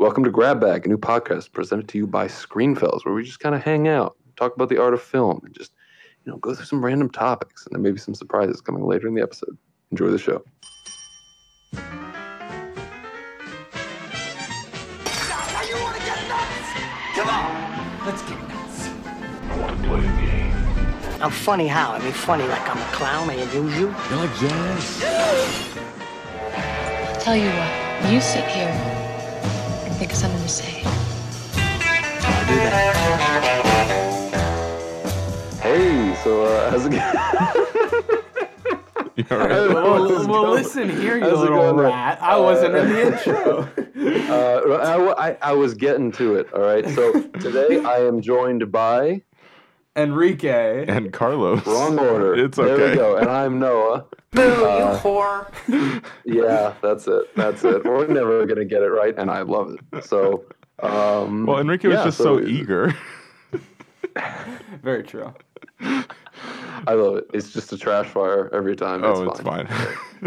[0.00, 3.38] Welcome to Grab Bag, a new podcast presented to you by Screenfellas, where we just
[3.38, 5.72] kind of hang out, talk about the art of film, and just
[6.24, 9.08] you know go through some random topics, and there may be some surprises coming later
[9.08, 9.58] in the episode.
[9.90, 10.42] Enjoy the show.
[11.72, 11.80] You
[15.82, 16.70] want to get nuts?
[17.14, 18.88] Come on, let's get nuts.
[19.50, 21.22] I want to play a game.
[21.22, 21.92] I'm funny how?
[21.92, 23.28] I mean, funny like I'm a clown.
[23.28, 23.88] I amuse you.
[23.88, 25.00] You like jazz?
[27.22, 28.99] Tell you what, you sit here
[30.10, 30.82] and think of something to say.
[32.22, 32.94] I'll do that.
[35.62, 37.02] Hey, so uh, how's it going?
[39.16, 39.50] You all right?
[39.50, 40.50] Well, well going?
[40.62, 41.86] listen here, you little going there?
[41.86, 42.18] rat.
[42.22, 43.68] I wasn't in the intro.
[44.00, 46.50] Uh, I, w- I- I was getting to it.
[46.54, 46.88] All right.
[46.88, 49.20] So today I am joined by
[49.96, 50.84] Enrique.
[50.86, 51.66] and Carlos.
[51.66, 52.34] wrong order.
[52.34, 52.76] It's okay.
[52.76, 53.16] There we go.
[53.16, 54.04] And I'm Noah.
[54.30, 56.04] Boo, you Uh, whore.
[56.24, 57.34] Yeah, that's it.
[57.34, 57.84] That's it.
[57.84, 60.04] We're never gonna get it right, and I love it.
[60.04, 60.44] So,
[60.80, 62.94] um, Well, Enrique was yeah, just so, so- eager.
[64.82, 65.34] Very true.
[65.80, 67.26] I love it.
[67.34, 69.02] It's just a trash fire every time.
[69.04, 69.68] oh, it's fine.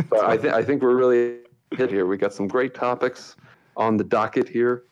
[0.10, 1.38] But I think I think we're really
[1.72, 2.06] hit here.
[2.06, 3.36] We got some great topics
[3.78, 4.84] on the docket here,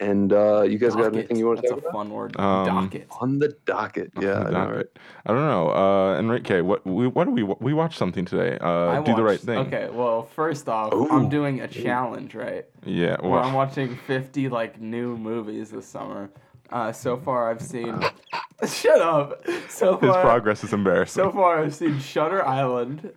[0.00, 2.38] and uh, you guys got anything you want to That's talk a fun word.
[2.38, 3.08] Um, Docket.
[3.20, 4.86] On the docket, yeah, I know, right?
[5.26, 5.70] I don't know.
[5.70, 8.58] Uh, Enrique, what we what do we we watch something today?
[8.60, 9.58] Uh, I do the right thing.
[9.58, 11.08] Okay, well, first off, Ooh.
[11.10, 12.66] I'm doing a challenge, right?
[12.84, 13.16] Yeah.
[13.20, 16.30] Where I'm watching 50 like new movies this summer.
[16.70, 17.98] Uh, so far, I've seen.
[18.66, 19.46] Shut up.
[19.68, 21.22] So his progress is embarrassing.
[21.22, 23.12] so far, I've seen Shutter Island,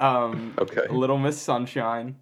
[0.00, 0.86] um, Okay.
[0.88, 2.16] Little Miss Sunshine,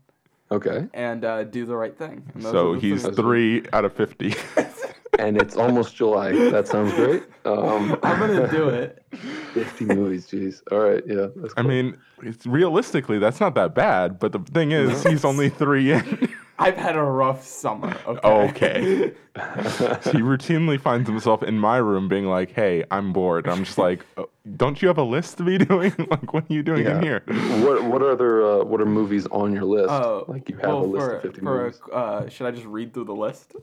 [0.53, 2.23] Okay, and uh, Do the Right Thing.
[2.35, 4.35] And those So are the he's three- three out of fifty.
[5.19, 6.33] and it's almost July.
[6.51, 7.23] That sounds great.
[7.45, 9.05] Um, I'm gonna do it.
[9.53, 10.63] 50 movies, jeez.
[10.73, 11.27] All right, yeah.
[11.37, 14.19] That's I mean, it's, realistically, that's not that bad.
[14.19, 16.29] But the thing is, he's only three in.
[16.59, 17.97] I've had a rough summer.
[18.07, 18.29] Okay.
[18.51, 19.13] Okay.
[19.35, 24.07] He routinely finds himself in my room being like, "Hey, I'm bored." I'm just like,
[24.17, 25.93] "Oh, "Don't you have a list to be doing?
[26.09, 27.25] like, what are you doing in here?"
[27.65, 29.91] What what are other uh, what are movies on your list?
[29.91, 31.81] Oh, like you have well, a list for, of 50 for, movies.
[31.93, 33.57] Uh, should I just read through the list?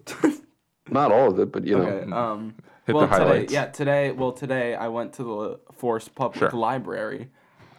[0.91, 1.83] Not all of it, but you know.
[1.83, 2.11] okay.
[2.11, 2.53] Um.
[2.87, 3.53] Hit well, the today, highlights.
[3.53, 4.11] yeah, today.
[4.11, 6.51] Well, today I went to the Forest Public Sure.
[6.51, 7.29] Library,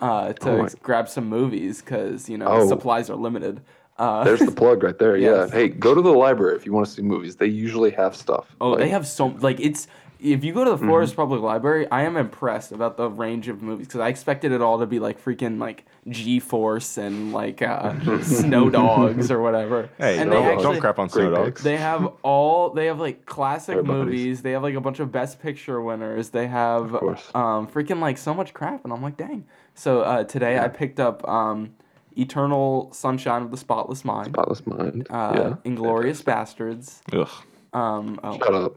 [0.01, 2.69] uh, to Oh grab some movies because you know Oh.
[2.69, 3.61] supplies are limited.
[3.99, 5.17] Uh, There's the plug right there.
[5.29, 5.51] Yes.
[5.51, 5.55] Yeah.
[5.59, 7.37] Hey, go to the library if you want to see movies.
[7.37, 8.55] They usually have stuff.
[8.61, 9.89] oh, Like, they have so like it's.
[10.23, 10.81] If you go to Mm-hmm.
[10.85, 14.53] the Forest Public Library, I am impressed about the range of movies because I expected
[14.53, 19.41] it all to be like freaking like G Force and like uh, Snow Dogs or
[19.43, 19.91] whatever.
[19.99, 21.63] Hey, and don't, they actually, don't crap on Snow Dogs.
[21.63, 22.71] They have all.
[22.71, 24.43] They have like classic They're movies.
[24.43, 26.31] They have like a bunch of Best Picture winners.
[26.31, 29.45] They have um freaking like so much crap, and I'm like, dang.
[29.75, 31.75] So uh, today I picked up um,
[32.17, 35.07] Eternal Sunshine of the Spotless Mind, Spotless Mind.
[35.11, 35.71] uh, yeah.
[35.71, 37.29] Inglourious Basterds, Ugh.
[37.73, 38.77] um, oh, Shut up.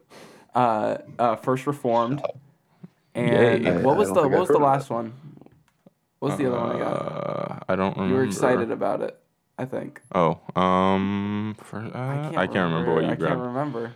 [0.56, 2.22] Uh, uh, First Reformed,
[3.14, 3.82] and Yay.
[3.82, 5.14] what was I don't the what was the last one?
[6.20, 6.94] What was the other one I got?
[6.94, 8.16] Uh, I don't remember.
[8.16, 9.20] You were excited about it,
[9.58, 10.02] I think.
[10.14, 13.12] Oh, um, for, uh, I, can't remember, what you got.
[13.12, 13.36] I grabbed.
[13.36, 13.94] can't remember.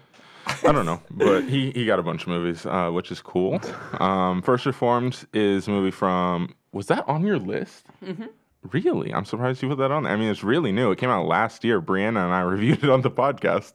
[0.63, 3.61] I don't know, but he, he got a bunch of movies, uh, which is cool.
[3.99, 6.55] Um, First Reformed is a movie from.
[6.71, 7.85] Was that on your list?
[8.03, 8.25] Mm-hmm.
[8.71, 9.13] Really?
[9.13, 10.05] I'm surprised you put that on.
[10.05, 10.91] I mean, it's really new.
[10.91, 11.81] It came out last year.
[11.81, 13.73] Brianna and I reviewed it on the podcast.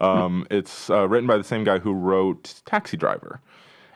[0.00, 3.40] Um, it's uh, written by the same guy who wrote Taxi Driver.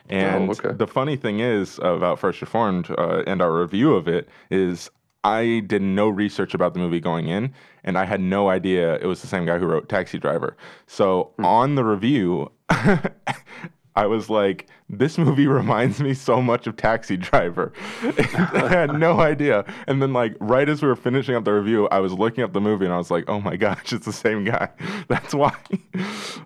[0.07, 0.71] And okay.
[0.73, 4.89] the funny thing is about First Reformed uh, and our review of it is
[5.23, 9.05] I did no research about the movie going in, and I had no idea it
[9.05, 10.55] was the same guy who wrote Taxi Driver.
[10.87, 12.51] So on the review,
[13.99, 17.73] I was like, this movie reminds me so much of Taxi Driver.
[18.01, 19.65] I had no idea.
[19.87, 22.53] And then, like, right as we were finishing up the review, I was looking up
[22.53, 24.69] the movie and I was like, oh my gosh, it's the same guy.
[25.09, 25.53] That's why.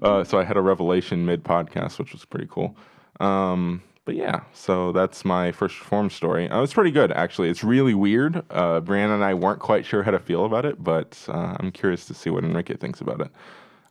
[0.02, 2.76] Uh, so I had a revelation mid podcast, which was pretty cool.
[3.20, 6.50] Um, but yeah, so that's my first reform story.
[6.50, 7.50] Uh, it's pretty good, actually.
[7.50, 8.38] It's really weird.
[8.50, 11.72] Uh, Brianna and I weren't quite sure how to feel about it, but uh, I'm
[11.72, 13.30] curious to see what Enrique thinks about it.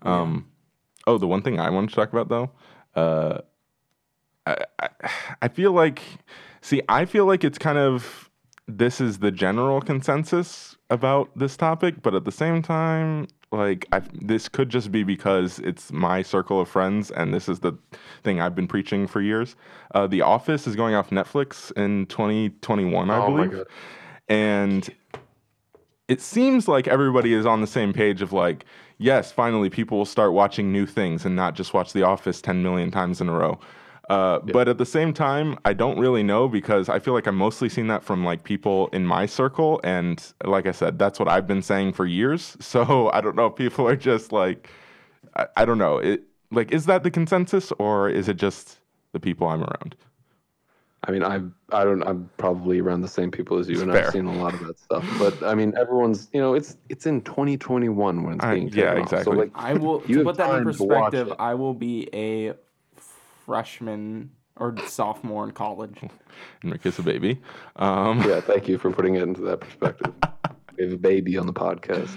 [0.03, 0.49] Um,
[1.07, 2.51] Oh, the one thing I wanted to talk about, though,
[2.95, 3.41] uh,
[4.47, 4.89] I,
[5.43, 6.03] I, feel like,
[6.61, 8.31] see, I feel like it's kind of
[8.67, 14.03] this is the general consensus about this topic, but at the same time, like I,
[14.21, 17.73] this could just be because it's my circle of friends, and this is the
[18.23, 19.57] thing I've been preaching for years.
[19.95, 23.65] Uh, the Office is going off Netflix in 2021, I Oh believe,
[24.29, 24.89] and
[26.09, 28.65] it seems like everybody is on the same page of like,
[28.99, 32.63] yes, finally people will start watching new things and not just watch The Office 10
[32.63, 33.59] million times in a row.
[34.11, 37.37] Uh, But at the same time, I don't really know because I feel like I'm
[37.37, 41.29] mostly seeing that from like people in my circle, and like I said, that's what
[41.29, 42.57] I've been saying for years.
[42.73, 44.69] So I don't know if people are just like,
[45.37, 45.99] I, I don't know.
[45.99, 48.79] It like is that the consensus or is it just
[49.13, 49.95] the people I'm around?
[51.05, 51.41] I mean, I
[51.73, 52.03] I don't.
[52.05, 54.07] I'm probably around the same people as you, and Fair.
[54.07, 55.05] I've seen a lot of that stuff.
[55.19, 58.71] But I mean, everyone's you know, it's it's in 2021 when it's I- being yeah,
[58.71, 59.03] taken off.
[59.03, 59.25] exactly.
[59.25, 61.37] So like, I will to put that in time to watch perspective.
[61.41, 62.55] I will be a
[63.53, 66.01] freshman or sophomore in college.
[66.65, 67.39] Enrique is a baby.
[67.77, 70.15] Um, yeah, thank you for putting it into that perspective.
[70.77, 72.17] we have a baby on the podcast.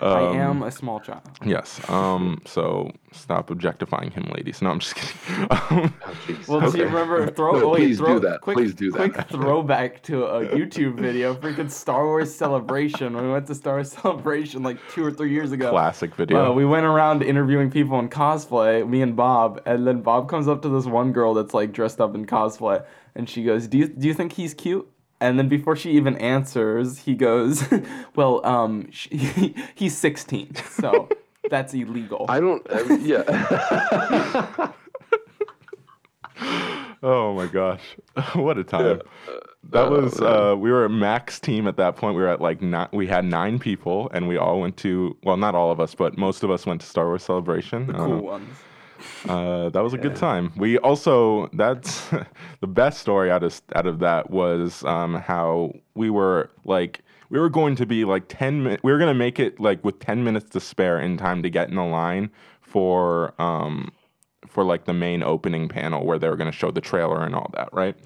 [0.00, 1.22] I um, am a small child.
[1.44, 1.80] Yes.
[1.90, 2.40] Um.
[2.46, 4.62] So stop objectifying him, ladies.
[4.62, 5.48] No, I'm just kidding.
[5.70, 6.48] Um, Oh, jeez.
[6.48, 6.78] Well, do Okay.
[6.78, 7.26] you remember?
[7.30, 7.58] Throw.
[7.58, 8.40] No, wait, please do that.
[8.40, 9.12] Quick, Please do that.
[9.12, 11.34] Quick throwback to a YouTube video.
[11.34, 13.14] Freaking Star Wars Celebration.
[13.14, 15.70] When we went to Star Wars Celebration like two or three years ago.
[15.70, 16.50] classic video.
[16.50, 20.48] Uh, we went around interviewing people in cosplay, me and Bob, and then Bob comes
[20.48, 22.84] up to this one girl that's like dressed up in cosplay,
[23.14, 24.88] and she goes, "Do you do you think he's cute?"
[25.20, 27.64] And then before she even answers, he goes,
[28.16, 29.08] "Well, um, sh-
[29.74, 31.08] he's 16, so
[31.50, 32.64] that's illegal." I don't.
[32.70, 34.72] I, yeah.
[37.00, 37.80] Oh my gosh,
[38.34, 39.02] what a time!
[39.70, 42.16] That was uh, we were a max team at that point.
[42.16, 45.36] We were at like nine, we had nine people, and we all went to well,
[45.36, 47.86] not all of us, but most of us went to Star Wars Celebration.
[47.86, 48.58] the Uh, cool ones.
[49.28, 50.52] Uh, that was a good time.
[50.56, 52.08] We also that's
[52.60, 57.00] the best story out of out of that was um, how we were like
[57.30, 58.82] we were going to be like ten minutes.
[58.82, 61.68] We were gonna make it like with ten minutes to spare in time to get
[61.68, 62.30] in the line
[62.60, 63.92] for um
[64.46, 67.50] for like the main opening panel where they were gonna show the trailer and all
[67.54, 67.96] that, right?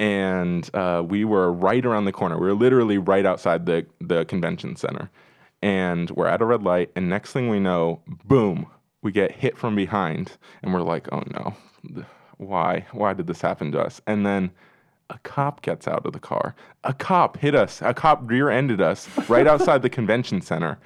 [0.00, 2.38] and uh, we were right around the corner.
[2.38, 5.10] We were literally right outside the the convention center,
[5.60, 6.90] and we're at a red light.
[6.96, 8.66] And next thing we know, boom,
[9.02, 10.32] we get hit from behind,
[10.62, 12.04] and we're like, oh no,
[12.36, 12.86] why?
[12.92, 14.00] Why did this happen to us?
[14.06, 14.50] And then.
[15.12, 16.54] A cop gets out of the car.
[16.84, 17.82] A cop hit us.
[17.82, 20.78] A cop rear-ended us right outside the convention center,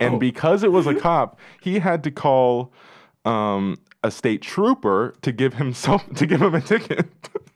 [0.00, 2.72] and because it was a cop, he had to call
[3.24, 7.08] um, a state trooper to give himself to give him a ticket.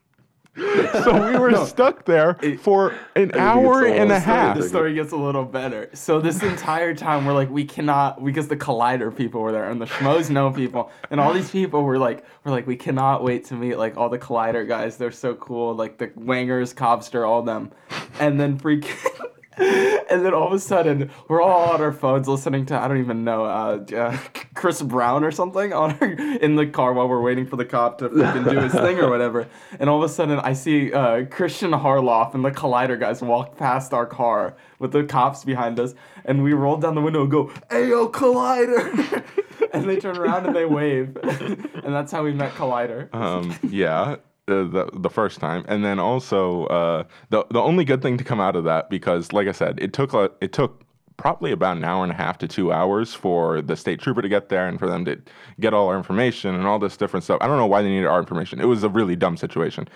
[1.04, 4.56] so we were stuck there for an hour and a a half.
[4.56, 5.90] the story gets a little better.
[5.92, 9.80] So this entire time we're like, we cannot because the Collider people were there and
[9.80, 13.44] the Schmoes know people and all these people were like, we're like, we cannot wait
[13.46, 14.96] to meet like all the Collider guys.
[14.96, 17.70] They're so cool, like the Wangers, Cobster, all them,
[18.18, 19.30] and then freaking.
[20.08, 23.00] And then all of a sudden, we're all on our phones listening to I don't
[23.00, 24.16] even know uh, uh,
[24.54, 27.98] Chris Brown or something on our, in the car while we're waiting for the cop
[27.98, 29.48] to freaking do his thing or whatever.
[29.80, 33.56] And all of a sudden, I see uh, Kristian Harloff and the Collider guys walk
[33.56, 35.94] past our car with the cops behind us,
[36.24, 39.24] and we roll down the window and go, "Ayo, Collider!"
[39.72, 43.12] and they turn around and they wave, and that's how we met Collider.
[43.12, 44.16] um, yeah,
[44.48, 48.24] uh, the the first time, and then also uh, the the only good thing to
[48.24, 50.84] come out of that because, like I said, it took a, it took
[51.16, 54.28] probably about an hour and a half to two hours for the state trooper to
[54.28, 55.18] get there and for them to
[55.60, 57.38] get all our information and all this different stuff.
[57.40, 58.60] I don't know why they needed our information.
[58.60, 59.88] It was a really dumb situation.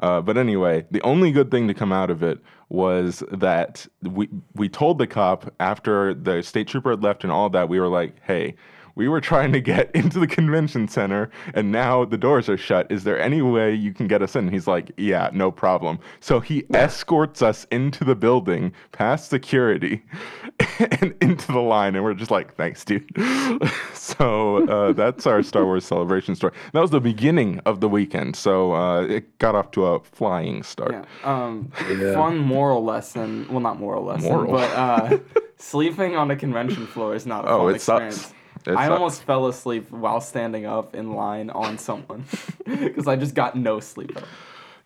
[0.00, 2.38] Uh, but anyway, the only good thing to come out of it
[2.68, 7.48] was that we we told the cop after the state trooper had left and all
[7.50, 8.54] that, we were like, hey,
[8.96, 12.90] we were trying to get into the convention center and now the doors are shut.
[12.90, 14.48] Is there any way you can get us in?
[14.48, 16.00] He's like, yeah, no problem.
[16.20, 20.02] So he escorts us into the building past security
[21.00, 21.94] and into the line.
[21.94, 23.08] And we're just like, thanks, dude.
[23.94, 26.52] so uh, that's our Star Wars celebration story.
[26.72, 28.34] That was the beginning of the weekend.
[28.36, 30.92] So uh, it got off to a flying start.
[30.92, 31.04] Yeah.
[31.24, 32.14] Um, Yeah.
[32.14, 33.46] Fun moral lesson.
[33.50, 34.52] Well, not moral lesson, Moral.
[34.52, 35.18] but uh,
[35.56, 38.32] sleeping on a convention floor is not a Oh, fun it sucks.
[38.66, 38.80] Experience.
[38.80, 38.98] It I sucks.
[38.98, 42.24] almost fell asleep while standing up in line on someone
[42.64, 44.16] because I just got no sleep.
[44.16, 44.28] At all.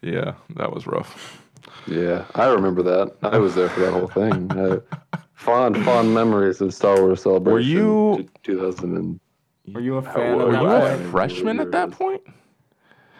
[0.02, 1.42] Yeah, that was rough.
[1.86, 3.16] Yeah, I remember that.
[3.22, 4.50] I was there for that whole thing.
[5.12, 7.52] Uh, fond, fond memories of Star Wars Celebration.
[7.52, 9.20] Were you- 2000 and
[9.74, 11.10] Were you a fan Were of Were that you I- a point?
[11.10, 12.20] freshman at that point?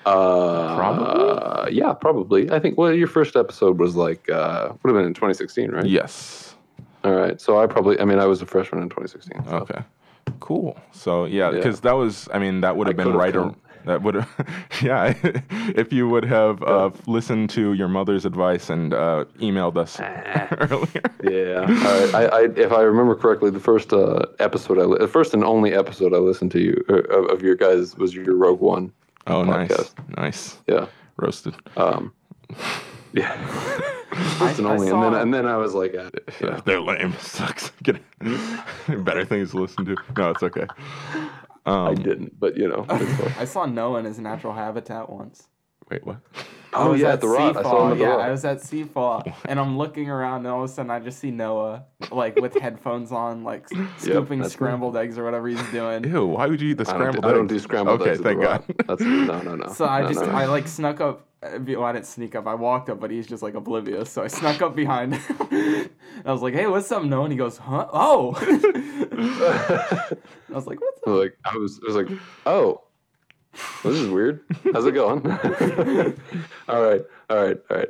[0.07, 1.75] uh, Probably?
[1.75, 2.51] yeah, probably.
[2.51, 2.77] I think.
[2.79, 5.87] Well, your first episode was like uh, would have been in 2016, right?
[5.87, 6.55] Yes.
[7.05, 7.41] All right.
[7.41, 7.99] So I probably.
[8.01, 9.45] I mean, I was a freshman in 2016.
[9.45, 9.81] so- Okay.
[10.41, 10.79] Cool.
[10.93, 11.57] So yeah, Yeah.
[11.57, 13.33] because that was, I mean, that would have been right.
[13.35, 13.49] come.
[13.51, 13.55] Or,
[13.87, 14.29] that would have,
[14.83, 15.15] yeah.
[15.75, 19.99] if you would have uh, listened to your mother's advice and uh, emailed us
[20.71, 21.03] earlier.
[21.25, 21.61] Yeah.
[21.63, 22.15] All right.
[22.15, 25.43] I, I, if I remember correctly, the first uh, episode, I li- the first and
[25.43, 28.93] only episode I listened to you uh, of, of your guys was your Rogue One.
[29.27, 30.87] Oh, nice, nice, Yeah.
[31.17, 31.55] roasted.
[31.79, 32.13] Um,
[33.13, 33.47] yeah.
[34.39, 37.15] First and I only, and then and then I was like, uh, Yeah, they're lame.
[37.21, 37.73] Sucks.
[38.89, 39.97] Better things to listen to.
[40.17, 40.67] No, it's okay.
[41.67, 42.87] I Um, didn't, but you know.
[42.89, 45.49] I saw Noah in his natural habitat once.
[45.91, 46.17] wait, what?
[46.73, 47.57] I Oh, was yeah, at at the Rot.
[47.57, 48.21] I saw him at the Yeah, Rot.
[48.21, 51.19] I was at Seafall, and I'm looking around, and all of a sudden I just
[51.19, 53.67] see Noah, like with headphones on, like
[53.99, 54.55] scooping that's me.
[54.55, 56.05] scrambled eggs or whatever he's doing.
[56.05, 58.11] Ew, why would you eat the I don't, scrambled do, I don't do scrambled okay,
[58.11, 58.19] eggs.
[58.21, 58.65] at the thank God.
[58.69, 58.87] Rot.
[58.87, 59.73] That's no, no, no.
[59.73, 60.33] So I No, just, no, no.
[60.33, 61.27] I like snuck up.
[61.43, 62.47] uh, Well, I didn't sneak up.
[62.47, 64.11] I walked up, but he's just like oblivious.
[64.11, 65.91] So I snuck up behind him.
[66.25, 67.89] I was like, "Hey, what's up, Noah?" And he goes, "Huh?
[67.93, 68.35] Oh."
[69.21, 70.17] I
[70.55, 72.83] was like, "What's up?" like I was, I was like, oh,
[73.83, 74.41] this is weird.
[74.73, 75.27] How's it going?
[76.69, 77.89] all right, all right, all right.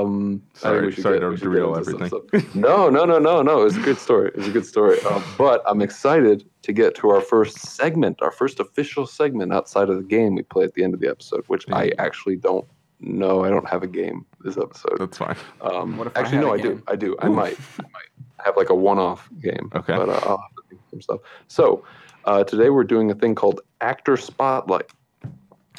[0.00, 2.50] Um, Sorry- we should sorry get- to we should derail get everything.
[2.60, 3.62] No, no, no, no, no.
[3.64, 4.30] It's a good story.
[4.34, 5.00] It's a good story.
[5.02, 9.88] Um, but I'm excited to get to our first segment, our first official segment outside
[9.88, 12.66] of the game we play at the end of the episode, which I actually don't
[13.00, 13.44] know.
[13.44, 14.96] I don't have a game this episode.
[14.98, 15.36] That's fine.
[15.60, 16.82] Um, What if actually, had no, a I do.
[16.88, 17.16] I do.
[17.20, 17.56] I might.
[17.78, 19.70] I might have like a one-off game.
[19.74, 19.96] Okay.
[19.96, 21.20] But uh, I'll have to think of some stuff.
[21.48, 21.84] So
[22.24, 24.90] uh, today we're doing a thing called Actor Spotlight,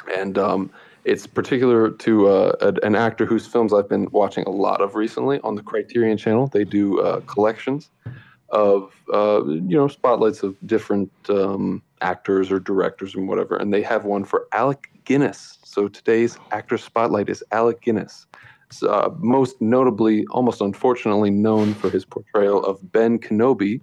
[0.08, 0.70] and um,
[1.04, 4.94] it's particular to uh, a- an actor whose films I've been watching a lot of
[4.94, 6.48] recently on the Criterion Channel.
[6.48, 7.90] They do uh, collections
[8.50, 13.82] of uh, you know spotlights of different um, actors or directors and whatever, and they
[13.82, 15.58] have one for Alec Guinness.
[15.64, 18.26] So today's actor spotlight is Alec Guinness,
[18.82, 23.80] uh, most notably, almost unfortunately, known for his portrayal of Ben Kenobi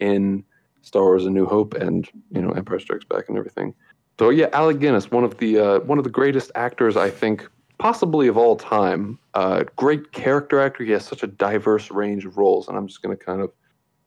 [0.00, 0.44] in
[0.82, 3.74] Star Wars: A New Hope and you know Empire Strikes Back and everything.
[4.18, 7.48] So yeah, Alec Guinness, one of the uh, one of the greatest actors I think
[7.78, 9.18] possibly of all time.
[9.34, 10.84] Uh, great character actor.
[10.84, 13.52] He has such a diverse range of roles, and I'm just going to kind of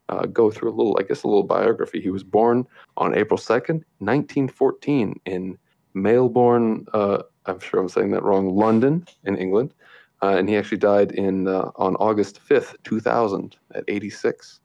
[0.09, 2.01] uh, go through a little, I guess, a little biography.
[2.01, 2.65] He was born
[2.97, 5.57] on April 2nd, 1914, in
[5.93, 6.85] Mailbourne.
[6.93, 8.55] Uh, I'm sure I'm saying that wrong.
[8.55, 9.73] London, in England,
[10.21, 14.59] uh, and he actually died in uh, on August 5th, 2000, at 86.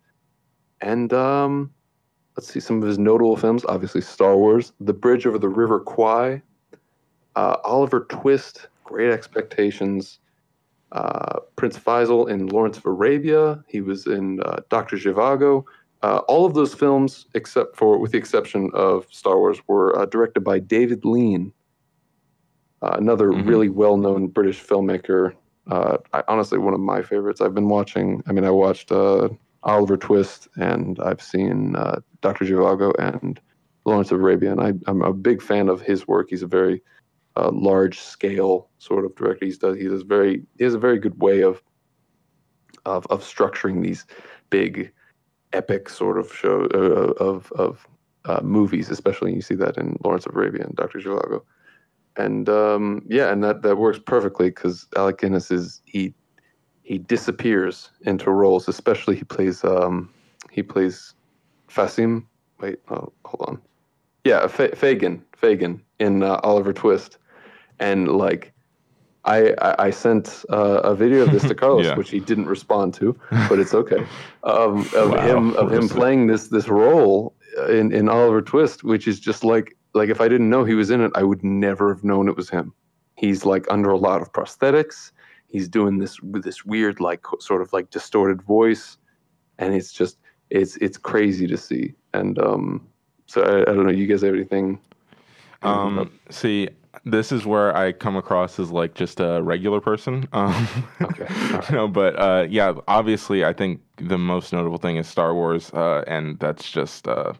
[0.80, 1.70] And um,
[2.36, 3.64] let's see some of his notable films.
[3.68, 6.42] Obviously, Star Wars, The Bridge Over the River Kwai,
[7.36, 10.18] uh, Oliver Twist, Great Expectations,
[10.92, 13.62] uh, Prince Faisal in Lawrence of Arabia.
[13.68, 15.64] He was in uh, Doctor Zhivago.
[16.02, 20.04] Uh, all of those films, except for with the exception of Star Wars, were uh,
[20.06, 21.52] directed by David Lean,
[22.82, 23.48] uh, another Mhm.
[23.48, 25.32] really well-known British filmmaker.
[25.66, 27.40] Uh, I, honestly, one of my favorites.
[27.40, 28.22] I've been watching.
[28.26, 29.30] I mean, I watched uh,
[29.64, 33.40] Oliver Twist, and I've seen uh, Doctor Zhivago and
[33.84, 36.28] Lawrence of Arabia, and I, I'm a big fan of his work.
[36.30, 36.82] He's a very
[37.36, 39.46] uh, large-scale sort of director.
[39.46, 41.62] He's does he does very he has a very good way of
[42.84, 44.06] of of structuring these
[44.50, 44.92] big
[45.52, 47.86] epic sort of show uh, of of
[48.26, 51.42] uh, movies, especially you see that in Lawrence of Arabia and Doctor Zhivago,
[52.16, 56.14] and um, yeah, and that that works perfectly because Alec Guinness is he
[56.84, 60.08] he disappears into roles, especially he plays um,
[60.50, 61.14] he plays
[61.68, 62.24] Fasim.
[62.60, 63.60] Wait, oh, hold on.
[64.24, 67.18] Yeah, Fa- Fagin, Fagin in uh, Oliver Twist,
[67.80, 68.52] and like.
[69.26, 71.94] I, I, I sent uh, a video of this to Carlos, Yeah.
[71.96, 74.04] which he didn't respond to, but it's okay.
[74.44, 75.26] Um, of Wow.
[75.26, 77.34] him of him playing this this role
[77.70, 80.90] in, in Oliver Twist, which is just like like if I didn't know he was
[80.90, 82.74] in it, I would never have known it was him.
[83.16, 85.10] He's like under a lot of prosthetics.
[85.54, 88.98] He's doing this with this weird like sort of like distorted voice,
[89.60, 90.18] and it's just
[90.50, 91.94] it's it's crazy to see.
[92.12, 92.84] And um,
[93.26, 93.92] so I, I don't know.
[93.92, 94.80] You guys have anything?
[95.62, 96.70] Um, see,
[97.04, 100.26] this is where I come across as like just a regular person.
[100.32, 100.66] Um,
[101.00, 101.70] Okay, right.
[101.70, 106.02] no, but uh, yeah, obviously, I think the most notable thing is Star Wars, uh,
[106.08, 107.06] and that's just.
[107.06, 107.34] Uh,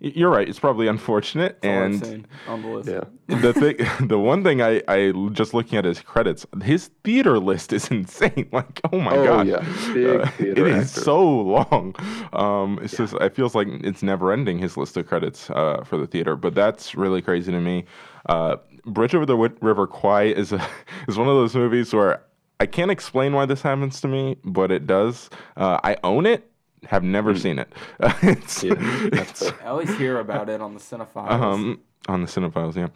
[0.00, 0.48] you're right.
[0.48, 2.88] It's probably unfortunate, That's and seen on the list.
[2.88, 3.04] Yeah.
[3.40, 3.76] the thing,
[4.08, 8.48] the one thing I, I just looking at his credits, his theater list is insane.
[8.52, 9.60] Like, oh my Oh, god, yeah.
[9.92, 11.00] Big Uh, theater it is actor.
[11.02, 11.94] so long.
[12.32, 14.58] Um, it's just, it feels like it's never ending.
[14.58, 17.84] His list of credits uh, for the theater, but that's really crazy to me.
[18.28, 20.66] Uh, Bridge over the Wi- River Kwai is a,
[21.08, 22.22] is one of those movies where
[22.60, 25.28] I can't explain why this happens to me, but it does.
[25.56, 26.50] Uh, I own it.
[26.86, 27.72] Have never seen it.
[28.00, 28.62] it's.
[28.62, 28.72] Yeah,
[29.06, 31.30] it's- I always hear about it on the Cinephiles.
[31.30, 32.88] um, on the Cinephiles, yeah.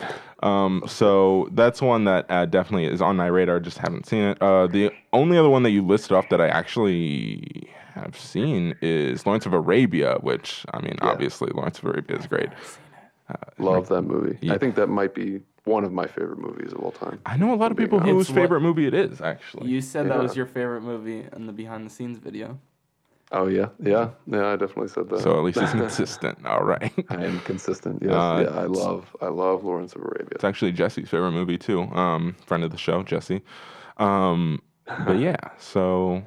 [0.43, 3.61] Um, so that's one that uh, definitely is on my radar.
[3.61, 4.41] Just haven't seen it.
[4.41, 9.27] Uh, the only other one that you listed off that I actually have seen is
[9.27, 11.09] Lawrence of Arabia, which I mean, Yeah.
[11.09, 12.49] obviously Lawrence of Arabia is great.
[13.59, 14.39] Love that movie.
[14.43, 14.55] Yeah.
[14.55, 17.21] I think that might be one of my favorite movies of all time.
[17.25, 19.21] I know a lot of people whose favorite movie it is.
[19.21, 22.59] Actually, you said that was your favorite movie in the behind the scenes video.
[23.35, 24.49] Oh yeah, yeah, yeah.
[24.49, 25.21] I definitely said that.
[25.21, 26.39] so at least it's consistent.
[26.47, 26.93] All right.
[27.09, 28.03] I am consistent.
[28.03, 28.13] Yes.
[28.13, 30.29] Uh, yeah, I love I love Lawrence of Arabia.
[30.33, 31.83] It's actually Jesse's favorite movie too.
[31.83, 33.41] Um, friend of the show, Jesse.
[33.97, 34.61] Um,
[35.07, 36.23] but yeah, so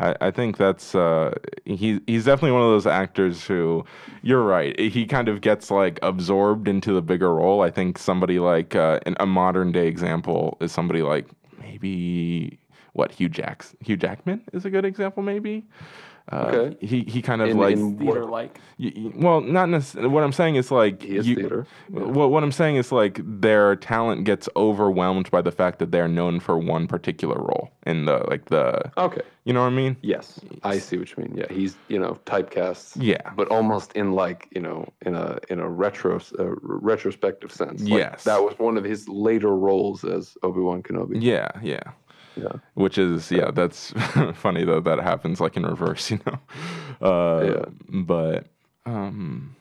[0.00, 1.34] I, I think that's uh,
[1.66, 3.84] he he's definitely one of those actors who
[4.22, 4.78] you're right.
[4.80, 7.60] He kind of gets like absorbed into the bigger role.
[7.62, 11.26] I think somebody like uh, an, a modern day example is somebody like
[11.60, 12.58] maybe
[12.94, 15.22] what Hugh Jacks Hugh Jackman is a good example.
[15.22, 15.64] Maybe
[16.32, 16.76] uh, Okay.
[16.86, 18.60] he he kind of In- like in Theater like.
[19.16, 20.08] well, not necessarily.
[20.10, 21.66] What I'm saying is like He is you- theater.
[21.92, 22.00] Yeah.
[22.04, 26.08] What what I'm saying is like their talent gets overwhelmed by the fact that they're
[26.08, 29.22] known for one particular role in the like the Okay.
[29.44, 29.96] you know what I mean?
[30.02, 31.34] Yes, I see what you mean.
[31.36, 32.92] Yeah, he's you know typecast.
[32.96, 33.32] Yeah.
[33.36, 37.80] but almost in like you know in a in a retro uh, retrospective sense.
[37.82, 38.24] Like, Yes.
[38.24, 41.16] that was one of his later roles as Obi Wan Kenobi.
[41.20, 41.82] Yeah, yeah.
[42.36, 42.52] Yeah.
[42.74, 43.92] Which is yeah, that's
[44.34, 46.38] funny though that happens like in reverse, you know.
[47.06, 47.64] Uh, Yeah.
[47.88, 48.46] But
[48.86, 49.54] um,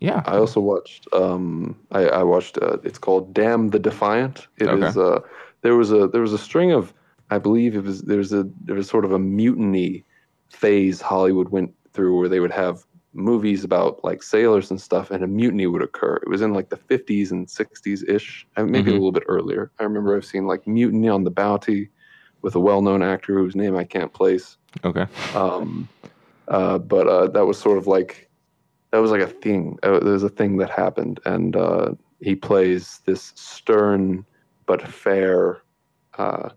[0.00, 0.22] yeah.
[0.26, 1.06] I also watched.
[1.12, 2.58] Um, I, I watched.
[2.58, 4.96] Uh, it's called "Damn the Defiant." It is.
[4.96, 5.16] Okay.
[5.16, 5.20] Uh,
[5.62, 6.92] there was a there was a string of.
[7.32, 10.04] I believe it was there's a there was sort of a mutiny
[10.50, 15.22] phase Hollywood went through where they would have movies about like sailors and stuff, and
[15.22, 16.16] a mutiny would occur.
[16.16, 18.94] It was in like the 50s and 60s ish, maybe Mhm.
[18.94, 19.70] a little bit earlier.
[19.78, 21.88] I remember I've seen like Mutiny on the Bounty
[22.42, 24.56] with a well known actor whose name I can't place.
[24.84, 25.06] okay.
[25.34, 25.88] Um,
[26.48, 28.28] uh, but uh, that was sort of like
[28.90, 29.78] that was like a thing.
[29.82, 34.24] Uh, there was a thing that happened, and uh, he plays this stern
[34.66, 35.62] but fair
[36.18, 36.50] uh,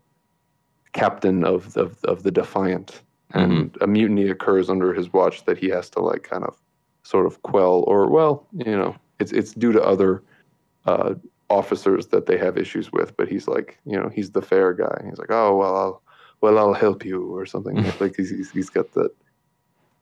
[0.94, 5.70] captain of, of of the Defiant, and a mutiny occurs under his watch that he
[5.70, 6.58] has to like kind of
[7.04, 10.24] sort of quell, or well, you know, it's it's due to other
[10.86, 11.14] uh,
[11.60, 14.96] officers that they have issues with, but he's like, you know, he's the fair guy.
[15.08, 16.02] He's like, oh well, I'll
[16.42, 17.76] well I'll help you or something.
[18.00, 19.12] like he's, he's he's got that.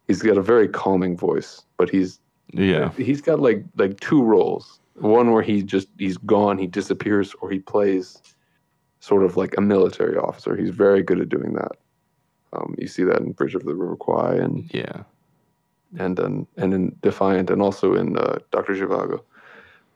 [0.08, 2.20] He's got a very calming voice, but he's
[2.54, 2.92] Yeah.
[2.98, 4.80] he's got like like two roles.
[4.96, 8.22] One where he just he's gone, he disappears, or he plays
[9.00, 10.56] sort of like a military officer.
[10.56, 11.72] He's very good at doing that.
[12.54, 15.04] Um, you see that in Bridge of the River Kwai and Yeah.
[15.98, 19.20] and and, and in Defiant and also in uh, Doctor Zhivago.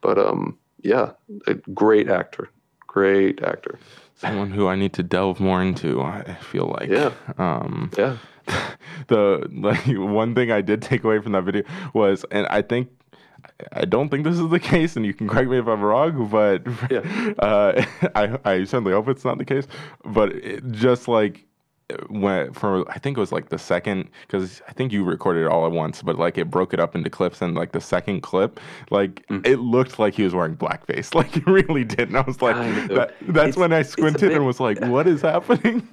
[0.01, 1.11] But um, yeah,
[1.47, 2.49] a great actor,
[2.87, 3.79] great actor.
[4.15, 6.89] Someone who I need to delve more into, I feel like.
[6.89, 7.11] Yeah.
[7.37, 8.17] Um Yeah,
[9.07, 11.63] the like one thing I did take away from that video
[11.93, 12.89] was, and I think
[13.73, 16.29] I don't think this is the case, and you can correct me if I'm wrong,
[16.29, 17.33] but Yeah.
[17.39, 19.67] uh, I I certainly hope it's not the case.
[20.05, 21.45] But it, just like
[22.09, 25.47] when for I think it was like the second because I think you recorded it
[25.47, 28.21] all at once, but like it broke it up into clips, and like the second
[28.21, 29.45] clip, like Mm.
[29.45, 32.55] it looked like he was wearing blackface, like it really did, and I was like,
[32.55, 32.87] of.
[32.89, 35.87] that, that's It's- when I squinted bit- and was like, what is happening?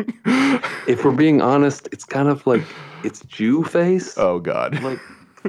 [0.86, 2.62] if we're being honest, it's kind of like
[3.04, 4.16] it's Jew face.
[4.16, 4.80] oh God.
[4.82, 4.98] like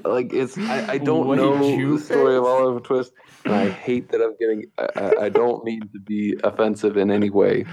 [0.04, 2.44] like it's I, I don't Wait, know Jew the story of?
[2.44, 3.14] Oliver Twist,
[3.46, 4.66] and I hate that I'm getting.
[4.78, 7.66] I, I, I don't mean to be offensive in any way,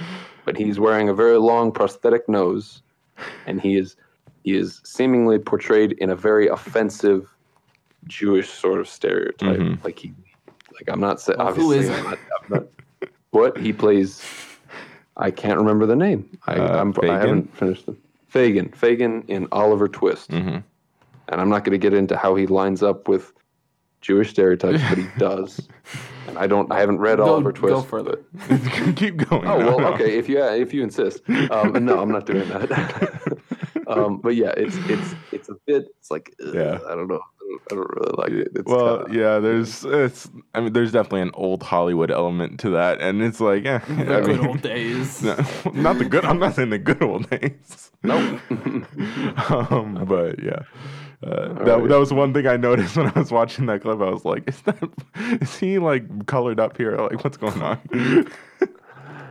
[0.45, 2.83] but he's wearing a very long prosthetic nose,
[3.47, 3.97] and he is
[4.43, 7.29] he is seemingly portrayed in a very offensive
[8.07, 9.59] Jewish sort of stereotype.
[9.59, 9.85] Mhm.
[9.85, 10.15] Like he,
[10.73, 11.79] like I'm not saying Well, obviously.
[11.79, 12.65] is I'm not, I'm not,
[13.33, 14.25] what he plays,
[15.17, 16.39] I can't remember the name.
[16.47, 17.99] I, Uh, I'm, I haven't finished them.
[18.29, 20.59] Fagin, Fagin in Oliver Twist hmm
[21.31, 23.33] and I'm not going to get into how he lines up with
[24.01, 25.69] Jewish stereotypes, but he does.
[26.27, 27.75] And I don't, I haven't read Go- Oliver Twist.
[27.75, 28.19] go further.
[28.97, 29.47] Keep going.
[29.47, 29.87] Oh No, well, no.
[29.95, 30.17] okay.
[30.19, 33.39] If you if you insist, um, no, I'm not doing that.
[33.87, 35.87] um, but yeah, it's it's it's a bit.
[35.99, 36.79] It's like ugh, Yeah.
[36.89, 37.21] I don't know.
[37.21, 38.53] I don't, I don't really like it.
[38.55, 40.31] It's Well, kinda- yeah, there's it's.
[40.55, 44.19] I mean, there's definitely an old Hollywood element to that, and it's like, yeah, The
[44.19, 45.21] I good mean, old days.
[45.23, 45.35] no,
[45.75, 46.25] not the good.
[46.25, 47.91] I'm not saying the good old days.
[48.05, 48.41] Nope.
[49.51, 50.63] um, but yeah.
[51.23, 51.89] Uh, that, Alright.
[51.91, 54.01] that was one thing I noticed when I was watching that clip.
[54.01, 54.79] I was like, "Is that
[55.43, 56.97] is he like colored up here?
[56.97, 57.79] Like, what's going on?"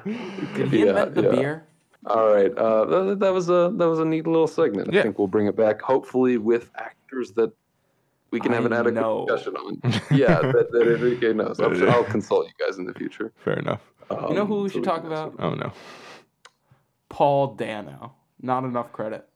[0.06, 1.30] Did he Yeah, invent the yeah.
[1.32, 1.66] beer?
[2.06, 2.56] All right.
[2.58, 4.92] Uh, that, that was a that was a neat little segment.
[4.94, 5.00] Yeah.
[5.00, 7.52] I think we'll bring it back, hopefully with actors that
[8.32, 9.26] we can have an I adequate know.
[9.28, 9.82] discussion on.
[10.16, 11.60] Yeah, that, that Enrique knows.
[11.60, 13.34] I'm sure I'll consult you guys in the future.
[13.44, 13.82] Fair enough.
[14.12, 15.36] You know Um, who we so should can talk about?
[15.40, 15.72] Oh no.
[17.10, 18.14] Paul Dano.
[18.42, 19.28] Not enough credit.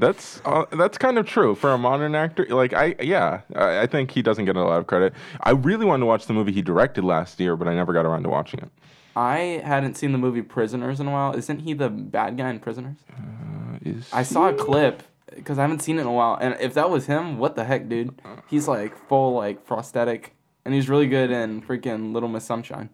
[0.00, 2.46] That's uh, that's kind of true for a modern actor.
[2.48, 5.12] Like I, yeah, I, I think he doesn't get a lot of credit.
[5.42, 8.06] I really wanted to watch the movie he directed last year, but I never got
[8.06, 8.70] around to watching it.
[9.14, 11.36] I hadn't seen the movie Prisoners in a while.
[11.36, 12.96] Isn't he the bad guy in Prisoners?
[13.12, 15.02] Uh, is I saw a clip
[15.34, 16.38] because I haven't seen it in a while.
[16.40, 18.20] And if that was him, what the heck, dude?
[18.48, 20.34] He's like full like prosthetic,
[20.64, 22.88] and he's really good in freaking Little Miss Sunshine.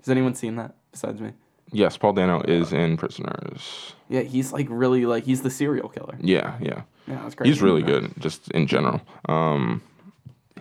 [0.00, 1.32] Has anyone seen that besides me?
[1.72, 3.94] Yes, Paul Dano is in Prisoners.
[4.08, 6.16] Yeah, he's like really like he's the serial killer.
[6.20, 7.52] Yeah, yeah, Yeah, that's crazy.
[7.52, 9.00] he's really good, just in general.
[9.28, 9.82] Um,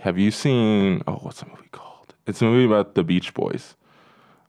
[0.02, 1.02] have you seen?
[1.08, 2.14] Oh, what's the movie called?
[2.28, 3.76] It's a movie about the Beach Boys.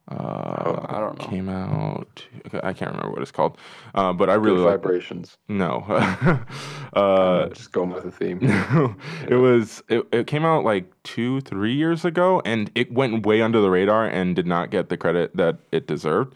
[0.08, 1.26] Uh, I don't know.
[1.26, 2.24] Came out.
[2.62, 3.58] I can't remember what it's called,
[3.94, 4.74] uh, but I really like.
[4.80, 5.36] vibrations.
[5.48, 5.84] No,
[6.94, 8.38] uh, just going with the theme.
[9.28, 13.42] it was it, it came out like two three years ago and it went way
[13.42, 16.34] under the radar and did not get the credit that it deserved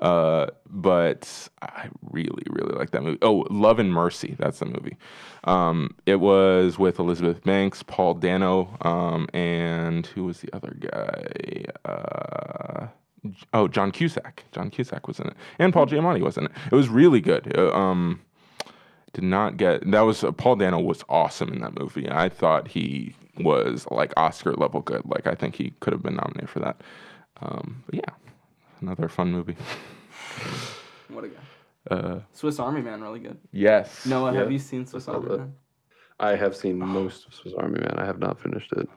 [0.00, 3.18] Uh, but I really, really like that movie.
[3.22, 4.34] Oh, Love and Mercy.
[4.38, 4.96] That's the movie.
[5.44, 11.64] Um, it was with Elizabeth Banks, Paul Dano, um, and who was the other guy?
[11.84, 12.86] Uh,
[13.52, 14.44] oh, John Cusack.
[14.52, 16.52] John Cusack was in it, and Paul Giamatti was in it.
[16.70, 17.56] It was really good.
[17.56, 18.20] Uh, um,
[19.12, 22.10] did not get that was uh, Paul Dano was awesome in that movie.
[22.10, 25.02] I thought he was like Oscar level good.
[25.04, 26.80] Like I think he could have been nominated for that.
[27.40, 28.14] Um, but yeah,
[28.80, 29.56] another fun movie.
[31.08, 31.94] What a guy.
[31.94, 33.36] Uh, Swiss Army Man, really good.
[33.50, 34.06] yes.
[34.06, 35.38] Noah, have you seen Swiss Army that.
[35.38, 35.52] Man?
[36.18, 37.96] I have seen most of Swiss Army Man.
[37.98, 38.88] I have not finished it.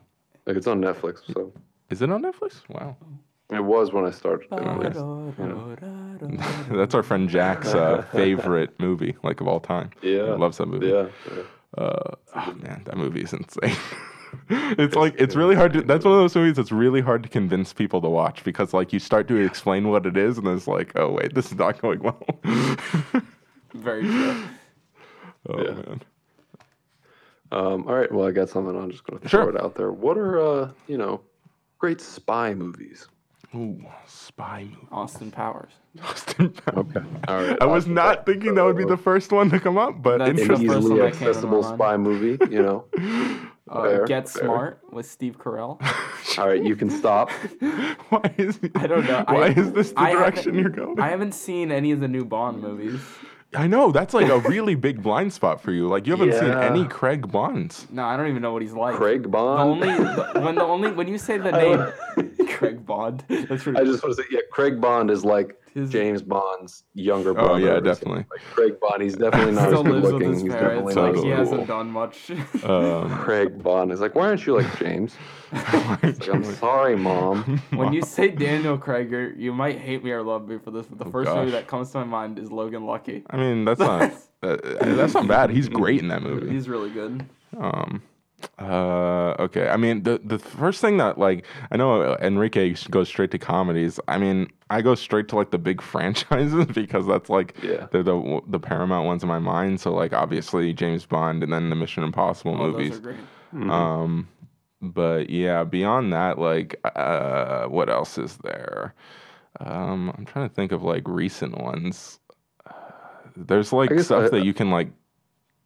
[0.45, 1.51] Like it's on Netflix, so
[1.89, 2.61] Is it on Netflix?
[2.69, 2.95] Wow.
[3.51, 4.47] It was when I started.
[4.51, 6.69] it, at least.
[6.71, 9.91] That's our friend Jack's uh, favorite movie, like of all time.
[10.01, 10.12] Yeah.
[10.25, 10.88] He loves that movie.
[10.88, 11.08] Yeah.
[11.36, 11.43] yeah.
[11.77, 13.75] Uh, oh man, that movie is insane.
[14.49, 15.81] it's like it's really hard to.
[15.81, 18.93] That's one of those movies that's really hard to convince people to watch because like
[18.93, 21.58] you start to explain what it is and then it's like, oh wait, this is
[21.58, 22.25] not going well.
[23.73, 24.43] Very true.
[25.49, 25.71] oh Yeah.
[25.73, 26.01] man.
[27.51, 28.12] Um, all right.
[28.12, 28.75] Well, I got something.
[28.75, 29.43] I'm just going to Sure.
[29.43, 29.91] throw it out there.
[29.91, 31.21] What are uh, you know,
[31.77, 33.08] great spy movies?
[33.56, 34.88] Ooh, spy movie.
[34.91, 35.72] Austin Powers.
[36.04, 36.86] Austin Powers.
[36.96, 37.06] Okay.
[37.28, 37.58] All right.
[37.62, 38.26] I was Austin not Powers.
[38.26, 40.68] thinking that would be the first one to come up, but That's An the interesting.
[40.68, 42.38] first easily one that came to my accessible spy movie.
[42.54, 42.86] You know.
[43.68, 44.44] Uh, Fair, Get fair.
[44.44, 45.82] Smart with Steve Carell.
[46.38, 46.63] All right.
[46.63, 47.32] You can stop.
[48.10, 49.24] Why is I don't know.
[49.28, 51.00] Why I- is this the I direction you're going?
[51.00, 53.02] I haven't seen any of the new Bond movies.
[53.58, 55.88] I know that's like a really big blind spot for you.
[55.88, 57.88] Like you haven't seen any Craig Bonds.
[57.91, 58.96] No, I don't even know what he's like.
[58.96, 59.84] Craig The Bond.
[59.84, 61.52] only the, when the only when you say the
[62.18, 65.60] name Craig Bond, that's really I just want to say, yeah, Craig Bond is like
[65.75, 67.51] His- James Bond's younger brother.
[67.51, 68.25] Oh, yeah, definitely.
[68.31, 70.33] Like Craig Bond, he's definitely not still as good looking.
[70.33, 70.95] He's parents.
[70.95, 72.31] definitely Like not he hasn't done much.
[72.63, 75.15] Um, Craig Bond is like, why aren't you like James?
[75.51, 77.61] Like, I'm sorry, mom.
[77.75, 80.85] when you say Daniel Craig, you're, you might hate me or love me for this,
[80.88, 83.23] but the first movie that comes to my mind is Logan Lucky.
[83.29, 84.11] I mean, that's not
[84.43, 85.49] uh, that's not bad.
[85.49, 86.49] He's great in that movie.
[86.49, 87.25] He's really good.
[87.57, 88.01] Um,
[88.60, 89.69] uh, okay.
[89.69, 94.00] I mean, the the first thing that like I know Enrique goes straight to comedies.
[94.08, 97.88] I mean, I go straight to like the big franchises because that's like Yeah.
[97.91, 99.80] they're the the Paramount ones in my mind.
[99.82, 102.91] So like obviously James Bond and then the Mission Impossible All movies.
[102.91, 103.17] those are great.
[103.54, 103.69] Mm-hmm.
[103.71, 104.28] Um,
[104.82, 108.93] but yeah, beyond that, like, uh, what else is there?
[109.62, 112.19] Um, I'm trying to think of like recent ones.
[112.69, 112.74] Uh,
[113.38, 114.89] there's like stuff I- that you can like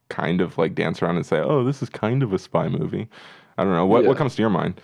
[0.10, 3.08] kind of like dance around and say, oh, this is kind of a spy movie.
[3.58, 3.86] I don't know.
[3.86, 4.82] What what comes to your mind?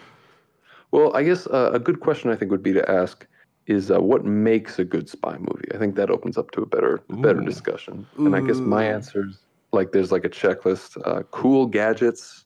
[0.92, 3.28] Well, I guess uh, a good question I think would be to ask
[3.68, 5.68] is uh, what makes a good spy movie?
[5.74, 7.46] I think that opens up to a better a better Ooh.
[7.46, 8.06] discussion.
[8.18, 8.94] And I guess my Ooh.
[8.94, 9.40] answer is
[9.74, 12.46] like there's like a checklist, uh, cool gadgets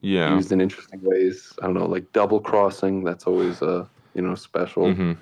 [0.00, 0.34] Yeah.
[0.36, 1.52] used in interesting ways.
[1.60, 3.04] I don't know, like double crossing.
[3.04, 4.92] That's always uh, you know special.
[4.92, 5.12] hmm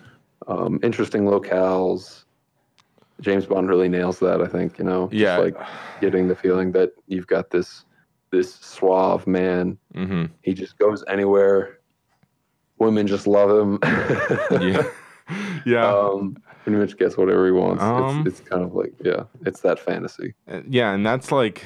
[0.48, 2.25] Um, interesting locales.
[3.20, 4.40] James Bond really nails that.
[4.42, 5.08] I think you know.
[5.08, 5.36] just, Yeah.
[5.38, 5.56] like
[6.00, 7.84] getting the feeling that you've got this
[8.30, 9.78] this suave man.
[9.94, 11.78] hmm He just goes anywhere.
[12.78, 13.78] Women just love him.
[14.62, 14.82] Yeah.
[15.66, 15.88] yeah.
[15.92, 17.82] um, pretty much gets whatever he wants.
[17.82, 20.34] Um, it's, it's kind of like yeah, it's that fantasy.
[20.50, 21.64] Uh, yeah and that's like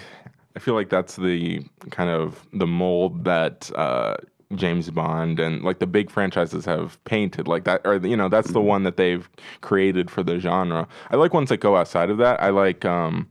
[0.57, 4.17] i feel like that's the kind of the mold that uh
[4.57, 8.51] james bond and like the big franchises have painted like that or you know that's
[8.51, 9.29] the one that they've
[9.61, 10.87] created for the genre.
[11.11, 12.43] I like ones that go outside of that.
[12.43, 13.29] I like um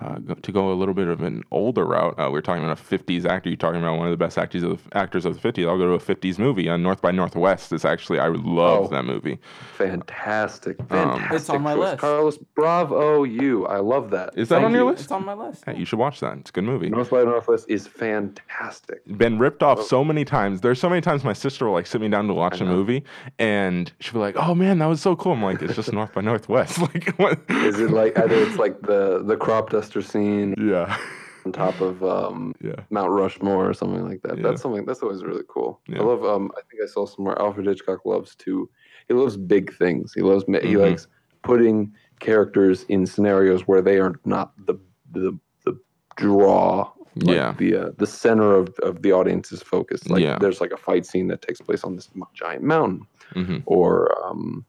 [0.00, 2.64] uh, go- to go a little bit of an older route, uh, we are talking
[2.64, 3.48] about a 50s actor.
[3.50, 5.68] You're talking about one of the best actors of the, actors of the 50s.
[5.68, 6.68] I'll go to a 50s movie.
[6.68, 8.88] Uh, North by Northwest is actually I love Oh.
[8.88, 9.38] that movie.
[9.76, 11.32] Fantastic, Um, fantastic.
[11.32, 11.80] It's on my choice.
[11.90, 11.98] list.
[11.98, 13.66] Carlos, bravo you.
[13.66, 14.30] I love that.
[14.36, 14.90] Is that Thank on your you.
[14.90, 15.02] list?
[15.04, 15.64] It's on my list.
[15.66, 16.38] Yeah, you should watch that.
[16.38, 16.88] It's a good movie.
[16.88, 19.02] North by Northwest is fantastic.
[19.18, 19.82] been ripped off Oh.
[19.82, 20.60] so many times.
[20.60, 23.04] There's so many times my sister will like sit me down to watch a movie,
[23.38, 26.12] and she'll be like, "Oh man, that was so cool." I'm like, "It's just North
[26.14, 27.40] by Northwest." like, what?
[27.48, 30.96] Is it like either it's like the the crop scene Yeah,
[31.44, 34.38] on top of um, yeah, Mount Rushmore or something like that?
[34.38, 34.42] Yeah.
[34.44, 35.80] That's something that's always really cool.
[35.88, 36.00] Yeah.
[36.00, 36.24] I love.
[36.24, 38.70] Um, I think I saw somewhere Alfred Hitchcock loves to.
[39.08, 40.12] He loves big things.
[40.14, 40.44] He loves.
[40.48, 41.08] ma He likes
[41.42, 44.76] putting characters in scenarios where they are not the
[45.10, 45.78] the the
[46.16, 46.90] draw.
[47.16, 47.54] like Yeah.
[47.58, 50.08] The uh, the center of, of the audience's focus.
[50.08, 50.38] Like Yeah.
[50.38, 54.64] there's like a fight scene that takes place on this giant mountain, hmm or um,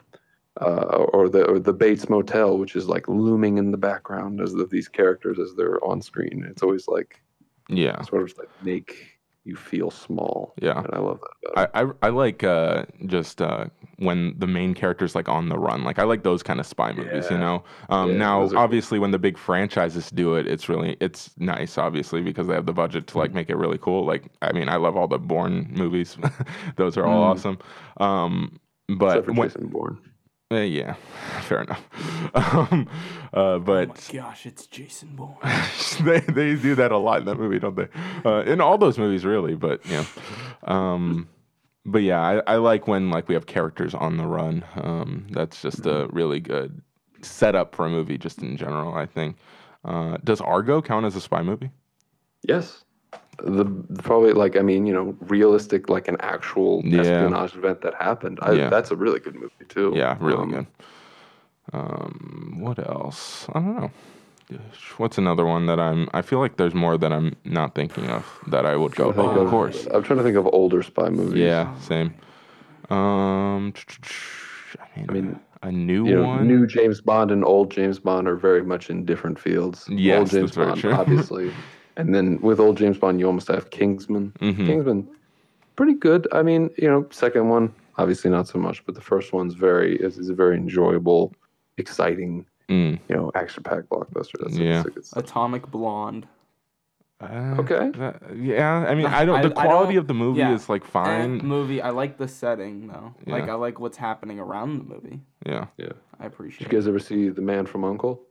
[0.61, 4.53] uh, or the or the Bates Motel, which is like looming in the background as
[4.53, 6.45] of these characters as they're on screen.
[6.49, 7.21] It's always like
[7.69, 8.01] yeah.
[8.03, 9.09] sort of like make
[9.45, 10.53] you feel small.
[10.61, 10.77] Yeah.
[10.79, 11.51] and I love that.
[11.51, 11.71] About.
[11.75, 13.65] I, I I like uh, just uh,
[13.97, 15.83] when the main character's like on the run.
[15.83, 17.29] Like I like those kind of spy movies.
[17.29, 17.63] You know.
[17.89, 18.57] Um, Yeah, now, are cool.
[18.57, 21.77] obviously, when the big franchises do it, it's really it's nice.
[21.77, 24.05] Obviously, because they have the budget to like make it really cool.
[24.05, 26.15] Like I mean, I love all the Bourne movies.
[26.77, 27.31] those are all Mm.
[27.31, 27.57] awesome.
[27.97, 29.97] Um, but Except for when, Jason Bourne.
[30.53, 30.93] Eh, yeah,
[31.41, 31.87] fair enough.
[32.35, 32.89] Um,
[33.31, 35.35] uh, but Gosh, it's Jason Bourne.
[36.01, 37.87] they they do that a lot in that movie, don't they?
[38.25, 39.53] Uh, in all those movies, really.
[39.53, 40.05] But yeah,
[40.63, 41.29] um,
[41.85, 44.65] but yeah, I, I like when like we have characters on the run.
[44.75, 46.81] Um, that's just a really good
[47.21, 48.95] setup for a movie, just in general.
[48.95, 49.37] I think.
[49.85, 51.69] Uh, does Argo count as a spy movie?
[52.41, 52.83] Yes.
[53.43, 53.65] The
[54.01, 57.01] probably like I mean you know realistic like an actual Yeah.
[57.01, 58.39] espionage event that happened.
[58.41, 58.69] I, Yeah.
[58.69, 59.91] That's a really good movie too.
[59.95, 60.67] Yeah, really Um, good.
[61.73, 63.47] Um, what else?
[63.49, 63.91] I don't know.
[64.97, 66.09] What's another one that I'm?
[66.13, 69.13] I feel like there's more that I'm not thinking of that I would go.
[69.15, 69.87] Oh, of course.
[69.93, 71.39] I'm trying to think of older spy movies.
[71.41, 72.13] Yeah, same.
[72.89, 73.73] Um,
[74.79, 76.47] I mean, I mean, a new You know, one.
[76.47, 79.87] new James Bond and old James Bond are very much in different fields.
[79.89, 80.93] Yes, old James that's very Bond, true.
[81.01, 81.51] obviously,
[81.97, 84.33] and then with old James Bond, you almost have Kingsman.
[84.39, 84.65] Mhm.
[84.65, 85.07] Kingsman,
[85.75, 86.27] pretty good.
[86.31, 89.95] I mean, you know, second one obviously not so much, but the first one's very
[89.97, 91.31] is, is a very enjoyable,
[91.77, 94.33] exciting, Mm, you know, action-packed blockbuster.
[94.39, 94.83] That's Yeah.
[94.95, 95.19] that's a.
[95.19, 96.25] Atomic Blonde.
[97.21, 97.91] uh, Okay.
[97.97, 99.41] that- yeah, I mean, I don't.
[99.41, 100.53] The I quality don't- of the movie yeah.
[100.53, 101.37] is like Eh, fine.
[101.39, 101.81] movie.
[101.81, 103.13] I like the setting though.
[103.27, 105.19] Like I like what's happening around the movie.
[105.45, 105.65] Yeah.
[105.77, 105.91] Yeah.
[106.19, 106.59] I appreciate.
[106.67, 108.21] Did you guys ever see The Man from Uncle?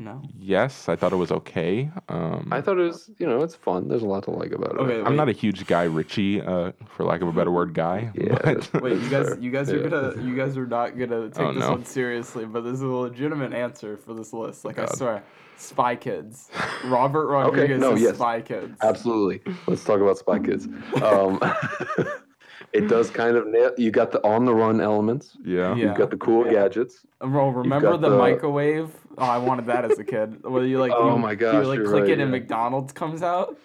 [0.00, 0.22] No.
[0.38, 1.90] Yes, I thought it was okay.
[2.08, 3.88] Um, I thought it was, you know, it's fun.
[3.88, 4.78] There's a lot to like about it.
[4.78, 8.12] Okay, I'm not a huge Guy Ritchie, uh, for lack of a better word, guy.
[8.14, 9.76] Yeah, but- Wait, you guys, you guys Yeah.
[9.78, 11.70] are gonna, you guys are not gonna take Oh, this no.
[11.72, 14.64] one seriously, but this is a legitimate answer for this list.
[14.64, 14.96] Like I God.
[14.96, 15.24] swear,
[15.56, 16.48] Spy Kids,
[16.84, 18.14] Robert Rodriguez okay, no, yes.
[18.14, 18.78] Spy Kids.
[18.80, 19.40] Absolutely.
[19.66, 20.68] Let's talk about Spy Kids.
[21.02, 21.40] Um,
[22.72, 23.72] it does kind of nail.
[23.76, 25.36] You got the on the run elements.
[25.44, 25.74] yeah.
[25.74, 25.88] Yeah.
[25.88, 27.06] You've got the cool gadgets.
[27.20, 28.90] Bro, remember the, the- microwave?
[29.16, 30.42] Oh, I wanted that as a kid.
[30.48, 32.38] Where you like, Oh you, my you gosh, like you're click right, it and yeah.
[32.38, 33.58] McDonald's comes out.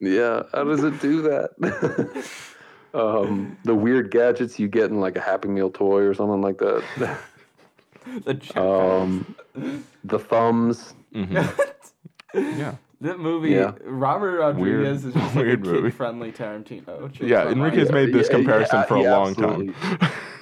[0.00, 0.42] Yeah.
[0.52, 2.24] How does it do that?
[2.94, 6.58] um, the weird gadgets you get in like a Happy Meal toy or something like
[6.58, 6.82] that.
[8.24, 8.60] The.
[8.60, 9.34] Um,
[10.04, 10.94] the thumbs.
[11.12, 12.74] Yeah.
[13.00, 13.72] That movie, yeah.
[13.84, 15.88] Robert Rodriguez is just like weird a movie.
[15.88, 17.10] kid-friendly Tarantino.
[17.20, 17.52] Yeah, fun.
[17.52, 19.74] Enrique's Yeah, made this yeah, comparison yeah, for a long time.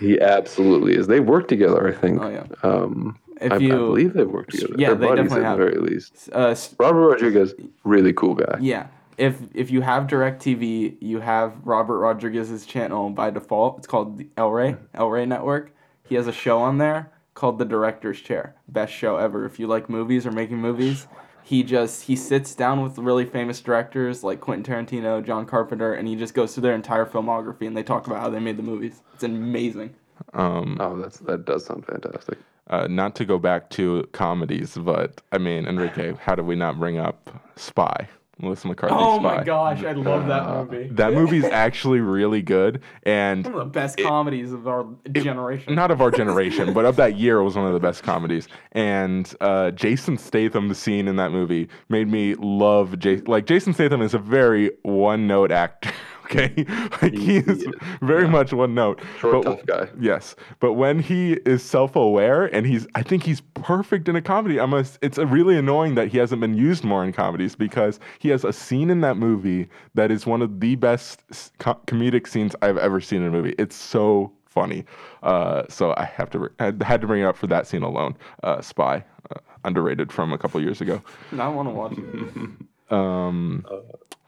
[0.01, 1.07] He absolutely is.
[1.07, 2.21] They work together, I think.
[2.21, 2.45] Oh yeah.
[2.63, 4.75] Um, If I, I believe they've worked together.
[4.79, 5.59] Yeah, They're they definitely at have.
[5.59, 6.29] the very least.
[6.33, 8.59] Uh, Robert Rodriguez, really cool guy.
[8.61, 8.87] Yeah.
[9.19, 13.79] If if you have DirecTV, you have Robert Rodriguez's channel by default.
[13.79, 15.75] It's called the El Rey, El Rey Network.
[16.05, 18.55] He has a show on there called The Director's Chair.
[18.69, 19.45] Best show ever.
[19.47, 21.07] If you like movies or making movies,
[21.47, 26.09] he just he sits down with really famous directors like Quentin Tarantino, John Carpenter, and
[26.09, 28.65] he just goes through their entire filmography and they talk about how they made the
[28.65, 29.01] movies.
[29.15, 29.95] It's amazing.
[30.35, 32.39] Um, Oh, that's that does sound fantastic.
[32.69, 36.81] uh, not to go back to comedies, but I mean, Enrique, how did we not
[36.81, 38.09] bring up Spy?
[38.39, 38.95] Melissa McCarthy.
[38.97, 39.37] Oh Spy.
[39.39, 40.89] my gosh, I love that movie.
[40.93, 45.75] That movie's actually really good, and One of the best comedies of our generation.
[45.75, 48.47] not of our generation, but of that year, it was one of the best comedies.
[48.73, 53.25] And uh, Jason Statham, the scene in that movie, made me love Jason.
[53.27, 55.91] Like Jason Statham is a very one-note actor.
[56.27, 56.65] Okay,
[57.03, 57.67] like he, He is is,
[58.03, 59.01] very much one note.
[59.21, 59.89] Short, But- tough guy.
[59.99, 64.59] Yes, but when he is self-aware and he's, I think he's perfect in a comedy.
[64.61, 64.99] I must.
[65.03, 68.45] It's uh, really annoying that he hasn't been used more in comedies because he has
[68.45, 71.23] a scene in that movie that is one of the best
[71.59, 73.55] co- comedic scenes I've ever seen in a movie.
[73.59, 74.85] It's so funny.
[75.23, 78.17] Uh, so I have to, I had to bring it up for that scene alone.
[78.43, 81.03] Uh, Spy, uh, underrated from a couple years ago.
[81.39, 82.51] I want to watch it.
[82.89, 83.65] Um,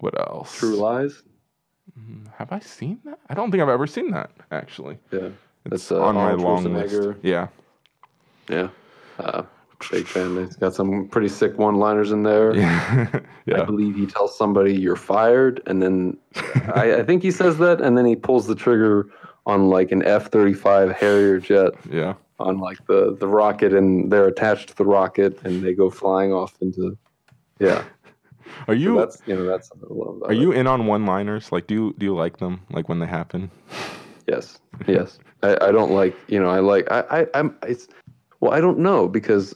[0.01, 0.59] what else?
[0.59, 1.23] True Lies.
[2.37, 3.19] Have I seen that?
[3.29, 4.99] I don't think I've ever seen that actually.
[5.13, 5.19] Yeah,
[5.65, 7.19] It's that's uh, on my long list.
[7.23, 7.49] Yeah.
[8.49, 8.69] Yeah,
[9.19, 9.43] uh,
[9.91, 10.39] big fan.
[10.39, 12.55] It's got some pretty sick one-liners in there.
[12.55, 13.21] Yeah.
[13.55, 16.17] I believe he tells somebody you're fired, and then
[16.75, 19.07] I, I think he says that, and then he pulls the trigger
[19.47, 22.15] on like an F-35 Harrier jet Yeah.
[22.39, 26.33] on like the the rocket, and they're attached to the rocket, and they go flying
[26.33, 26.97] off into.
[27.59, 27.85] Yeah,
[28.67, 31.53] Are so you that's you know that's I love about are you in on one-liners?
[31.53, 32.61] Like, do you do you like them?
[32.71, 33.51] Like when they happen?
[34.27, 35.19] Yes, yes.
[35.43, 37.89] I, I don't like you know I like I, I I'm it's
[38.41, 39.55] well I don't know because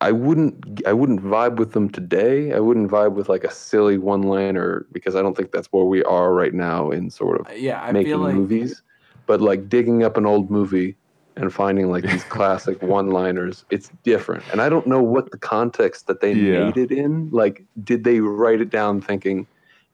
[0.00, 2.52] I wouldn't I wouldn't vibe with them today.
[2.52, 5.84] I wouldn't vibe with like a silly one liner because I don't think that's where
[5.84, 8.82] we are right now in sort of Yeah, I making feel like movies.
[9.26, 10.96] But like digging up an old movie
[11.36, 14.42] and finding like these classic one liners, it's different.
[14.52, 16.64] And I don't know what the context that they Yeah.
[16.64, 17.30] made it in.
[17.30, 19.46] Like, did they write it down thinking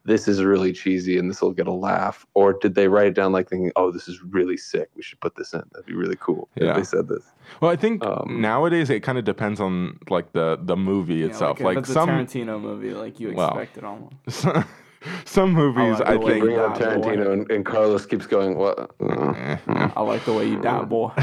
[0.05, 2.27] this is really cheesy and this will get a laugh?
[2.35, 4.89] Or did they write it down like thinking, oh, this is really sick.
[4.97, 5.63] We should put this in.
[5.73, 6.71] That'd be really cool Yeah.
[6.71, 7.25] if they said this.
[7.61, 11.27] Well, I think Um, nowadays it kind of depends on like the the movie you
[11.27, 11.61] know, itself.
[11.61, 14.15] if Like, it's some Tarantino movie, like you Well, expect it almost.
[15.25, 16.41] some movies, like I think.
[16.45, 18.91] Bring up Tarantino and, and Carlos keeps going, what?
[19.01, 19.57] Eh.
[19.97, 21.13] I like the way you die, boy.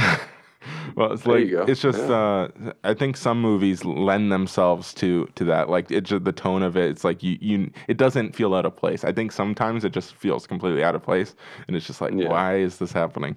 [0.95, 1.99] Well, it's There like it's just.
[1.99, 2.15] Yeah.
[2.15, 5.69] Uh, I think some movies lend themselves to to that.
[5.69, 6.89] Like it's just the tone of it.
[6.89, 7.69] It's like you you.
[7.87, 9.03] It doesn't feel out of place.
[9.03, 11.35] I think sometimes it just feels completely out of place,
[11.67, 12.29] and it's just like, Yeah.
[12.29, 13.35] why is this happening?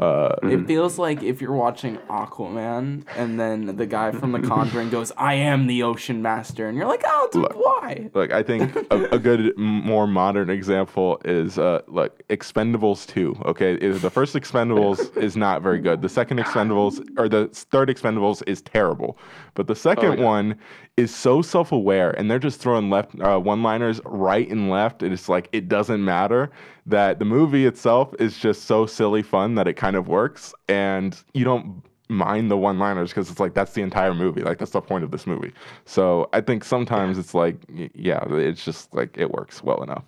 [0.00, 4.88] Uh, It feels like if you're watching Aquaman and then the guy from The Conjuring
[4.88, 7.54] goes, "I am the Ocean Master," and you're like, "Oh, dude, Look.
[7.54, 13.36] why?" Like I think a, a good, more modern example is uh, like Expendables two.
[13.44, 16.00] Okay, Is- the first Expendables is not very good.
[16.00, 19.18] The second Expendables or the third Expendables is terrible,
[19.54, 20.24] but the second yeah.
[20.24, 20.56] one
[20.96, 25.02] is so self aware, and they're just throwing left uh, one liners right and left.
[25.02, 26.50] And it's like it doesn't matter
[26.86, 31.22] that the movie itself is just so silly fun that it kind of works, and
[31.34, 34.72] you don't mind the one liners because it's like that's the entire movie like that's
[34.72, 35.52] the point of this movie.
[35.84, 37.56] So i think sometimes it's like
[37.94, 40.04] yeah it's just like it works well enough.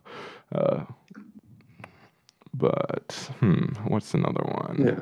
[0.53, 0.85] Uh,
[2.55, 4.77] but hmm what's another one?
[4.85, 5.01] Yeah.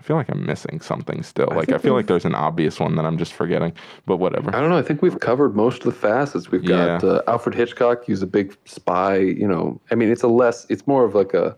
[0.00, 2.80] I feel like i'm missing something still like i think feel like there's an obvious
[2.80, 3.72] one that i'm just forgetting
[4.06, 4.78] but whatever I don't know.
[4.78, 6.50] I think we've covered most of the facets.
[6.50, 7.08] We've got Yeah.
[7.10, 8.04] uh, Alfred Hitchcock.
[8.04, 9.16] He's a big spy.
[9.18, 10.66] You know, I mean, it's a less.
[10.70, 11.54] It's more of like a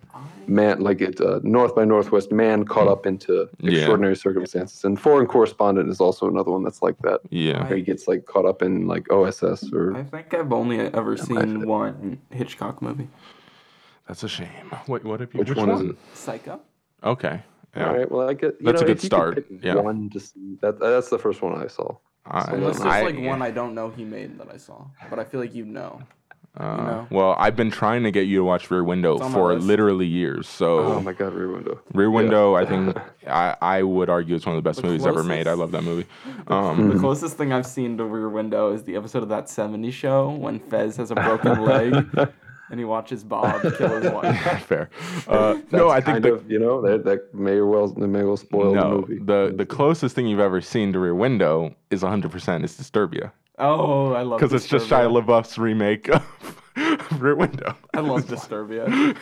[0.47, 3.73] man, like it's a North by Northwest man caught up into Yeah.
[3.73, 4.85] extraordinary circumstances.
[4.85, 7.21] And Foreign Correspondent is also another one that's like that.
[7.31, 10.79] yeah Where he gets like caught up in like OSS or I think I've only
[10.81, 13.09] ever seen one Hitchcock movie,
[14.09, 15.97] that's a shame wait what have you which, one, is it?
[16.15, 16.61] Psycho.
[17.05, 17.41] okay
[17.77, 18.11] yeah All right.
[18.11, 18.57] Well, I get.
[18.61, 19.75] You That's a good if you start, yeah.
[19.77, 21.97] One to see, that that's the first one I saw.
[22.27, 25.25] I, Unless there's like one I don't know he made that I saw, but I
[25.25, 26.01] feel like you know.
[26.57, 27.07] uh, know?
[27.11, 29.55] well i've been trying to get you to watch rear window It's on my for
[29.55, 29.67] list.
[29.67, 31.81] literally years so Oh my God, Rear Window.
[31.95, 32.95] Rear Window, I think
[33.27, 35.49] I, I would argue it's one of the best The movies ever made.
[35.49, 36.07] I love that movie.
[36.47, 36.53] Hmm.
[36.53, 39.93] Um, The closest thing I've seen to Rear Window is the episode of that 70s
[39.95, 41.93] show when Fez has a broken leg
[42.73, 44.65] and he watches Bob kill his wife.
[44.65, 44.91] fair.
[45.29, 48.37] Uh, no, I think the, of you know that that may well that may well
[48.37, 49.19] spoil the movie.
[49.19, 54.13] the the closest thing you've ever seen to Rear Window is 100% is Disturbia Oh,
[54.15, 56.09] I love because it's just Shia LaBeouf's remake
[56.77, 57.77] of Rear Window.
[57.95, 59.17] I love Disturbia.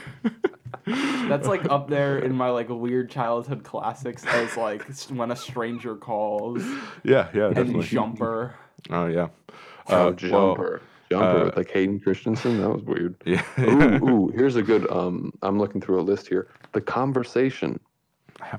[1.28, 5.96] That's like up there in my like weird childhood classics as like when a stranger
[5.96, 6.62] calls
[7.04, 7.86] yeah, yeah, and definitely.
[7.86, 8.54] Jumper.
[8.88, 9.28] Oh yeah.
[9.88, 10.80] Oh, jumper.
[10.80, 11.24] well, Jumper.
[11.26, 12.60] Jumper uh, with like Hayden Christensen.
[12.60, 13.14] That was weird.
[13.24, 13.42] yeah.
[13.58, 14.90] ooh, ooh, here's a good.
[14.90, 16.48] Um, I'm looking through a list here.
[16.72, 17.80] The Conversation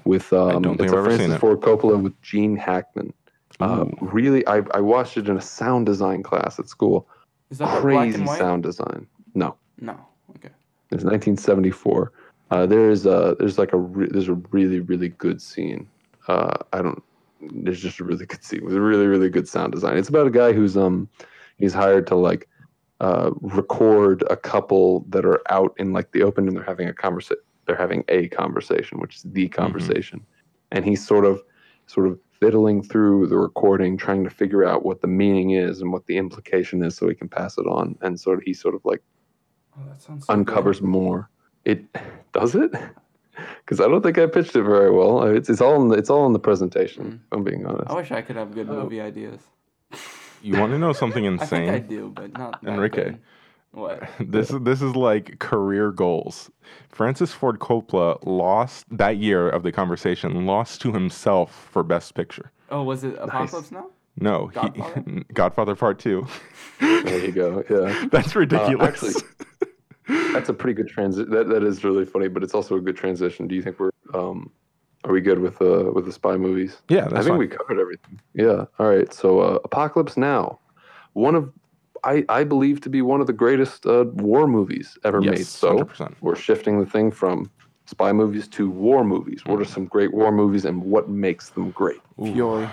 [0.05, 1.39] with um, don't think it's I've a ever seen Francis.
[1.39, 3.13] Ford Coppola with Gene Hackman.
[3.59, 7.07] Uh, really, I, I watched it in a sound design class at school.
[7.51, 9.05] Is that the black Crazy sound design.
[9.35, 9.93] No, No.
[10.37, 10.49] Okay.
[10.91, 12.11] it's 1974.
[12.49, 15.87] Uh, there is a there's like a re- there's a really really good scene.
[16.27, 17.01] Uh, I don't.
[17.41, 19.97] There's just a really good scene with a really really good sound design.
[19.97, 21.07] It's about a guy who's um
[21.61, 22.47] he's hired to like
[22.99, 26.93] uh, record a couple that are out in like the open and they're having a
[26.93, 27.41] conversation.
[27.65, 30.25] They're having a conversation, which is the conversation,
[30.71, 31.41] and he's sort of
[31.87, 35.91] sort of fiddling through the recording, trying to figure out what the meaning is and
[35.93, 37.95] what the implication is, so he can pass it on.
[38.01, 39.01] And sort of he sort of like
[39.77, 40.39] Oh, that sounds so good.
[40.39, 41.29] uncovers more.
[41.65, 41.85] It
[42.33, 42.71] does it
[43.59, 45.23] because I don't think I pitched it very well.
[45.23, 47.03] It's, it's all in the, it's all in the presentation.
[47.05, 47.15] Mm.
[47.15, 47.89] If I'm being honest.
[47.89, 48.83] I wish I could have good Oh.
[48.83, 49.39] movie ideas.
[50.41, 51.69] You want to know something insane?
[51.69, 53.03] I think I do, but not that Enrique.
[53.03, 53.19] good.
[53.71, 54.09] What?
[54.19, 56.49] This is this is like career goals.
[56.89, 62.51] Francis Ford Coppola lost that year of the conversation, lost to himself for Best Picture.
[62.69, 63.87] Oh, was it Apocalypse Now?
[64.17, 65.03] No, he, Godfather?
[65.33, 66.27] Godfather Part Two.
[66.81, 67.63] there you go.
[67.69, 68.81] Yeah, That's ridiculous.
[69.03, 69.13] actually-
[70.33, 71.29] that's a pretty good transition.
[71.31, 73.47] That that is really funny, but it's also a good transition.
[73.47, 74.49] Do you think we're um,
[75.03, 76.81] are we good with uh with the spy movies?
[76.89, 77.37] yeah, I think fine.
[77.39, 78.19] we covered everything.
[78.33, 78.65] Yeah.
[78.79, 79.11] All right.
[79.13, 80.59] So uh, Apocalypse Now,
[81.13, 81.51] one of
[82.03, 85.45] I I believe to be one of the greatest uh, war movies ever Yes, made.
[85.47, 86.15] So 100%.
[86.21, 87.49] we're shifting the thing from
[87.85, 89.45] spy movies to war movies.
[89.45, 92.01] What are some great war movies and what makes them great?
[92.17, 92.67] Fury.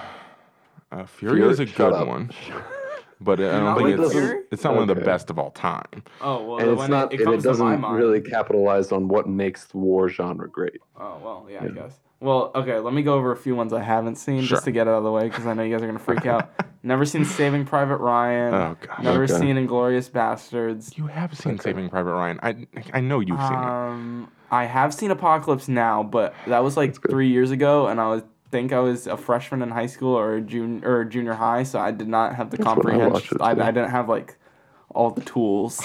[0.90, 2.06] Uh, Fury, is a good up.
[2.08, 2.30] one,
[3.20, 4.42] but I don't think it's Fury?
[4.50, 6.02] it's not one of the best of all time.
[6.22, 7.12] Oh well, And it's when not.
[7.12, 7.96] it, and it it comes to my doesn't mind.
[7.96, 10.80] really capitalize on what makes the war genre great.
[10.98, 12.00] Oh well, yeah, I guess.
[12.20, 14.56] Well, okay, let me go over a few ones I haven't seen Sure.
[14.56, 16.26] just to get out of the way because I know you guys are gonna freak
[16.26, 16.50] out.
[16.82, 18.54] Never seen Saving Private Ryan.
[18.54, 19.02] Oh, God.
[19.04, 19.32] Never Okay.
[19.34, 20.96] seen Inglourious Basterds.
[20.96, 22.40] You have seen Saving Private Ryan.
[22.42, 23.68] I I know you've seen it.
[23.68, 28.08] Um, I have seen Apocalypse Now, but that was like three years ago, and I
[28.08, 31.62] was think I was a freshman in high school or a junior or junior high,
[31.64, 33.10] so I did not have the I comprehension.
[33.12, 33.50] watched I.
[33.50, 34.36] I didn't have like
[34.94, 35.78] all the tools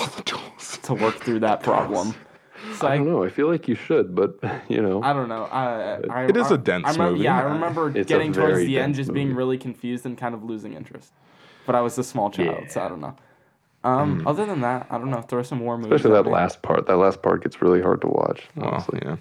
[0.83, 2.15] to work through that problem.
[2.77, 3.23] So I I, don't know.
[3.23, 4.39] I feel like you should, but
[4.69, 5.01] you know.
[5.03, 5.45] I don't know.
[5.45, 7.23] I, I, It is a a dense I remember, movie.
[7.25, 10.33] Yeah, I remember It's getting towards the end, dense just being really confused and kind
[10.33, 11.11] of losing interest.
[11.65, 13.15] But I was a small child, so I don't know.
[13.85, 14.27] Um, Hmm.
[14.27, 15.21] other than that, I don't know.
[15.21, 15.93] Throw some war movies.
[15.93, 16.31] Especially that me.
[16.31, 16.87] last part.
[16.87, 18.43] That last part gets really hard to watch.
[18.55, 19.17] Well, yeah.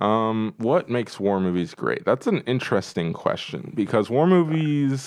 [0.00, 2.04] Um, what makes war movies great?
[2.04, 4.98] That's an interesting question because war movies,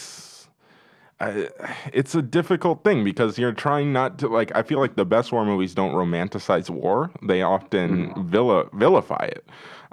[1.20, 1.49] I,
[1.93, 4.51] it's a difficult thing because you're trying not to like.
[4.55, 9.45] I feel like the best war movies don't romanticize war; they often villa, vilify it.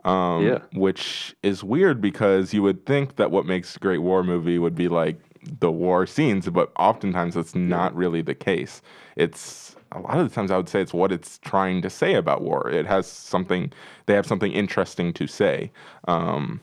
[0.04, 0.58] Um, Yeah.
[0.74, 4.74] which is weird because you would think that what makes a great war movie would
[4.74, 5.18] be like
[5.60, 8.82] the war scenes, but oftentimes it's not really the case.
[9.16, 12.14] It's a lot of the times I would say it's what it's trying to say
[12.14, 12.68] about war.
[12.70, 13.72] It has something,
[14.04, 15.70] they have something interesting to say.
[16.06, 16.60] Um,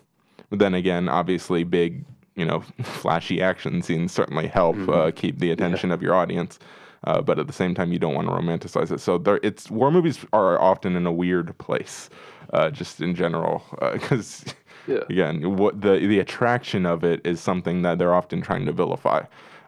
[0.52, 2.06] then again, obviously, big,
[2.36, 6.60] you know, flashy action scenes certainly help uh, keep the attention of your audience.
[7.04, 9.00] Uh, but at the same time, you don't want to romanticize it.
[9.00, 12.12] So there, it's war movies are often in a weird place,
[12.54, 13.64] uh, just in general,
[13.94, 14.46] because
[14.88, 15.00] Yeah.
[15.10, 19.24] again, what the the attraction of it is something that they're often trying to vilify.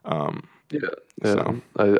[0.05, 0.79] Um, Yeah,
[1.23, 1.33] yeah.
[1.33, 1.97] So- I,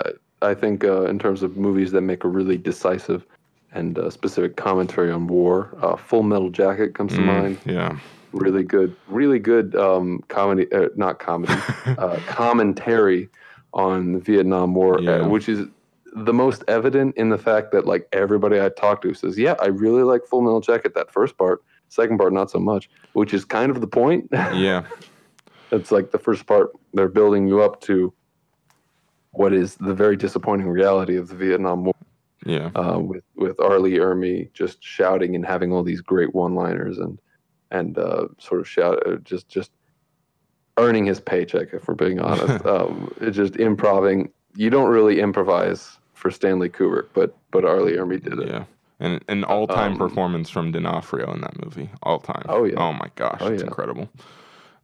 [0.52, 3.26] I think uh, in terms of movies that make a really decisive
[3.72, 7.58] and uh, specific commentary on war, uh, Full Metal Jacket comes to mind.
[7.66, 7.98] yeah,
[8.34, 11.54] Really good, really good um, comedy, uh, not comedy,
[11.86, 13.30] uh, commentary
[13.74, 15.22] on the Vietnam War, Yeah.
[15.22, 15.68] uh, which is
[16.16, 19.68] the most evident in the fact that like everybody I talk to says, "Yeah, I
[19.68, 23.46] really like Full Metal Jacket." That first part, second part not so much, which is
[23.46, 24.28] kind of the point.
[24.32, 24.84] yeah,
[25.72, 28.14] It's like the first part, they're building you up to
[29.32, 31.94] what is the very disappointing reality of the Vietnam War
[32.46, 33.80] yeah, uh, with, with R.
[33.80, 37.20] Lee Ermey just shouting and having all these great one liners and,
[37.74, 39.72] and uh, sort of shout, uh, just, just
[40.78, 42.66] earning his paycheck, if we're being honest.
[42.66, 44.32] um, it's just improvising.
[44.56, 47.82] You don't really improvise for Stanley Kubrick, but, but R.
[47.82, 48.48] Lee Ermey did it.
[48.48, 48.64] yeah.
[49.00, 52.46] And an all time Um, performance from D'Onofrio in that movie, all time.
[52.48, 52.76] Oh, yeah.
[52.78, 53.68] Oh my gosh, Oh, it's yeah.
[53.68, 54.08] incredible.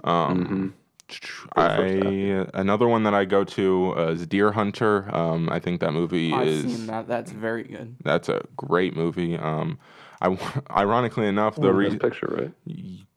[0.04, 0.74] Um,
[1.08, 5.14] the first I another one that I go to uh, is Deer Hunter.
[5.16, 7.08] Um, I think that movie I've is seen that.
[7.08, 7.96] That's very good.
[8.04, 9.38] that's a great movie.
[9.38, 9.80] Um,
[10.22, 10.38] I
[10.72, 12.54] ironically enough the re- best picture, right?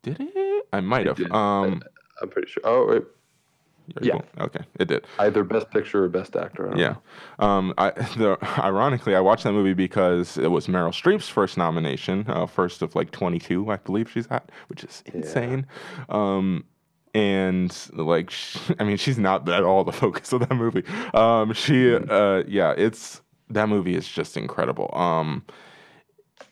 [0.02, 1.82] did it I might have um
[2.20, 2.62] I'm pretty sure.
[2.64, 3.02] Oh, wait.
[4.00, 4.12] yeah.
[4.12, 4.24] cool.
[4.40, 6.66] okay it did either best picture or best actor.
[6.66, 6.94] I don't Yeah.
[7.40, 7.46] know.
[7.46, 12.24] Um, I, the, ironically, I watched that movie because it was Meryl Streep's first nomination,
[12.28, 15.66] uh, first of like 22, I believe she's at, which is insane.
[16.08, 16.14] Yeah.
[16.36, 16.64] Um,
[17.14, 20.84] and like, sh I mean, she's not at all the focus of that movie.
[21.12, 24.90] Um, she, uh, yeah, it's that movie is just incredible.
[24.94, 25.44] Um,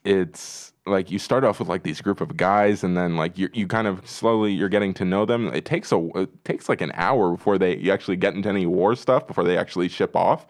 [0.04, 3.48] it's like you start off with like these group of guys and then like you
[3.52, 5.48] you kind of slowly you're getting to know them.
[5.48, 8.66] It takes a it takes like an hour before they you actually get into any
[8.66, 10.46] war stuff before they actually ship off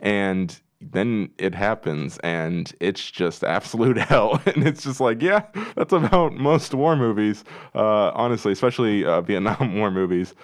[0.00, 0.60] and
[0.92, 5.42] then it happens and it's just absolute hell and it's just like yeah
[5.76, 10.34] that's about most war movies uh honestly especially uh, vietnam war movies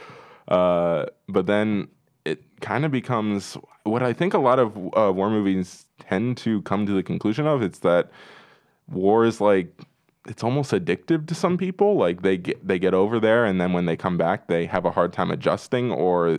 [0.49, 1.89] uh but then
[2.25, 6.63] it kind of becomes what i think a lot of uh, war movies tend to
[6.63, 8.11] come to the conclusion of it's that
[8.91, 9.69] war is like
[10.27, 11.97] it's almost addictive to some people.
[11.97, 14.85] Like they get they get over there and then when they come back they have
[14.85, 16.39] a hard time adjusting or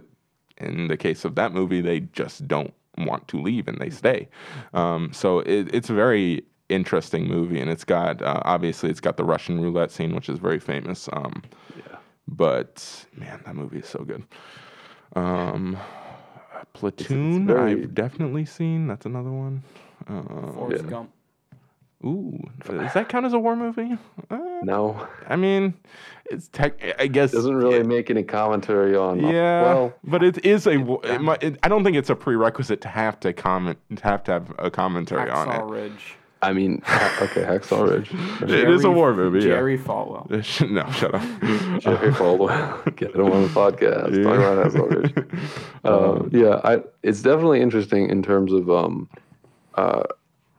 [0.57, 4.27] in the case of that movie they just don't want to leave and they stay.
[4.73, 9.17] Um, so it, it's a very interesting movie and it's got uh, obviously it's got
[9.17, 11.43] the russian roulette scene which is very famous um,
[12.29, 14.23] but man that movie is so good.
[15.17, 15.77] Um,
[16.73, 19.63] platoon very- i've definitely seen that's another one.
[20.07, 20.89] Uh, Forrest yeah.
[20.89, 21.11] Gump.
[22.03, 23.97] Ooh, does that count as a war movie?
[24.29, 25.75] Uh, No, I mean,
[26.31, 26.81] it's tech.
[26.99, 29.19] I guess it doesn't really it- make any commentary on.
[29.19, 30.71] yeah, Well, but it is a.
[31.03, 34.23] It, might- it, I don't think it's a prerequisite to have to comment, to have
[34.23, 35.71] to have a commentary on Hacksaw it.
[35.71, 36.15] Ridge.
[36.43, 36.81] I mean,
[37.21, 38.11] okay, Hacksaw Ridge.
[38.49, 39.41] It is a war movie.
[39.41, 40.25] Jerry Falwell.
[40.59, 40.67] Yeah.
[40.83, 41.21] no, shut up.
[41.81, 44.23] Jerry Falwell, get him on the podcast.
[44.23, 45.29] Talk about Hacksaw Ridge.
[45.83, 49.07] Uh, yeah, I, it's definitely interesting in terms of um,
[49.75, 50.01] uh,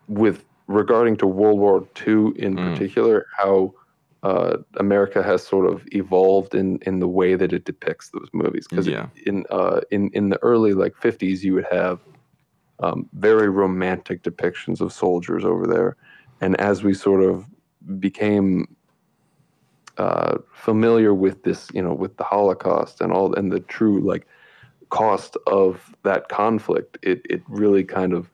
[0.07, 2.75] with regarding to World War II in Mm.
[2.75, 3.75] particular, how
[4.23, 8.69] uh, America has sort of evolved in in the way that it depicts those movies.
[8.69, 9.07] Because Yeah.
[9.27, 12.01] in uh, in in the early like 50s, you would have
[12.81, 15.97] um, very romantic depictions of soldiers over there,
[16.41, 17.47] and as we sort of
[18.01, 18.67] became
[19.99, 24.27] uh, familiar with this, you know, with the Holocaust and all, and the true like
[24.91, 28.31] cost of that conflict, it it really kind of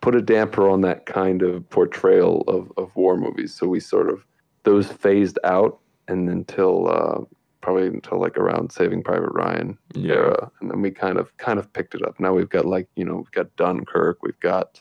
[0.00, 3.54] put a damper on that kind of portrayal of, of war movies.
[3.54, 4.24] So we sort of
[4.64, 5.78] those phased out,
[6.08, 7.24] and until uh,
[7.60, 10.14] probably until like around Saving Private Ryan Yeah.
[10.14, 12.18] era, and then we kind of kind of picked it up.
[12.20, 14.80] Now we've got like you know we've got Dunkirk, we've got.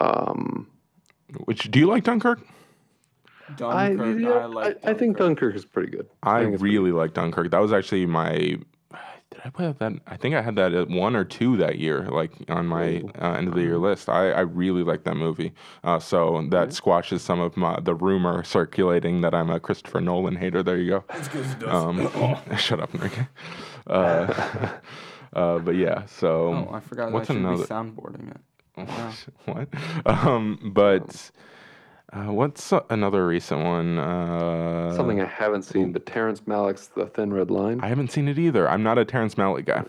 [0.00, 0.68] Um,
[1.44, 2.40] Which do you like Dunkirk?
[3.62, 5.52] I, yeah, I, like I, I think Dunkirk.
[5.52, 6.06] Dunkirk is pretty good.
[6.22, 7.50] I think it's really like Dunkirk.
[7.50, 8.58] That was actually my, I
[9.30, 9.92] Did I put that?
[10.06, 13.32] I think I had that at one or two that year, like on my uh,
[13.32, 14.08] end of the year list.
[14.08, 15.52] I, I really like that movie.
[15.84, 20.36] Uh, so that squashes some of my the rumor circulating that I'm a Christopher Nolan
[20.36, 20.62] hater.
[20.62, 21.02] There you
[21.60, 21.68] go.
[21.68, 22.08] Um,
[22.56, 23.26] shut up, Enrique.
[23.86, 24.72] Uh,
[25.34, 27.62] uh, but yeah, so Oh, I forgot what's I should another?
[27.64, 28.40] be soundboarding it.
[28.78, 29.12] Yeah.
[29.44, 29.68] what?
[30.06, 31.30] Um, but
[32.12, 33.98] uh, what's uh, another recent one?
[33.98, 37.80] Uh, Something I haven't seen, but Terrence Malick's The Thin Red Line.
[37.82, 38.68] I haven't seen it either.
[38.68, 39.84] I'm not a Terrence Malick guy.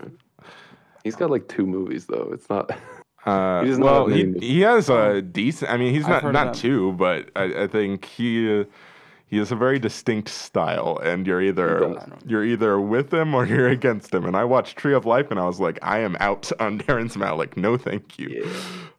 [1.04, 2.30] He's got like two movies though.
[2.34, 2.72] It's not.
[3.26, 5.70] Uh, He well, he, he has a decent.
[5.70, 8.64] I mean, he's I've not not two, but I, I think he uh,
[9.28, 13.68] he has a very distinct style, and you're either you're either with him or you're
[13.68, 14.24] against him.
[14.26, 17.18] And I watched Tree of Life, and I was like, I am out on Terrence
[17.18, 17.58] Malick.
[17.58, 18.50] No, thank you.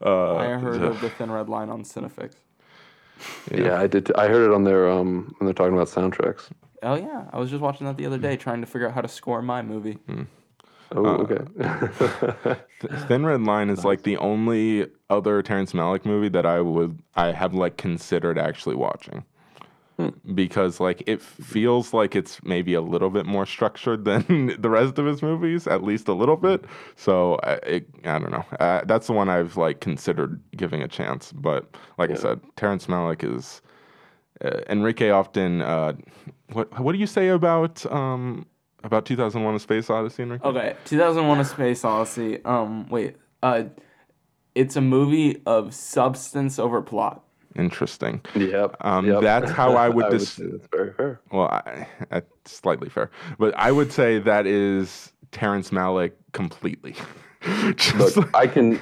[0.04, 2.34] Uh, I heard so- of the Thin Red Line on Cinefix.
[3.52, 3.80] Yeah.
[3.80, 4.06] I did.
[4.06, 6.48] T- I heard it on their um when they're talking about soundtracks.
[6.82, 9.02] Oh yeah, I was just watching that the other day, trying to figure out how
[9.02, 9.98] to score my movie.
[10.92, 12.56] Oh, Uh, okay.
[13.06, 17.32] Thin Red Line is like the only other Terrence Malick movie that I would I
[17.32, 19.24] have like considered actually watching.
[20.34, 24.98] Because like it feels like it's maybe a little bit more structured than the rest
[24.98, 26.64] of his movies, at least a little bit.
[26.96, 28.44] So I, it, I don't know.
[28.58, 31.32] Uh, that's the one I've like considered giving a chance.
[31.32, 33.62] But like I said, Terrence Malick is
[34.44, 35.62] uh, Enrique often.
[35.62, 35.94] Uh,
[36.52, 38.46] what what do you say about um
[38.82, 40.44] about 2001: A Space Odyssey, Enrique?
[40.46, 42.44] Okay, 2001: A Space Odyssey.
[42.44, 43.16] Um, wait.
[43.42, 43.64] Uh,
[44.54, 47.24] it's a movie of substance over plot.
[47.56, 48.20] Interesting.
[48.34, 48.76] yep.
[48.80, 49.22] Um, yep.
[49.22, 51.20] that's how I would I dis- say that's very fair.
[51.32, 56.94] Well, I, that's slightly fair, but I would say that is Terrence Malick completely.
[57.96, 58.80] Look, I can,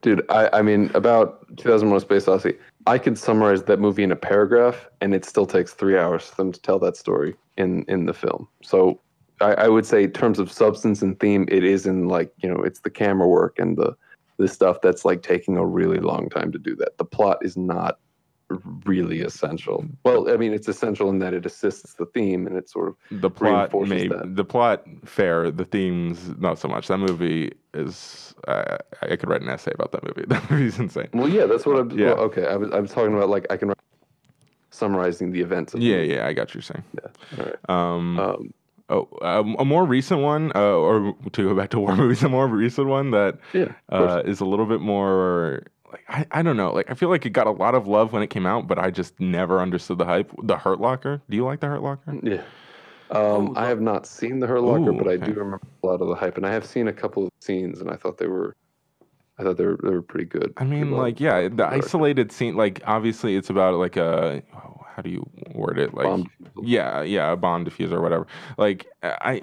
[0.00, 0.24] dude.
[0.30, 2.56] I, I mean, about 2001: A Space Odyssey.
[2.86, 6.36] I could summarize that movie in a paragraph, and it still takes three hours for
[6.36, 8.48] them to tell that story in in the film.
[8.62, 9.00] So,
[9.40, 12.48] I, I would say, in terms of substance and theme, it is in like you
[12.48, 13.96] know, it's the camera work and the
[14.36, 16.98] the stuff that's like taking a really long time to do that.
[16.98, 17.98] The plot is not
[18.84, 19.84] really essential.
[20.04, 22.96] Well, I mean, it's essential in that it assists the theme and it sort of
[23.20, 24.36] the plot, reinforces that.
[24.36, 26.88] the plot fair, the themes not so much.
[26.88, 28.34] That movie is.
[28.46, 30.24] Uh, I could write an essay about that movie.
[30.28, 31.08] That movie's insane.
[31.14, 31.90] Well, yeah, that's what I'm.
[31.98, 32.14] Yeah.
[32.14, 33.72] Well, okay, I was I was talking about like I can
[34.70, 35.72] summarizing the events.
[35.74, 36.84] Of the Yeah, yeah, I got you're saying.
[37.38, 37.70] All right.
[37.70, 38.54] Um, Um,
[38.88, 42.28] oh, um, a more recent one, uh, or to go back to war movies, a
[42.28, 43.72] more recent one that yeah.
[43.90, 45.62] uh, is a little bit more
[45.94, 48.12] like I, I don't know like I feel like it got a lot of love
[48.12, 50.30] when it came out, but I just never understood the hype.
[50.42, 51.22] The Hurt Locker.
[51.30, 52.18] Do you like the Hurt Locker?
[52.22, 52.42] yeah.
[53.10, 55.26] Um, I have not seen the Hurt Locker, Ooh, but I okay.
[55.26, 57.80] do remember a lot of the hype, and I have seen a couple of scenes,
[57.80, 58.56] and I thought they were,
[59.38, 60.52] I thought they were they were pretty good.
[60.56, 61.84] I mean, pretty like yeah, the directed.
[61.84, 62.56] isolated scene.
[62.56, 65.94] Like obviously, it's about like a oh, how do you word it?
[65.94, 66.30] Like Bomb
[66.62, 68.26] yeah, yeah, a bomb diffuser or whatever.
[68.58, 69.42] Like I.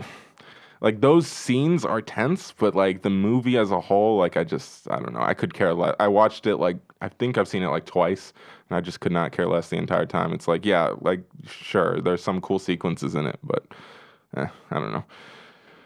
[0.83, 4.89] Like those scenes are tense, but like the movie as a whole, like I just
[4.89, 5.21] I don't know.
[5.21, 5.95] I could care less.
[5.99, 8.33] I watched it like I think I've seen it like twice,
[8.67, 10.33] and I just could not care less the entire time.
[10.33, 13.63] It's like yeah, like sure, there's some cool sequences in it, but
[14.35, 15.03] eh, I don't know.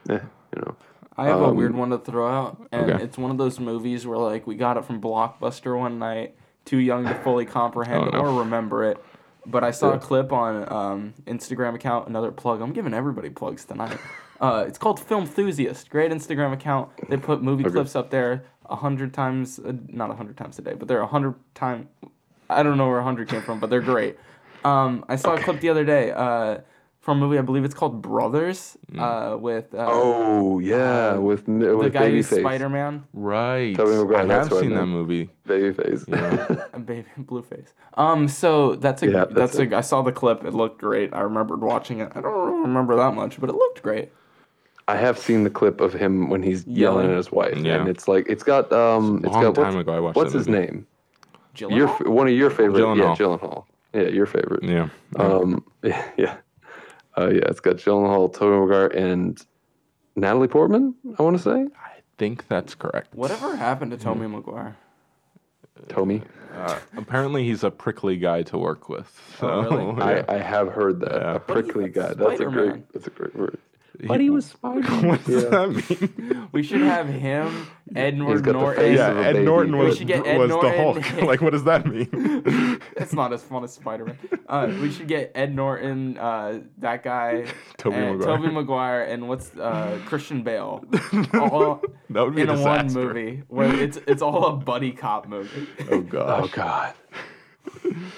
[0.09, 0.21] Yeah,
[0.55, 0.75] you know.
[1.17, 3.03] I have a Um, weird one to throw out, and okay.
[3.03, 6.77] it's one of those movies where like we got it from Blockbuster one night, too
[6.77, 8.19] young to fully comprehend Oh, no.
[8.19, 9.03] or remember it.
[9.45, 9.97] But I saw Yeah.
[9.97, 12.61] a clip on um, Instagram account, another plug.
[12.61, 13.97] I'm giving everybody plugs tonight.
[14.41, 15.89] Uh, it's called Film Enthusiast.
[15.89, 16.89] Great Instagram account.
[17.09, 20.61] They put movie clips up there a hundred times, uh, not a hundred times a
[20.61, 21.87] day, but they're a hundred time.
[22.49, 24.17] I don't know where a hundred came from, but they're great.
[24.63, 26.57] Um, I saw a clip the other day uh,
[27.05, 27.37] from a movie.
[27.37, 31.93] I believe it's called Brothers uh, with uh, Oh yeah, uh, with n- the with
[31.93, 33.03] guy who's Spider Man.
[33.13, 34.87] Right, Tobey Maguire, I have seen that meant.
[34.89, 35.29] movie.
[35.47, 36.07] Babyface.
[36.73, 37.73] A baby Blueface.
[37.93, 40.43] Um, so that's a Yeah, that's, that's a I saw the clip.
[40.43, 41.13] It looked great.
[41.13, 42.11] I remembered watching it.
[42.15, 44.09] I don't remember that much, but it looked great.
[44.87, 47.11] I have seen the clip of him when he's yelling, Yelling.
[47.11, 47.75] at his wife, Yeah.
[47.79, 50.31] and it's like it's got um, it's long got time what's, ago I watched what's
[50.33, 50.65] that his movie.
[50.65, 50.87] name?
[51.57, 52.01] Your Gyllenhaal?
[52.01, 52.97] f- one of your favorite, Gyllenhaal.
[53.19, 53.63] yeah, Gyllenhaal.
[53.93, 54.63] Yeah, your favorite.
[54.63, 54.89] Yeah.
[55.17, 55.63] Um,
[56.17, 56.37] yeah,
[57.17, 59.39] uh, yeah, it's got Gyllenhaal, Tobey Maguire, and
[60.15, 60.95] Natalie Portman.
[61.17, 63.13] I want to say I think that's correct.
[63.15, 63.97] Whatever happened to.
[63.97, 64.75] Tommy Maguire?
[65.89, 66.21] Tommy.
[66.53, 69.09] Uh, apparently, he's a prickly guy to work with.
[69.39, 69.61] So, Oh,
[69.93, 69.97] really?
[69.97, 70.23] yeah.
[70.29, 71.35] I, I have heard that Yeah.
[71.35, 72.13] a prickly guy.
[72.13, 72.91] That's a great.
[72.93, 73.57] That's a great word.
[74.07, 75.07] But he was Spider-Man.
[75.07, 75.49] what does Yeah.
[75.49, 76.47] that mean?
[76.51, 78.83] We should have him, Edward got the Norton.
[78.83, 79.45] face yeah, of a Ed baby.
[79.45, 81.21] Norton We was, should get Ed was the Hulk.
[81.21, 82.81] like, what does that mean?
[82.97, 84.17] It's not as fun as Spider Man.
[84.47, 87.45] Uh, we should get Ed Norton, uh, that guy,
[87.77, 88.37] Tobey and Maguire.
[88.37, 90.83] Tobey Maguire, and what's uh, Christian Bale,
[91.33, 93.13] all that would be in a a one disaster.
[93.13, 95.67] movie where it's it's all a buddy cop movie.
[95.91, 96.43] Oh gosh.
[96.43, 96.93] Oh God.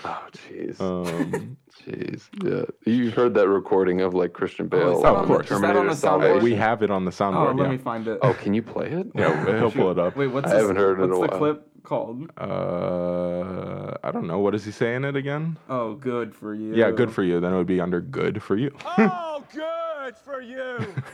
[0.05, 0.79] Oh, jeez.
[0.79, 1.57] Um,
[1.87, 2.27] Jeez.
[2.43, 2.65] Yeah.
[2.91, 4.97] You heard that recording of like Christian Bale.
[4.97, 6.41] is that on the- is that on Terminator the soundboard?
[6.41, 7.35] We have it on the soundboard.
[7.35, 7.59] Oh, soundboard.
[7.59, 7.71] let yeah.
[7.71, 8.19] me find it.
[8.21, 9.07] Oh, can you play it?
[9.15, 10.15] yeah, he'll pull it up.
[10.17, 11.53] Wait, what's I this- haven't heard it in what's a the while.
[11.55, 12.29] clip called?
[12.37, 14.39] Uh, I don't know.
[14.39, 15.57] What is he saying it again?
[15.69, 16.75] Oh, good for you.
[16.75, 17.39] Yeah, good for you.
[17.39, 18.75] Then it would be under good for you.
[18.97, 20.77] Oh, good for you.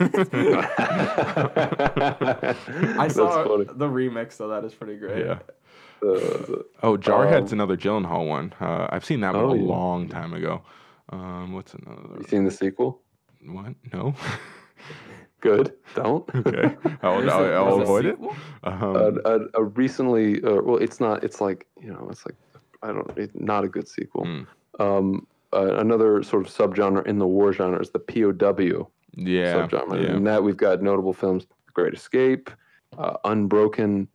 [2.98, 5.24] I saw the remix, so that is pretty great.
[5.26, 5.38] yeah.
[6.02, 8.52] Uh, Oh, Jarhead's Um, another Gyllenhaal one.
[8.60, 9.62] Uh, I've seen that one Oh, a yeah.
[9.62, 10.62] long time ago.
[11.10, 12.00] Um, what's another?
[12.18, 13.00] you seen the sequel?
[13.46, 13.74] What?
[13.92, 14.14] No.
[15.40, 15.74] Good.
[15.94, 16.28] Don't.
[16.34, 16.74] okay.
[17.02, 18.18] I'll, There's a- I'll, I'll avoid it.
[18.62, 21.22] Um, a, a, a recently, uh, well, it's not.
[21.22, 22.34] It's like you know, it's like
[22.82, 23.10] I don't.
[23.18, 24.24] It's not a good sequel.
[24.24, 24.46] Mm.
[24.80, 29.54] Um, uh, another sort of subgenre in the war genre is the POW yeah.
[29.54, 30.02] subgenre.
[30.02, 30.16] Yeah.
[30.16, 32.48] In that we've got notable films: Great Escape,
[32.96, 34.08] uh, Unbroken,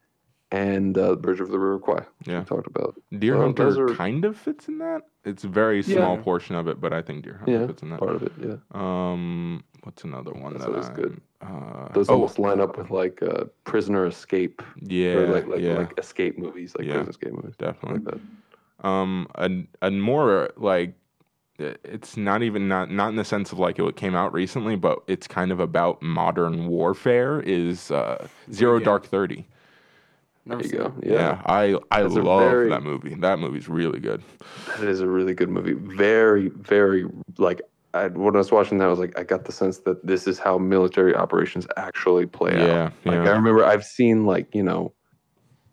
[0.52, 2.04] and uh, Bridge of the River Kwai.
[2.26, 2.40] Yeah.
[2.40, 2.96] We talked about.
[3.18, 5.04] Deer Well, Hunter are- kind of fits in that.
[5.26, 6.24] It's a very small Yeah.
[6.24, 8.00] portion of it, but I think Deer Hunter Yeah, fits in that.
[8.00, 8.32] part of it.
[8.42, 11.22] Yeah, Um, what's another one That's that always I'm- good.
[11.42, 15.62] Uh, those oh, almost line up with like uh, Prisoner Escape, yeah, or like like,
[15.62, 16.96] yeah, like escape movies, like Yeah.
[16.96, 18.00] prison escape movies, definitely.
[18.00, 18.88] like that.
[18.88, 20.94] um and and more like
[21.58, 25.00] it's not even not not in the sense of like it came out recently but
[25.08, 28.86] it's kind of about modern warfare is uh zero Weekend.
[28.86, 29.46] dark 30
[30.50, 30.94] Never There you seen go.
[31.02, 31.08] it.
[31.12, 34.22] yeah, Yeah, i i That's love very- that movie that movie's really good
[34.68, 35.74] that is a really good movie.
[35.74, 37.06] Very, very
[37.38, 37.62] like.
[37.96, 40.28] I, when I was watching that, I was like, I got the sense that this
[40.28, 42.94] is how military operations actually play Yeah, out.
[43.04, 43.30] Like yeah.
[43.32, 44.94] I remember, I've seen like you know,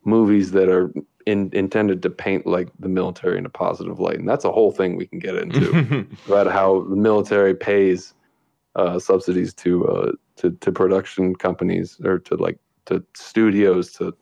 [0.04, 0.92] movies that are
[1.26, 4.70] in, intended to paint like the military in a positive light, and that's a whole
[4.72, 6.06] thing we can get into.
[6.26, 8.14] about how the military pays
[8.76, 14.14] uh, subsidies to, uh, to to production companies or to like to studios to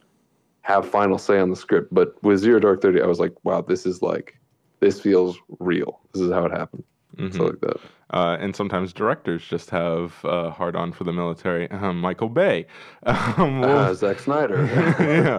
[0.65, 1.93] have final say on the script.
[1.95, 4.39] But with Zero Dark Thirty, I was like, wow, this is like
[4.81, 6.01] this feels real.
[6.13, 6.85] This is how it happened.
[7.17, 7.33] Mhm.
[7.37, 7.77] So like that.
[8.11, 12.67] uh, and sometimes directors just have uh, hard on for the military um, michael bay
[13.07, 14.65] um, what Uh, Zack Snyder.
[14.99, 15.39] yeah.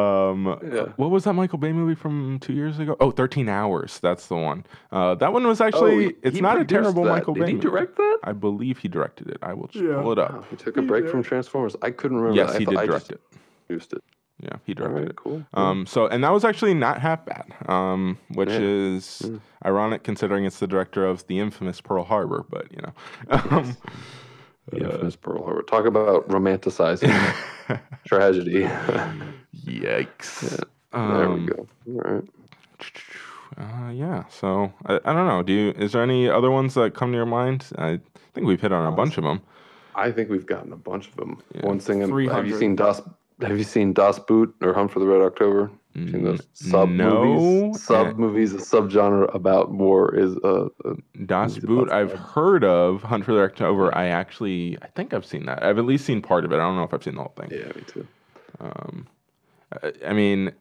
[0.00, 0.92] Um, Yeah.
[0.96, 2.96] What was that Michael Bay movie from two years ago?
[3.00, 3.98] Oh, 13 Hours.
[3.98, 4.64] That's the one.
[4.92, 7.10] Uh, that one was actually, Oh, it's he not a terrible that.
[7.10, 7.66] Michael Did Bay he movie.
[7.68, 8.18] direct that?
[8.22, 9.38] I believe he directed it.
[9.42, 10.00] I will Yeah.
[10.02, 10.50] pull it Oh, up.
[10.50, 11.74] he took a break from Transformers.
[11.82, 12.36] I couldn't remember.
[12.40, 12.58] Yes, that.
[12.60, 13.20] He thought did I direct just it.
[13.68, 14.02] Used it.
[14.40, 15.16] Yeah, he All directed right, it.
[15.16, 15.44] cool.
[15.54, 18.58] Um, so, and that was actually not half bad, um, which Yeah.
[18.60, 19.40] is Mm.
[19.66, 22.92] ironic considering it's the director of the infamous Pearl Harbor, but you know.
[23.30, 23.76] Um,
[24.70, 25.62] the infamous Pearl Harbor.
[25.62, 27.10] Talk about romanticizing
[28.06, 28.62] tragedy.
[29.66, 30.40] Yikes.
[30.92, 31.66] there Um, we go.
[31.88, 32.24] All right.
[33.56, 34.22] Uh, yeah.
[34.28, 35.42] So I, I don't know.
[35.42, 35.70] Do you?
[35.70, 37.66] Is there any other ones that come to your mind?
[37.76, 37.98] I
[38.34, 39.40] think we've hit on a bunch of them.
[39.96, 41.42] I think we've gotten a bunch of them.
[41.54, 41.66] Yeah.
[41.66, 42.00] One thing.
[42.28, 43.00] Have you seen Das?
[43.40, 45.70] Have you seen Das Boot or Hunt for the Red October?
[45.94, 47.24] Seen those sub no.
[47.24, 47.82] movies?
[47.82, 48.54] Sub movies.
[48.54, 50.94] A subgenre about war is uh, uh
[51.26, 53.02] Das Boot, I've heard of.
[53.02, 55.62] Hunt for the Red October, I actually, I think I've seen that.
[55.62, 56.56] I've at least seen part of it.
[56.56, 57.50] I don't know if I've seen the whole thing.
[57.50, 58.06] yeah, me too.
[58.60, 59.06] Um,
[60.06, 60.52] I mean,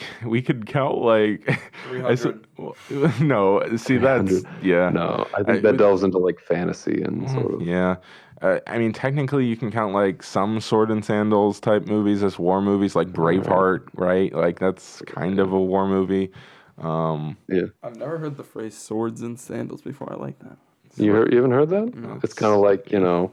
[0.26, 1.48] we could count like.
[1.90, 2.46] I s- 300.
[2.58, 2.76] well,
[3.20, 4.90] no, see that's yeah.
[4.90, 7.60] No, I I- think that delves into like fantasy and sort of.
[7.60, 7.96] Mm, Yeah.
[8.40, 12.40] Uh, I mean, technically, you can count like some sword and sandals type movies as
[12.40, 14.34] war movies, like Braveheart, right?
[14.34, 16.32] Like that's kind of a war movie.
[16.78, 17.36] Um,
[17.84, 20.12] I've never heard the phrase swords and sandals before.
[20.12, 20.56] I like that.
[20.96, 21.94] You heard, you haven't heard that?
[21.94, 22.18] No.
[22.24, 23.30] It's kind of like you know,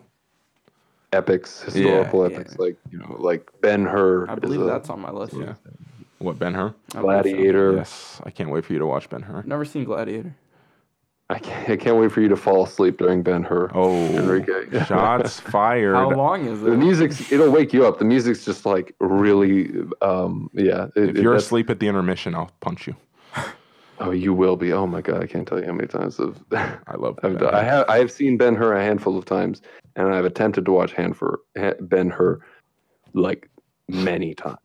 [1.11, 2.35] epics, historical yeah.
[2.35, 4.29] epics, like you know, like Ben Hur.
[4.29, 5.33] I is believe a that's on my list.
[5.33, 5.55] yeah.
[6.19, 6.73] What Ben Hur?
[6.89, 7.01] I so.
[7.01, 7.73] Gladiator.
[7.75, 9.43] Yes, I can't wait for you to watch Ben Hur.
[9.45, 10.35] Never seen Gladiator.
[11.31, 13.69] I can't, I can't wait for you to fall asleep during Ben Hur.
[13.73, 14.83] Oh, Enrique.
[14.85, 15.95] shots fired.
[15.95, 16.65] How long is it?
[16.65, 17.99] The music's it'll wake you up.
[17.99, 19.69] The music's just like really,
[20.01, 20.87] um, yeah.
[20.95, 22.95] it- If you're that's- asleep at the intermission, I'll punch you.
[23.99, 24.73] oh, you will be.
[24.73, 26.43] Oh my god, I can't tell you how many times I've,
[26.87, 27.19] I love.
[27.23, 29.61] I've done, I have I have seen Ben Hur a handful of times,
[29.95, 32.39] and I've attempted to watch Hanfur, Ha- Ben Hur
[33.13, 33.49] like
[33.87, 34.57] many times.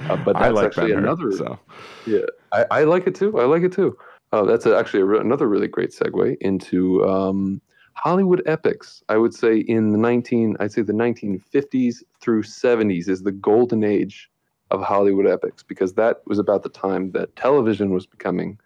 [0.00, 1.32] Uh, but that's I like actually Ben Hur, another.
[1.32, 1.58] So
[2.06, 3.38] Yeah, I, I like it too.
[3.38, 3.96] I like it too.
[4.32, 7.60] Uh, that's actually a re- another really great segue into um,
[7.94, 9.02] Hollywood epics.
[9.08, 13.32] I would say in the nineteen, I'd say the nineteen fifties through seventies is the
[13.32, 14.30] golden age
[14.70, 18.58] of Hollywood epics because that was about the time that television was becoming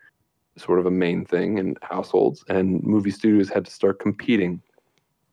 [0.57, 4.61] sort of a main thing in households, and movie studios had to start competing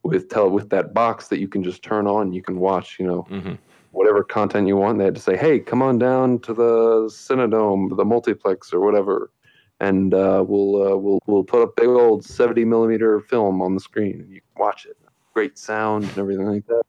[0.03, 3.07] with tele with that box that you can just turn on, you can watch, you
[3.07, 3.57] know, mhm.
[3.93, 4.97] Whatever content you want.
[4.97, 9.31] They had to say, "Hey, come on down to the Cinedome, the multiplex, or whatever,
[9.79, 13.79] and uh, we'll uh, we'll we'll put a big old seventy millimeter film on the
[13.79, 14.97] screen, and you can watch it.
[15.33, 16.83] Great sound and everything like that."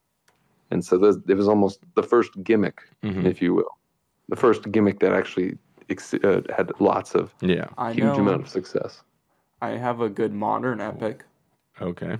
[0.70, 3.24] And so this, it was almost the first gimmick, Mhm.
[3.26, 3.78] if you will,
[4.28, 5.56] the first gimmick that actually
[5.88, 7.66] ex- uh, had lots of Yeah.
[7.78, 8.14] I huge know.
[8.16, 9.02] amount of success.
[9.62, 11.24] I have a good modern epic.
[11.80, 12.16] Okay.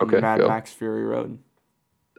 [0.00, 0.48] Okay, Mad go.
[0.48, 1.38] Max Fury Road.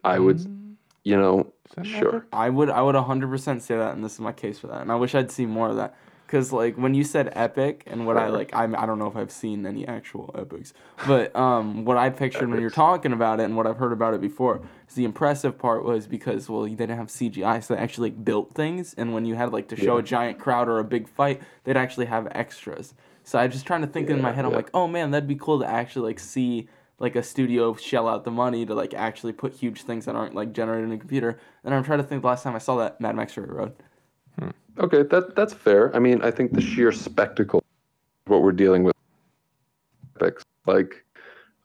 [0.04, 0.63] I would, Mm.
[1.04, 1.52] You know,
[1.84, 2.26] sure.
[2.32, 4.82] I would I would 100% say that, and this is my case for that.
[4.82, 5.96] And I wish I'd seen more of that.
[6.26, 9.16] Because, like, when you said epic, and what I like, I'm, I don't know if
[9.16, 10.74] I've seen any actual epics,
[11.06, 14.16] but um, what I pictured when you're talking about it and what I've heard about
[14.16, 17.80] it before is the impressive part was because, well, they didn't have CGI, so they
[17.80, 18.96] actually like, built things.
[18.96, 20.00] And when you had, like, to show Yeah.
[20.00, 22.96] a giant crowd or a big fight, they'd actually have extras.
[23.24, 25.12] So I was just trying to think in my Yeah, head, I'm like, oh man,
[25.12, 26.68] that'd be cool to actually, like, see
[27.00, 30.36] like a studio shell out the money to like actually put huge things that aren't
[30.36, 31.40] like generated in a computer.
[31.64, 33.74] And I'm trying to think the last time I saw that Mad Max Fury Road.
[34.80, 35.96] Okay, that that's fair.
[35.96, 37.64] I mean, I think the sheer spectacle,
[38.26, 38.96] what we're dealing with,
[40.16, 41.06] epics like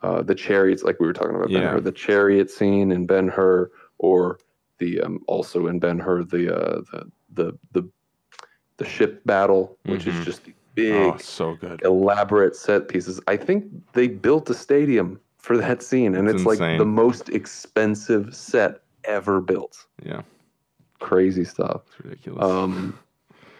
[0.03, 1.61] uh, the chariots, like we were talking about, Yeah.
[1.61, 4.39] Ben Hur, the chariot scene in Ben Hur, or
[4.77, 7.89] the um, also in Ben Hur the uh, the the the
[8.77, 10.19] the ship battle, which Mhm.
[10.21, 10.43] is just
[10.83, 11.83] big, Oh, so good.
[11.85, 13.21] elaborate set pieces.
[13.27, 13.65] I think
[13.95, 18.81] they built a stadium for that scene, and It's it's, like the most expensive set
[19.05, 19.87] ever built.
[20.05, 20.23] Yeah.
[21.01, 21.83] Crazy stuff.
[21.87, 22.45] It's ridiculous.
[22.45, 22.99] Um,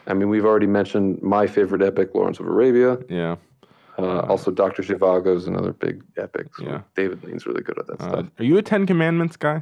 [0.07, 2.99] I mean, we've already mentioned my favorite epic, Lawrence of Arabia.
[3.09, 3.37] yeah.
[4.01, 6.47] Uh, also, Doctor Zhivago is another big epic.
[6.57, 6.83] So Yeah.
[6.95, 8.27] David Lean's really good at that Uh, stuff.
[8.39, 9.61] are you a Ten Commandments guy?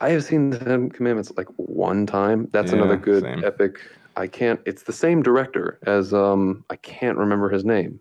[0.00, 2.48] I have seen the Ten Commandments like one time.
[2.52, 3.44] That's another good same.
[3.44, 3.78] epic.
[4.16, 4.60] I can't.
[4.66, 6.64] It's the same director as um.
[6.70, 8.00] I can't remember his name.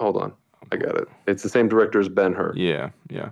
[0.00, 0.32] Hold on,
[0.72, 1.08] I got it.
[1.26, 2.52] It's the same director as Ben Hur.
[2.56, 2.90] Yeah.
[3.10, 3.30] Yeah.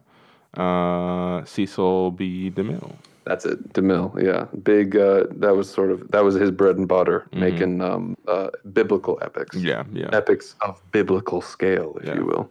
[0.56, 2.50] Uh, Cecil B.
[2.50, 2.94] DeMille.
[3.24, 3.72] That's it.
[3.72, 4.20] Demille.
[4.20, 4.96] Yeah, big.
[4.96, 7.38] Uh, that was sort of that was his bread and butter, Mhm.
[7.38, 9.56] making um uh biblical epics.
[9.56, 9.84] Yeah.
[9.92, 10.08] Yeah.
[10.12, 12.16] Epics of biblical scale, if Yeah.
[12.16, 12.50] you will.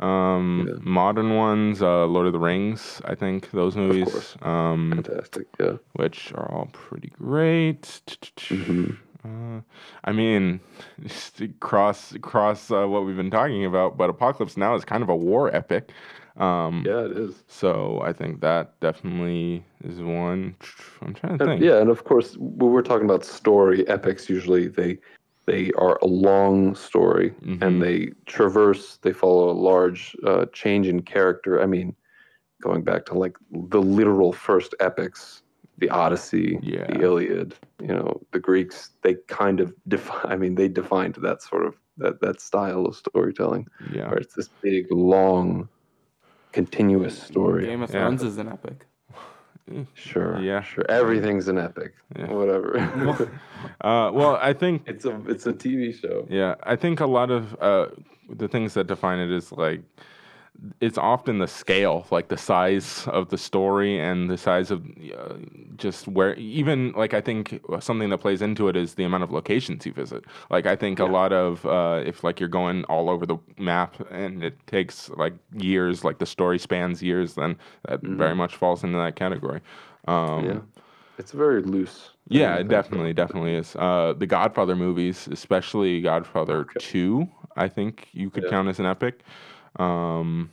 [0.00, 0.74] Um, Yeah.
[0.80, 3.02] modern ones, uh, Lord of the Rings.
[3.04, 5.46] I think those movies, um, Fantastic.
[5.58, 5.76] Yeah.
[5.94, 7.82] which are all pretty great.
[8.36, 8.96] Mhm.
[9.24, 9.60] Uh,
[10.04, 10.60] I mean,
[11.60, 15.16] cross cross uh, what we've been talking about, but Apocalypse Now is kind of a
[15.16, 15.90] war epic.
[16.36, 17.42] Um, Yeah, it is.
[17.48, 20.54] So I think that definitely is one.
[21.02, 21.62] I'm trying to And- think.
[21.62, 24.98] yeah, and of course, when we're talking about story epics, usually they
[25.48, 27.62] they are a long story Mhm.
[27.62, 28.98] and they traverse.
[29.04, 31.62] They follow a large uh, change in character.
[31.62, 31.96] I mean,
[32.62, 35.42] going back to like the literal first epics,
[35.78, 36.86] the Odyssey, Yeah.
[36.92, 37.54] the Iliad.
[37.80, 38.90] You know, the Greeks.
[39.02, 40.26] They kind of define.
[40.32, 44.08] I mean, they defined that sort of that that style of storytelling, Yeah.
[44.08, 45.68] where it's this big, long,
[46.52, 47.64] continuous story.
[47.66, 48.00] Game of Yeah.
[48.06, 48.86] Thrones is an epic.
[49.94, 50.40] Sure.
[50.40, 50.62] Yeah.
[50.62, 50.84] Sure.
[50.88, 51.94] Everything's an epic.
[52.16, 52.32] Yeah.
[52.32, 53.30] Whatever.
[53.80, 56.26] Uh, well, I think it's a it's a TV show.
[56.30, 57.88] Yeah, I think a lot of uh,
[58.30, 59.82] the things that define it is like
[60.80, 64.84] it's often the scale, like the size of the story and the size of
[65.16, 65.34] uh,
[65.76, 69.30] just where even like I think something that plays into it is the amount of
[69.30, 70.24] locations you visit.
[70.50, 74.00] Like I think a lot of uh, if like you're going all over the map
[74.10, 77.56] and it takes like years, like the story spans years, then
[77.88, 79.60] that very much falls into that category.
[80.08, 80.60] Um, Yeah.
[81.18, 82.10] It's very loose.
[82.28, 83.74] yeah, it definitely, definitely is.
[83.74, 86.78] Uh, the Godfather movies, especially Godfather Okay.
[86.78, 88.50] Two, I think you could Yeah.
[88.50, 89.22] count as an epic.
[89.78, 90.50] Um,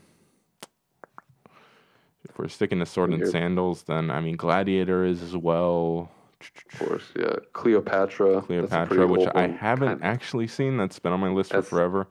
[2.27, 6.11] if we're sticking to sword and sandals, then I mean Gladiator is as well.
[6.71, 7.35] Of course, yeah.
[7.53, 8.41] Cleopatra.
[8.43, 10.77] Cleopatra, which I haven't Kind- actually seen.
[10.77, 12.07] That's been on my list for forever.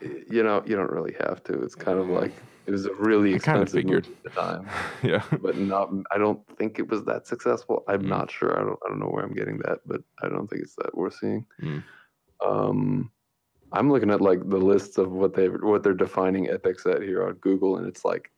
[0.00, 1.62] You know, you don't really have to.
[1.62, 2.32] It's kind of like
[2.66, 4.06] it was a really I kinda expensive figured.
[4.06, 4.68] movie at the time,
[5.02, 5.90] yeah, but not.
[6.10, 7.84] I don't think it was that successful.
[7.86, 8.06] I'm Mm.
[8.08, 8.58] not sure.
[8.58, 8.78] I don't.
[8.84, 11.44] I don't know where I'm getting that, but I don't think it's that worth seeing.
[11.62, 11.82] Mm.
[12.44, 13.10] Um,
[13.72, 17.26] I'm looking at like the lists of what they what they're defining epics at here
[17.26, 18.30] on Google, and it's like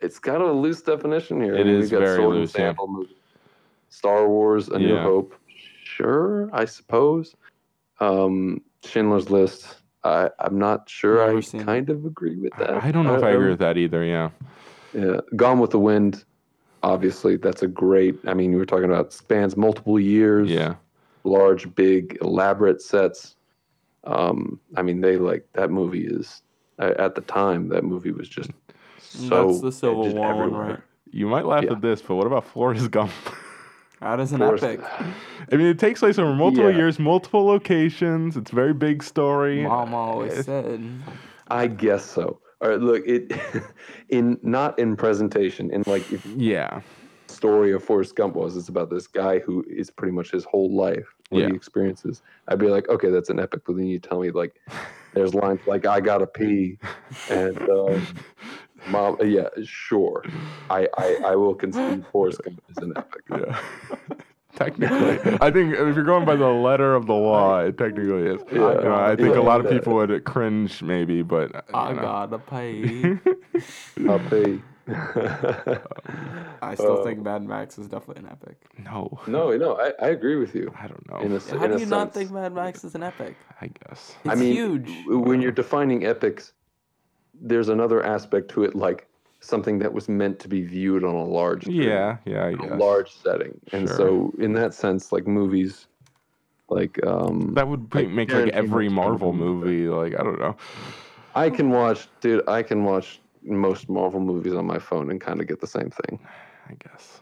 [0.00, 1.54] it's got a loose definition here.
[1.54, 2.72] It I mean, is got very loose, yeah.
[3.90, 5.02] Star Wars: A New Yeah.
[5.02, 5.34] Hope.
[5.84, 7.34] Sure, I suppose.
[8.00, 9.76] Um, Schindler's List.
[10.04, 11.22] I I'm not sure.
[11.22, 11.66] I seen it.
[11.66, 12.82] kind of agree with that.
[12.82, 14.04] I don't know if I agree with that either.
[14.04, 14.30] Yeah,
[14.94, 16.24] Yeah, Gone with the Wind.
[16.84, 18.16] Obviously, that's a great.
[18.26, 20.48] I mean, you were talking about spans multiple years.
[20.48, 20.76] yeah,
[21.24, 23.34] large, big, elaborate sets.
[24.04, 26.42] Um, I mean, they like that movie is
[26.78, 28.50] uh, at the time that movie was just
[28.98, 30.80] so That's the Civil War one, right?
[31.10, 31.72] you might laugh Yeah.
[31.72, 33.12] at this, but what about Forrest Gump?
[34.00, 34.84] That is an Forrest- epic.
[35.50, 36.76] I mean, it takes place over multiple Yeah.
[36.76, 38.36] years, multiple locations.
[38.36, 39.64] It's a very big story.
[39.64, 41.02] Mom always said.
[41.48, 42.38] I guess so.
[42.60, 43.32] All right, look, it
[44.08, 46.82] in not in presentation, in like if Yeah,
[47.26, 50.72] story of Forrest Gump was, it's about this guy who is pretty much his whole
[50.76, 51.48] life what Yeah.
[51.48, 52.22] he experiences.
[52.48, 54.60] I'd be like, okay, that's an epic, but then you tell me like,
[55.14, 56.78] there's lines like I gotta pee,
[57.30, 58.06] and um,
[58.88, 60.24] mom, yeah, sure,
[60.70, 63.22] I I, I will concede Forrest Gump is an epic.
[63.30, 63.60] yeah.
[64.56, 65.38] technically.
[65.40, 68.40] I think if you're going by the letter of the law, it technically is.
[68.50, 72.00] You know, I think a lot of people would cringe, maybe, but I know.
[72.02, 73.18] gotta pay.
[74.08, 74.60] I'll pay.
[76.62, 78.56] I still think Mad Max is definitely an epic.
[78.78, 80.72] no, no, no, I, I agree with you.
[80.80, 81.18] I don't know.
[81.18, 83.36] In a, s- How in do a you not think Mad Max is an epic?
[83.60, 84.16] I guess.
[84.24, 84.88] It's I mean, huge.
[85.06, 86.52] when you're defining epics,
[87.40, 89.06] there's another aspect to it, like
[89.40, 92.56] something that was meant to be viewed on a large, screen, Yeah, yeah, I a
[92.56, 92.78] guess.
[92.80, 93.96] large setting, and Sure.
[93.96, 95.86] so in that sense, like movies,
[96.68, 99.86] like um, That would be, Like make like every Marvel movie.
[99.86, 100.10] movie.
[100.12, 100.56] Like I don't know.
[101.34, 102.42] I can watch, dude.
[102.48, 103.20] I can watch
[103.56, 106.18] most Marvel movies on my phone and kind of get the same thing.
[106.68, 107.20] I guess.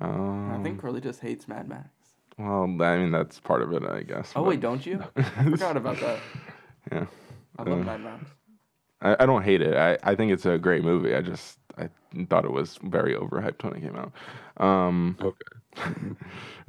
[0.00, 1.88] Um, I think Curly just hates Mad Max.
[2.38, 4.32] Well, I mean that's part of it, I guess.
[4.34, 5.02] Oh but- wait, don't you?
[5.16, 6.18] I forgot about that.
[6.90, 7.06] Yeah.
[7.58, 8.24] I love Uh, Mad Max.
[9.02, 9.76] I, I don't hate it.
[9.76, 11.14] I, I think it's a great movie.
[11.14, 11.88] I just I
[12.28, 14.12] thought it was very overhyped when it came out.
[14.64, 15.90] Um, Okay.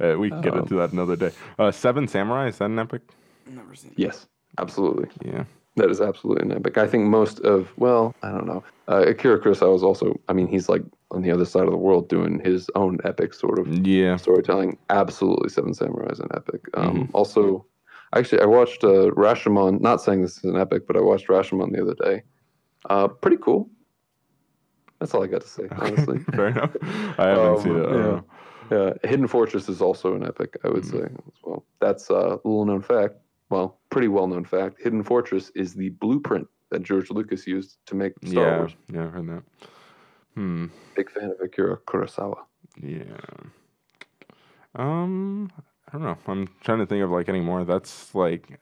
[0.00, 1.32] uh, we can get into that another day.
[1.58, 3.02] Uh, Seven Samurai is that an epic?
[3.46, 3.92] Never seen.
[3.92, 3.98] it.
[3.98, 4.26] Yes,
[4.58, 5.08] absolutely.
[5.24, 5.44] Yeah.
[5.76, 6.76] That is absolutely an epic.
[6.76, 8.62] I think most of, well, I don't know.
[8.88, 11.78] Uh, Akira Kurosawa is also, I mean, he's like on the other side of the
[11.78, 14.16] world doing his own epic sort of Yeah.
[14.16, 14.76] storytelling.
[14.90, 16.60] Absolutely, Seven Samurai is an epic.
[16.74, 17.64] Um, Also,
[18.14, 19.80] actually, I watched uh, Rashomon.
[19.80, 22.22] Not saying this is an epic, but I watched Rashomon the other day.
[22.90, 23.70] Uh, pretty cool.
[24.98, 26.18] That's all I got to say, honestly.
[26.36, 26.76] Fair enough.
[27.18, 27.88] I haven't Um, seen it.
[27.90, 28.20] Yeah.
[28.70, 31.64] Yeah, Hidden Fortress is also an epic, I would say as well.
[31.80, 33.16] That's a little known fact.
[33.52, 34.80] Well, pretty well known fact.
[34.80, 38.56] Hidden Fortress is the blueprint that George Lucas used to make Star yeah.
[38.56, 38.72] Wars.
[38.90, 39.42] Yeah, I've heard that.
[40.34, 40.66] Hmm.
[40.96, 42.38] Big fan of Akira Kurosawa.
[42.82, 43.02] Yeah.
[44.74, 45.50] Um,
[45.86, 46.16] I don't know.
[46.28, 47.64] I'm trying to think of like any more.
[47.64, 48.58] That's like,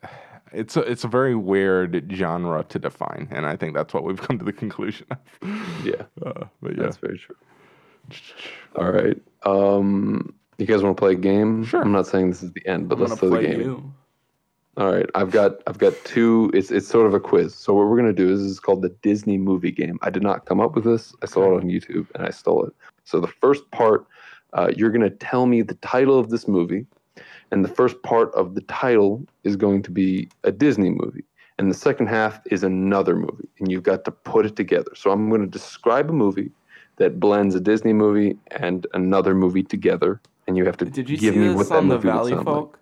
[0.53, 4.20] it's a, it's a very weird genre to define, and I think that's what we've
[4.26, 5.18] come to the conclusion of.
[5.84, 6.82] Yeah, Uh, but yeah.
[6.82, 7.36] that's very true.
[8.74, 9.16] All right.
[9.45, 11.64] Um, you guys want to play a game?
[11.64, 11.80] Sure.
[11.80, 13.61] I'm not saying this is the end, but I'm let's gonna play the game.
[13.61, 13.95] you.
[14.77, 16.51] All right, I've got I've got two.
[16.55, 17.55] It's it's sort of a quiz.
[17.55, 19.99] So what we're gonna do is this is called the Disney movie game.
[20.03, 21.12] I did not come up with this.
[21.23, 22.73] I saw it on YouTube and I stole it.
[23.05, 24.07] So the first part,
[24.53, 26.87] uh, you're gonna tell me the title of this movie,
[27.51, 31.25] and the first part of the title is going to be a Disney movie,
[31.59, 34.93] and the second half is another movie, and you've got to put it together.
[34.95, 36.53] So I'm gonna describe a movie
[36.97, 41.16] that blends a Disney movie and another movie together, and you have to Did you
[41.16, 42.80] give see me this what that on the movie Valley sound like.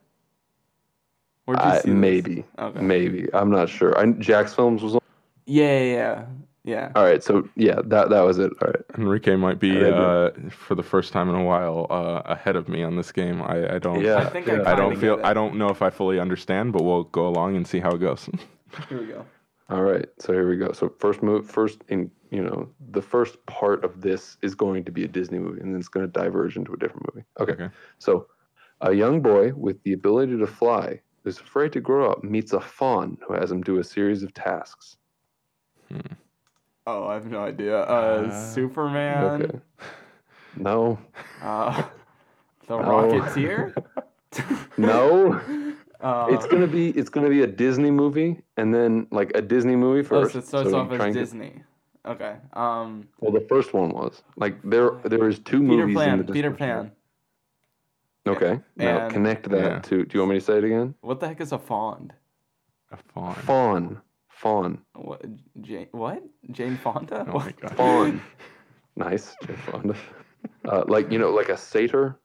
[1.48, 1.56] Folk?
[1.64, 2.80] Where'd you I- see maybe, Okay.
[2.80, 3.28] maybe.
[3.32, 3.98] I'm not sure.
[3.98, 5.00] I, JackFilms was on.
[5.46, 6.24] Yeah, yeah, yeah.
[6.64, 6.92] yeah.
[6.94, 8.52] All right, so yeah, that that was it.
[8.60, 8.82] All right.
[8.98, 12.82] Enrique might be, uh, for the first time in a while, uh, ahead of me
[12.82, 13.40] on this game.
[13.42, 14.02] I, I don't.
[14.02, 14.16] Yeah.
[14.18, 14.70] I think I, yeah.
[14.70, 15.18] I don't feel.
[15.24, 17.98] I don't know if I fully understand, but we'll go along and see how it
[17.98, 18.28] goes.
[18.88, 19.24] Here we go.
[19.70, 20.06] All right.
[20.18, 20.72] So here we go.
[20.72, 24.92] So first move, first in you know the first part of this is going to
[24.92, 27.26] be a Disney movie, and then it's going to diverge into a different movie.
[27.40, 27.52] Okay.
[27.52, 27.68] Okay.
[27.98, 28.26] So
[28.80, 32.60] a young boy with the ability to fly who's afraid to grow up meets a
[32.60, 34.96] fawn who has him do a series of tasks.
[36.86, 37.80] Oh, I have no idea.
[37.80, 39.42] Uh, Uh, Superman.
[39.42, 39.58] Okay.
[40.56, 40.98] No.
[41.42, 41.82] Uh,
[42.66, 42.82] the No.
[42.82, 43.74] Rocketeer.
[44.78, 45.40] No.
[46.00, 49.76] Uh, it's gonna be it's gonna be a Disney movie, and then like a Disney
[49.76, 50.32] movie oh, first.
[50.32, 51.52] so it starts so off as and get- Disney.
[52.06, 52.36] Okay.
[52.54, 54.90] Um, Well, the first one was like there.
[55.04, 55.96] There is two Peter movies.
[55.96, 56.18] in Pan.
[56.18, 56.88] the Peter description.
[56.88, 56.92] Pan.
[58.26, 58.60] Okay.
[58.76, 59.78] Now And- connect that Yeah.
[59.80, 60.04] to.
[60.04, 60.94] Do you want me to say it again?
[61.00, 62.12] What the heck is a fond?
[62.90, 63.34] A fawn.
[63.34, 64.00] Fawn.
[64.28, 64.78] Fawn.
[64.94, 65.22] What?
[65.60, 65.88] Jane?
[65.92, 66.22] What?
[66.52, 67.26] Jane Fonda?
[67.32, 67.76] Oh my god.
[67.76, 68.20] Fawn.
[68.96, 69.34] nice.
[69.46, 69.94] Jane Fonda.
[70.64, 72.18] Uh, like you know, like a satyr.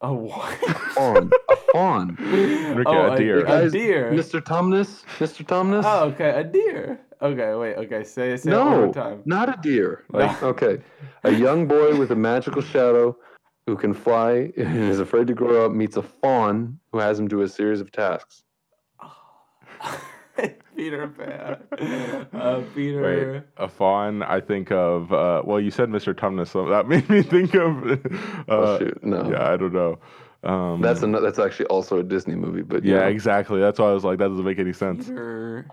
[0.00, 0.54] A what?
[0.94, 1.30] Fawn.
[1.50, 2.16] A fawn.
[2.20, 3.40] Ricky, oh, a deer.
[3.40, 4.12] A, Guys, deer.
[4.12, 4.40] Mr.
[4.40, 5.04] Tumnus.
[5.18, 5.44] Mr.
[5.46, 5.82] Tumnus.
[5.86, 6.30] Oh, okay.
[6.30, 7.00] A deer.
[7.22, 7.76] Okay, wait.
[7.76, 9.22] Okay, say say it one no, more time.
[9.24, 10.04] not a deer.
[10.10, 10.78] Like- okay,
[11.22, 13.16] a young boy with a magical shadow
[13.66, 17.28] who can fly and is afraid to grow up meets a fawn who has him
[17.28, 18.42] do a series of tasks.
[20.76, 22.26] Peter Pan.
[22.34, 23.02] Uh, Peter.
[23.32, 24.22] Wait, a fawn.
[24.22, 25.12] I think of.
[25.12, 26.12] Uh, well, you said Mr.
[26.12, 27.90] Tumnus, so that made me think of.
[27.92, 27.96] Uh,
[28.48, 29.30] Oh, shoot, no.
[29.30, 29.98] Yeah, I don't know.
[30.42, 33.60] Um, That's a, that's actually also a Disney movie, but yeah, yeah, exactly.
[33.60, 35.06] That's why I was like, that doesn't make any sense.
[35.06, 35.66] Peter.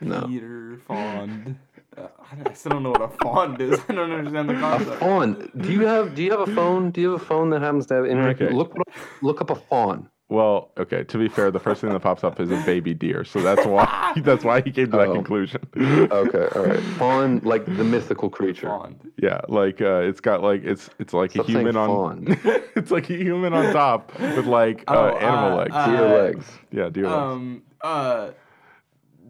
[0.00, 0.22] no.
[0.26, 1.56] Peter Fond.
[1.96, 2.08] Uh,
[2.46, 3.80] I still don't know what a fond is.
[3.88, 4.90] I don't understand the concept.
[4.96, 5.00] A concept.
[5.00, 5.50] fawn.
[5.62, 6.90] Do you have Do you have a phone?
[6.90, 8.40] Do you have a phone that happens to have internet?
[8.40, 8.52] Okay.
[8.54, 8.74] Look
[9.22, 10.08] look up a fawn.
[10.30, 11.04] Well, okay.
[11.04, 13.66] To be fair, the first thing that pops up is a baby deer, so that's
[13.66, 15.14] why that's why he came to that Oh.
[15.14, 15.60] conclusion.
[16.10, 16.80] Okay, all right.
[16.98, 18.68] Fawn, like the mythical creature.
[18.68, 19.12] Fond.
[19.22, 22.24] Yeah, like uh, it's got like it's it's like Stop a human on
[22.74, 25.74] it's like a human on top with like uh, Oh, animal uh, legs.
[25.74, 26.46] uh, Deer legs.
[26.72, 27.14] yeah, deer legs.
[27.16, 27.62] Um.
[27.82, 28.30] Uh.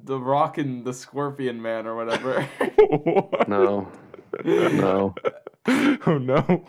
[0.05, 2.47] The Rock and the Scorpion Man or whatever.
[3.49, 3.89] No,
[4.45, 5.15] no.
[6.07, 6.65] oh no.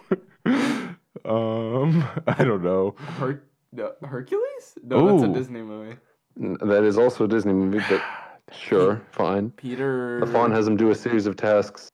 [1.25, 2.95] Um, I don't know.
[3.17, 4.77] Her- no, Hercules?
[4.83, 5.97] No, that's a Disney movie.
[6.37, 8.01] That is also a Disney movie, but
[8.55, 9.51] sure, fine.
[9.51, 10.19] Peter.
[10.19, 11.89] The fawn has him do a series of tasks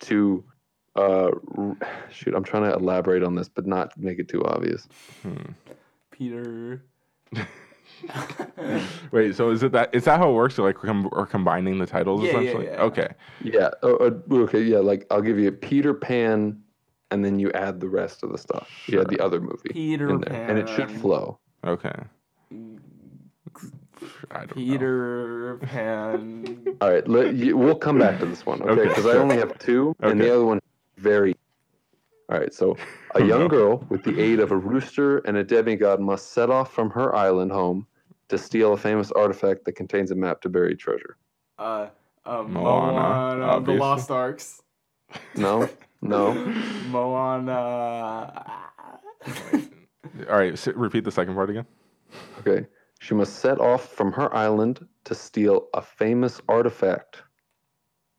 [0.00, 0.42] to
[0.96, 1.76] uh r-
[2.10, 4.86] shoot i'm trying to elaborate on this but not make it too obvious
[6.10, 6.84] Peter.
[9.12, 9.94] Wait, so is it that?
[9.94, 10.58] Is that how it works?
[10.58, 12.66] Or like com- or combining the titles Yeah, yeah, essentially?
[12.66, 12.82] yeah.
[12.82, 13.08] Okay.
[13.42, 16.60] yeah oh, uh, okay yeah like i'll give you peter pan
[17.10, 20.10] and then you add the rest of the stuff you add the other movie Peter
[20.10, 21.92] in there and it should flow Okay.
[24.30, 24.54] I don't know.
[24.54, 26.76] Peter Pan.
[26.80, 29.36] all right let, you, we'll come back to this one okay Okay, because i only
[29.36, 30.60] have two and the other one
[30.96, 31.36] very
[32.30, 32.76] all right so
[33.14, 36.50] a Oh, young girl with the aid of a rooster and a demigod must set
[36.50, 37.86] off from her island home
[38.32, 41.16] to steal a famous artifact that contains a map to buried treasure
[41.58, 41.88] Uh,
[42.24, 43.72] uh, Moana, Moana, the.
[43.72, 44.62] Lost Arks.
[45.36, 45.68] no
[46.00, 46.32] no
[46.88, 48.42] Moana.
[50.30, 50.58] All right.
[50.58, 51.66] So repeat the second part again.
[52.40, 52.66] Okay.
[53.00, 57.22] She must set off from her island to steal a famous artifact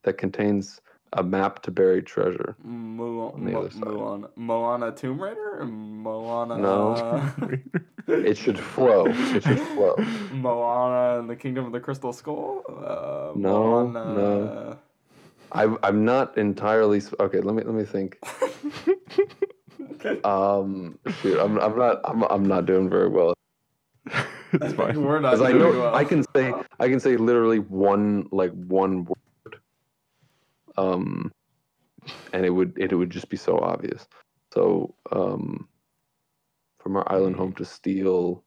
[0.04, 0.80] that contains
[1.14, 2.56] a map to buried treasure.
[2.64, 3.82] Mo- On the Mo- other side.
[3.86, 4.28] Moana.
[4.36, 5.60] Moana Tomb Raider?
[5.62, 6.58] Or Moana.
[6.58, 7.32] No.
[8.06, 9.06] It should flow.
[9.08, 9.96] It should flow.
[10.34, 12.62] Moana and the Kingdom of the Crystal Skull?
[12.68, 14.14] Uh, No, Moana.
[14.14, 14.78] no.
[15.54, 17.40] I, I'm not entirely okay.
[17.40, 18.20] Let me let me think.
[20.26, 23.34] Um, shoot, I'm I'm not I'm I'm not doing very well
[24.54, 25.02] it's fine.
[25.06, 25.96] We're not because I doing know well.
[25.96, 29.18] I can say I can say literally one like one word,
[30.78, 31.32] um,
[32.34, 34.08] and it would it would just be so obvious.
[34.54, 35.68] So um,
[36.80, 38.44] from our island home to steal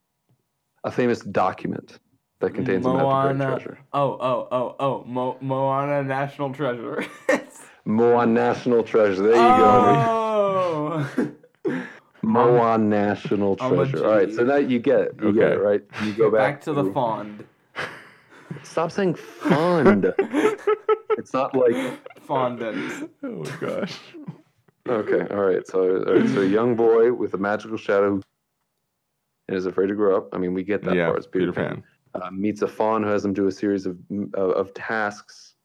[0.84, 1.98] a famous document
[2.40, 3.44] that contains a map to Moana.
[3.46, 3.78] treasure.
[3.92, 5.04] Oh, oh, oh, oh.
[5.04, 7.04] Mo- Moana National Treasure.
[7.84, 9.22] Moana National Treasure.
[9.22, 10.04] There you go.
[10.08, 11.32] oh.
[12.22, 14.04] Moan National Treasure.
[14.04, 15.14] All right, so now you get it.
[15.22, 15.54] You get Okay.
[15.54, 15.82] it, right?
[16.04, 17.44] You go back, Back to the fond.
[18.62, 20.12] Stop saying fond.
[21.18, 21.76] it's not like
[22.26, 23.10] Fondant.
[23.22, 23.98] Oh my gosh.
[24.88, 25.66] Okay, all right.
[25.66, 28.24] So, all right, so a young boy with a magical shadow and
[29.48, 30.28] is afraid to grow up.
[30.32, 31.06] I mean, we get that yeah.
[31.06, 31.18] part.
[31.18, 31.82] It's Peter Pan.
[32.14, 33.98] Uh, meets a fawn who has him do a series of
[34.34, 35.56] of, of tasks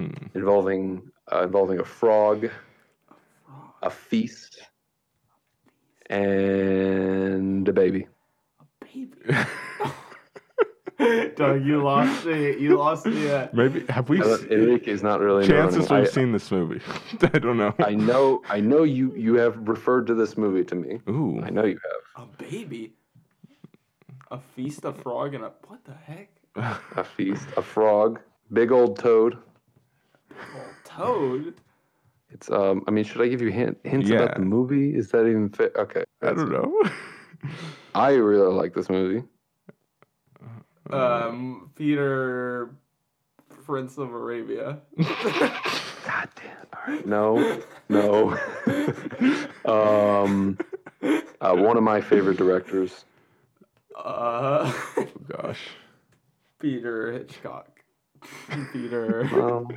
[0.00, 0.26] Hmm.
[0.34, 2.48] involving uh, involving a frog,
[3.82, 4.62] a feast,
[6.08, 8.06] and a baby.
[8.60, 9.12] A baby.
[11.36, 12.58] Doug, you lost it.
[12.58, 13.54] You lost it.
[13.54, 14.20] Maybe have we?
[14.20, 16.02] Uh, s- Enrique's not really chances knowing.
[16.02, 16.80] we've I, seen this movie.
[17.22, 17.74] I don't know.
[17.78, 18.42] I know.
[18.48, 19.14] I know you.
[19.14, 21.00] You have referred to this movie to me.
[21.08, 21.40] Ooh.
[21.42, 21.78] I know you
[22.16, 22.28] have.
[22.28, 22.92] A baby.
[24.30, 26.30] A feast, a frog, and a what the heck?
[26.96, 28.20] A feast, a frog,
[28.52, 29.38] big old toad.
[30.54, 31.54] Old Toad.
[32.30, 32.84] It's um.
[32.86, 34.94] I mean, should I give you hint, hints about the movie?
[34.94, 35.72] Is that even fit?
[35.76, 36.04] Okay.
[36.22, 36.82] I don't know.
[37.94, 39.26] I really like this movie.
[40.92, 42.70] Um, Peter,
[43.64, 44.78] Prince of Arabia.
[44.98, 46.66] God damn.
[46.72, 47.06] All right.
[47.06, 47.62] No.
[47.88, 48.38] No.
[49.64, 50.58] um.
[51.40, 53.04] Uh, one of my favorite directors.
[53.96, 55.60] Uh, oh gosh.
[56.58, 57.80] Peter Hitchcock.
[58.72, 59.22] Peter.
[59.32, 59.68] Um,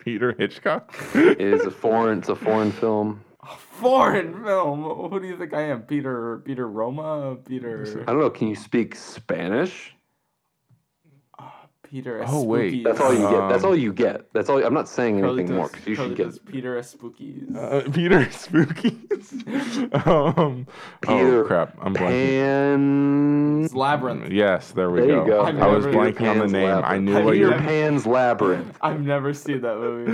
[0.00, 0.94] Peter Hitchcock.
[1.14, 2.20] is a foreign.
[2.20, 3.22] It's a foreign film.
[3.56, 4.82] Foreign film.
[4.82, 5.82] Who do you think I am?
[5.82, 6.40] Peter.
[6.44, 7.36] Peter Roma.
[7.46, 8.04] Peter.
[8.06, 8.30] I don't know.
[8.30, 9.94] Can you speak Spanish?
[11.94, 12.24] Peter.
[12.26, 12.82] Oh, wait.
[12.82, 13.48] That's all you get.
[13.48, 14.32] That's Um, all you get.
[14.32, 14.64] That's all.
[14.64, 17.54] I'm not saying Carly anything more because you Carly should get Peter as Spookies.
[17.54, 20.06] Uh, Peter Spookies.
[20.38, 20.66] um,
[21.02, 21.76] Peter oh crap!
[21.80, 23.68] I'm blanking.
[23.68, 23.78] Pan.
[23.78, 24.32] Labyrinth.
[24.32, 25.26] Yes, there we There you go.
[25.26, 25.42] go.
[25.42, 26.82] I've was never- blanking on the Pan's name.
[26.84, 27.62] I knew Have what you you Peter.
[27.68, 28.76] Pan's Labyrinth.
[28.80, 30.10] I've never seen that movie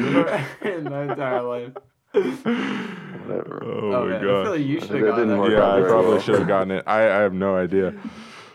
[0.68, 1.72] in my entire life.
[2.12, 3.62] Whatever.
[3.64, 4.42] Oh, Oh, my man, I god.
[4.44, 5.50] feel like you should have gotten didn't that.
[5.50, 6.84] yeah, out I probably should have gotten it.
[6.86, 7.94] I, I have no idea.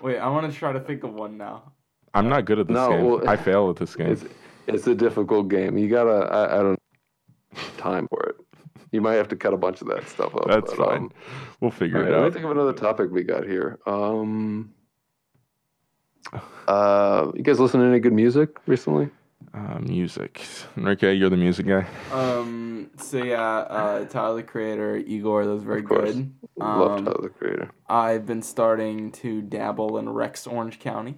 [0.01, 1.71] Wait, I want to try to think of one now.
[2.15, 3.05] I'm not good at this No, game.
[3.05, 4.11] well- I fail at this game.
[4.11, 4.25] It's
[4.67, 5.77] it's a difficult game.
[5.77, 6.25] You gotta.
[6.33, 6.79] I, I don't
[7.77, 8.35] time for it.
[8.91, 10.47] You might have to cut a bunch of that stuff up.
[10.47, 10.97] That's but, fine.
[11.03, 11.11] um,
[11.59, 13.77] we'll figure all right, it let me think of another topic we got here.
[13.85, 14.71] Um.
[16.67, 19.09] Uh, you guys listen to any good music recently?
[19.53, 20.41] Uh, music.
[20.75, 21.85] Enrique, you're the music guy.
[22.11, 22.89] Um.
[22.97, 26.13] So yeah, uh, Tyler the Creator, Igor, that was very Of course.
[26.13, 26.33] good.
[26.57, 27.69] Love Um, Tyler the Creator.
[27.87, 31.17] I've been starting to dabble in Rex Orange County.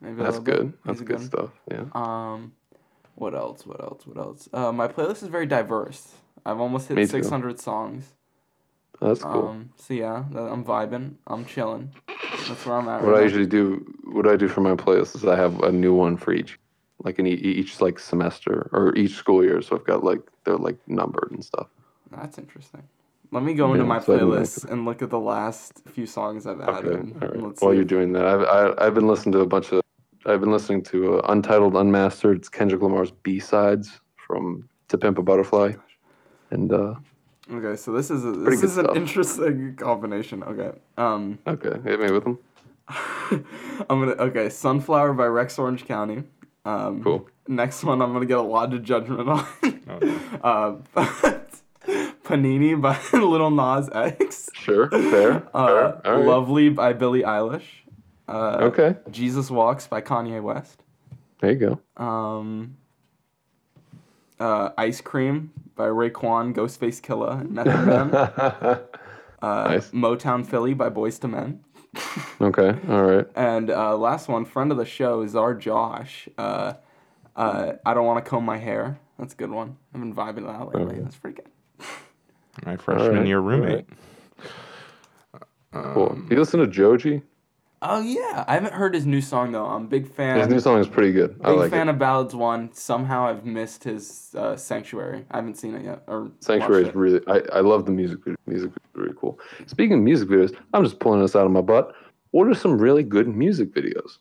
[0.00, 0.72] That's good.
[0.84, 1.50] That's a good stuff.
[1.70, 1.84] Yeah.
[1.92, 2.52] Um,
[3.16, 3.66] what else?
[3.66, 4.06] What else?
[4.06, 4.48] What else?
[4.52, 6.14] Uh, my playlist is very diverse.
[6.46, 8.12] I've almost hit 600 songs.
[9.00, 9.48] That's cool.
[9.48, 11.14] Um, so yeah, I'm vibing.
[11.26, 11.92] I'm chilling.
[12.48, 13.02] That's where I'm at.
[13.02, 13.22] what I now.
[13.24, 16.32] usually do, what I do for my playlist is I have a new one for
[16.32, 16.58] each,
[17.04, 19.62] like in each like semester or each school year.
[19.62, 21.68] So I've got like they're like numbered and stuff.
[22.10, 22.82] That's interesting.
[23.30, 26.60] Let me go into my so playlist and look at the last few songs I've
[26.60, 27.16] Okay, added.
[27.20, 27.42] all right.
[27.42, 27.76] Let's While see.
[27.76, 29.82] you're doing that, I've I, I've been listening to a bunch of.
[30.28, 32.36] I've been listening to uh, Untitled Unmastered.
[32.36, 35.72] It's Kendrick Lamar's B sides from To Pimp a Butterfly,
[36.50, 36.94] and uh,
[37.50, 40.42] Okay, so this is a, this good is an interesting combination.
[40.42, 40.70] Okay.
[40.98, 42.38] Um okay, hit me with them.
[43.88, 46.24] I'm gonna okay, Sunflower by Rex Orange County.
[46.66, 47.26] Um Cool.
[47.46, 49.46] next one I'm gonna get a lot of judgment on.
[49.88, 50.14] Okay.
[50.44, 50.74] uh
[52.22, 54.50] Panini by Lil Nas X.
[54.52, 56.06] Sure, fair, Uh, fair.
[56.06, 56.26] All right.
[56.26, 57.62] Lovely by Billie Eilish.
[58.28, 60.82] Uh, Okay, Jesus Walks by Kanye West.
[61.40, 62.02] there you go.
[62.04, 62.76] Um,
[64.38, 68.80] uh, Ice Cream by Raekwon, Ghostface Killah, and Method Man.
[69.40, 69.90] Uh, Nice.
[69.92, 71.60] Motown Philly by Boyz II Men.
[72.40, 73.26] Okay, all right.
[73.36, 76.28] And uh, last one, friend of the show, Czar Josh.
[76.36, 76.74] Uh,
[77.36, 78.98] uh, I don't want to comb my hair.
[79.18, 79.76] That's a good one.
[79.94, 80.94] I've been vibing to that lately.
[80.94, 81.00] Okay.
[81.02, 81.86] That's pretty good.
[82.66, 83.86] My freshman right, year all roommate.
[85.72, 86.10] Cool.
[86.12, 87.22] Um, you listen to Joji?
[87.80, 89.64] Oh yeah, I haven't heard his new song though.
[89.66, 90.38] I'm a big fan.
[90.38, 91.40] His new song is pretty good.
[91.44, 91.92] I Big like fan it.
[91.92, 92.72] of Ballads One.
[92.72, 95.24] Somehow I've missed his uh, Sanctuary.
[95.30, 96.02] I haven't seen it yet.
[96.08, 97.20] Or Sanctuary is really.
[97.28, 98.18] I, I love the music.
[98.18, 98.36] video.
[98.46, 99.38] Music video is really cool.
[99.66, 101.94] Speaking of music videos, I'm just pulling this out of my butt.
[102.32, 104.18] What are some really good music videos?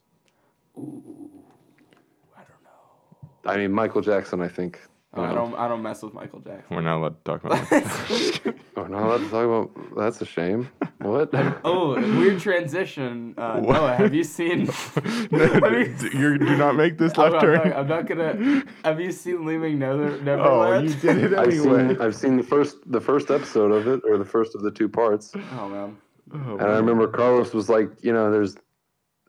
[0.77, 3.51] I don't know.
[3.51, 4.39] I mean, Michael Jackson.
[4.41, 4.79] I think.
[5.13, 5.55] Oh, you I don't.
[5.55, 6.75] I don't mess with Michael Jackson.
[6.75, 8.55] We're not allowed to talk about that.
[8.75, 9.95] Oh, not allowed to talk about.
[9.97, 10.69] That's a shame.
[10.99, 11.29] What?
[11.63, 13.33] Oh, weird transition.
[13.37, 13.73] Uh, What?
[13.75, 14.65] Noah, have you seen?
[15.31, 17.69] no, you do not make this I'm, left I'm turn.
[17.69, 18.63] not, I'm not gonna.
[18.83, 20.89] Have you seen Leaving Nether, oh, Neverland?
[20.89, 21.39] you did it anyway.
[21.39, 21.53] I've
[21.95, 22.01] seen.
[22.01, 24.89] I've seen the first the first episode of it, or the first of the two
[24.89, 25.97] parts, Oh man.
[26.33, 28.57] Oh, and I remember Carlos was like, you know, there's.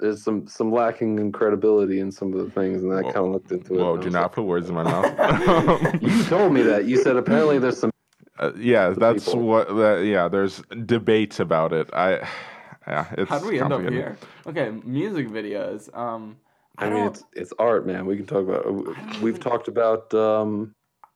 [0.00, 3.30] There's some, some lacking in credibility in some of the things, and I kind of
[3.30, 3.78] looked into it.
[3.78, 6.02] Whoa, and do was not put words in my mouth.
[6.02, 6.84] You told me that.
[6.84, 7.90] You said apparently there's some
[8.38, 9.40] Uh, yeah, that's people.
[9.40, 9.68] what.
[9.68, 11.90] That, yeah, there's debates about it.
[11.92, 12.18] I,
[12.86, 13.28] yeah, it's.
[13.28, 14.16] How do we end up here?
[14.46, 15.94] Okay, music videos.
[15.96, 16.36] Um,
[16.76, 18.06] I, I mean, it's it's art, man.
[18.06, 19.20] We can talk about.
[19.20, 20.14] We've talked about.
[20.14, 20.74] Um,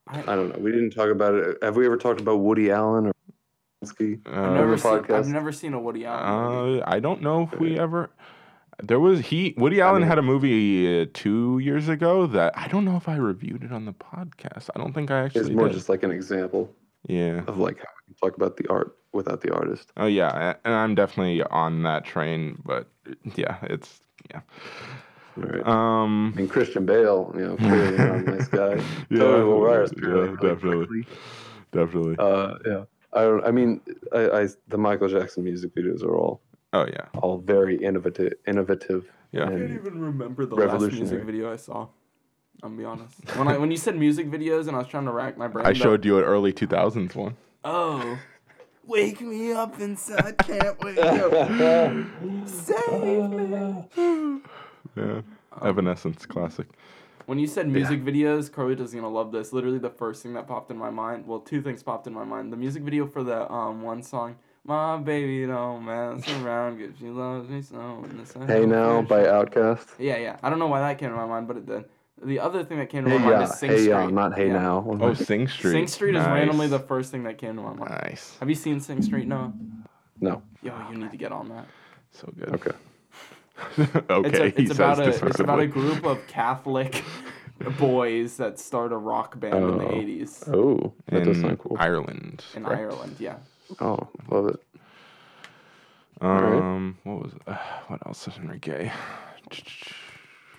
[0.08, 0.58] I, I don't know.
[0.58, 1.58] We didn't talk about it.
[1.62, 3.12] Have we ever talked about Woody Allen or?
[3.84, 5.04] Uh, I've never seen.
[5.10, 6.66] I've never seen a Woody Allen.
[6.66, 6.82] movie.
[6.82, 8.10] Uh, I don't know if we ever.
[8.82, 12.68] There was he Woody Allen mean- had a movie uh, two years ago that I
[12.68, 14.70] don't know if I reviewed it on the podcast.
[14.74, 15.42] I don't think I actually.
[15.42, 15.74] It's more did.
[15.74, 16.68] just like an example
[17.06, 17.42] yeah.
[17.46, 19.92] of like how we talk about the art without the artist.
[19.96, 22.60] Oh yeah, and I'm definitely on that train.
[22.64, 22.88] But
[23.36, 24.40] yeah, it's yeah.
[25.36, 25.66] Right.
[25.66, 26.32] Um.
[26.34, 28.74] I mean, Christian Bale, you know, clearly a nice guy.
[29.10, 30.86] Yeah, Totally will rise, yeah, really definitely.
[30.86, 31.06] quickly.
[31.72, 32.16] Definitely.
[32.18, 32.84] Uh, yeah.
[33.14, 33.44] I don't.
[33.44, 33.80] I mean,
[34.12, 36.40] I, I the Michael Jackson music videos are all
[36.72, 37.06] oh yeah.
[37.20, 38.34] all very innovative.
[38.46, 39.10] Innovative.
[39.32, 39.44] Yeah.
[39.44, 41.88] I can't even remember the last music video I saw.
[42.62, 43.14] I'll be honest.
[43.36, 45.66] When I when you said music videos and I was trying to rack my brain.
[45.66, 47.36] I the- showed you an early 2000s one.
[47.64, 48.18] Oh.
[48.84, 51.30] Wake me up inside, can't wake up.
[52.48, 54.40] Save me.
[54.96, 55.22] Yeah.
[55.52, 56.66] Um, Evanescence classic.
[57.26, 59.52] When you said music videos, Carlito's gonna love this.
[59.52, 61.26] Literally the first thing that popped in my mind.
[61.26, 62.52] Well, two things popped in my mind.
[62.52, 67.06] The music video for the um one song, My baby don't mess around, cause she
[67.06, 68.04] loves me so.
[68.08, 69.86] in the Hey now by Outkast.
[69.98, 70.36] Yeah, yeah.
[70.42, 71.84] I don't know why that came to my mind, but it did.
[72.24, 73.88] The other thing that came to my Hey mind yeah, is Sing hey Street.
[73.88, 74.52] yeah, not hey Yeah.
[74.62, 74.86] now.
[75.00, 75.72] Oh, Sing Street.
[75.72, 77.90] Sing Street is randomly the first thing that came to my mind.
[77.90, 78.36] Nice.
[78.38, 79.52] Have you seen Sing Street, Noah?
[80.20, 80.42] No.
[80.62, 81.66] Yo, you need to get on that.
[82.12, 82.50] So good.
[82.54, 82.70] Okay.
[84.10, 84.28] okay.
[84.28, 87.02] It's, a, he it's about a it's about a group of Catholic
[87.80, 89.92] boys that start a rock band in the Oh.
[89.92, 91.76] eighties Oh, that does sound cool.
[91.80, 92.44] Ireland.
[92.54, 92.80] in correct?
[92.80, 93.16] Ireland.
[93.18, 93.36] Yeah.
[93.80, 93.98] Oh,
[94.30, 94.62] love it.
[96.20, 97.56] Um, what was uh,
[97.88, 98.90] what else is Enrique?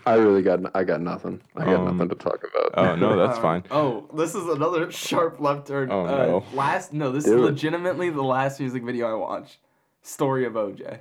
[0.05, 1.41] I really got I got nothing.
[1.55, 2.71] I got Um, nothing to talk about.
[2.75, 3.63] Oh no, that's Uh, fine.
[3.71, 5.89] Oh, this is another sharp left turn.
[5.91, 6.43] Oh, uh, no.
[6.53, 9.59] Last no, this Do is legitimately the last music video I watched.
[10.01, 10.99] Story of OJ.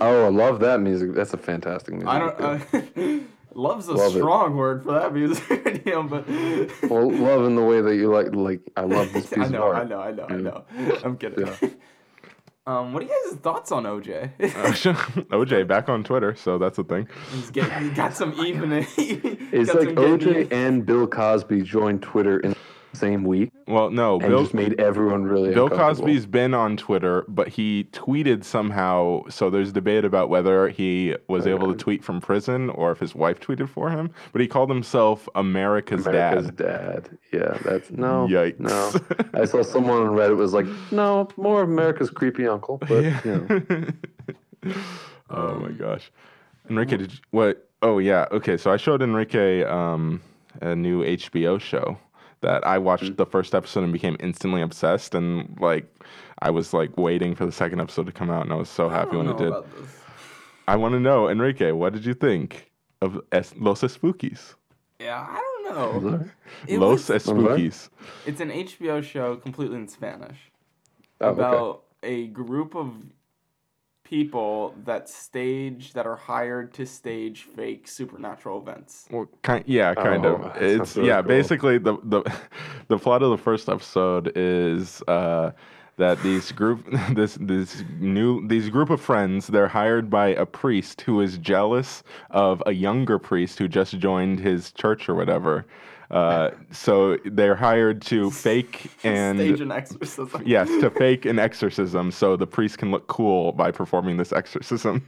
[0.00, 1.12] oh, I love that music.
[1.14, 2.08] That's a fantastic music.
[2.08, 2.64] I don't.
[2.68, 3.18] video.
[3.18, 3.20] Uh,
[3.54, 4.18] love's a Love it.
[4.18, 6.28] strong word for that music video, but.
[6.90, 8.34] well, love in the way that you like.
[8.34, 9.76] Like I love this piece I of know, art.
[9.76, 10.64] I know, I know, I know.
[11.04, 11.46] I'm kidding.
[11.46, 11.68] Yeah.
[12.66, 14.38] Um, what are you guys' thoughts on OJ?
[14.38, 17.06] OJ back on Twitter, so that's a thing.
[17.30, 18.86] He's getting, he got some evening.
[18.96, 22.56] It's like OJ even- and Bill Cosby joined Twitter in the
[22.96, 25.68] same week Well, no, Bill just made everyone really Bill.
[25.68, 29.22] Cosby's been on Twitter, but he tweeted somehow.
[29.28, 33.14] So there's debate about whether he was able to tweet from prison or if his
[33.14, 34.10] wife tweeted for him.
[34.32, 37.04] But he called himself America's, America's dad.
[37.04, 37.18] dad.
[37.32, 38.26] Yeah, that's no.
[38.28, 38.60] Yikes.
[38.60, 38.92] No.
[39.40, 42.78] I saw someone on Reddit was like, no, more of America's creepy uncle.
[42.78, 43.46] But you
[44.62, 44.74] know,
[45.30, 46.10] oh my gosh,
[46.68, 47.68] Enrique, did you, what?
[47.82, 48.56] Oh yeah, okay.
[48.56, 50.22] So I showed Enrique um,
[50.60, 51.98] a new HBO show
[52.44, 55.86] that I watched the first episode and became instantly obsessed, and like
[56.40, 58.88] I was like waiting for the second episode to come out, and I was so
[58.88, 59.48] I happy don't when it did.
[59.48, 60.00] about this.
[60.68, 62.70] I want to know, Enrique, what did you think
[63.02, 64.54] of es- Los Espookys?
[65.00, 65.34] Yeah, I
[65.68, 66.24] don't know.
[66.68, 67.88] It Los was- Spookies.
[68.26, 70.38] it's an HBO show completely in Spanish
[71.20, 71.40] Oh, okay.
[71.40, 72.92] about a group of
[74.04, 79.06] people that stage that are hired to stage fake supernatural events.
[79.10, 80.56] Well, kind, yeah, kind Oh, of.
[80.62, 81.22] It's really yeah.
[81.22, 81.28] cool.
[81.28, 82.22] Basically, the the
[82.88, 85.52] the plot of the first episode is uh,
[85.96, 91.00] that these group this this new these group of friends they're hired by a priest
[91.02, 95.66] who is jealous of a younger priest who just joined his church or whatever.
[96.10, 100.42] Uh, so they're hired to fake and stage an exorcism.
[100.44, 105.06] yes to fake an exorcism so the priest can look cool by performing this exorcism.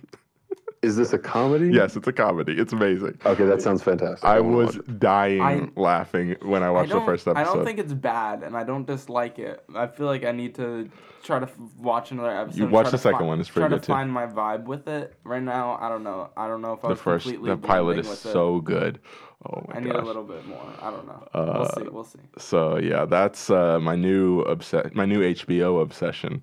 [0.82, 1.70] Is this a comedy?
[1.72, 2.52] yes, it's a comedy.
[2.52, 3.18] It's amazing.
[3.26, 4.24] Okay, that sounds fantastic.
[4.24, 7.40] I wanna was dying I- laughing when I I watched the first episode.
[7.40, 9.64] I don't think it's bad, and I don't dislike it.
[9.74, 10.88] I feel like I need to
[11.24, 12.58] try to f- watch another episode.
[12.60, 13.92] You watch the second fi- one, it's pretty Try good, to too.
[13.94, 15.14] find my vibe with it.
[15.24, 16.30] Right now, I don't know.
[16.36, 19.00] I don't know if I the was first completely the pilot is so good.
[19.44, 20.02] Oh my I need gosh.
[20.02, 20.62] a little bit more.
[20.80, 21.28] I don't know.
[21.34, 21.90] Uh, we'll see.
[21.90, 22.18] We'll see.
[22.38, 26.42] So yeah, that's uh, my new obsess my new HBO obsession.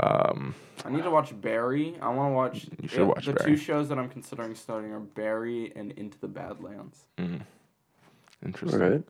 [0.00, 0.54] Um,
[0.84, 1.96] I need to watch Barry.
[2.02, 2.66] I want to watch.
[2.82, 3.50] You should uh, watch the Barry.
[3.52, 7.04] two shows that I'm considering starting are Barry and Into the Badlands.
[8.44, 8.82] interesting.
[8.82, 9.02] All right.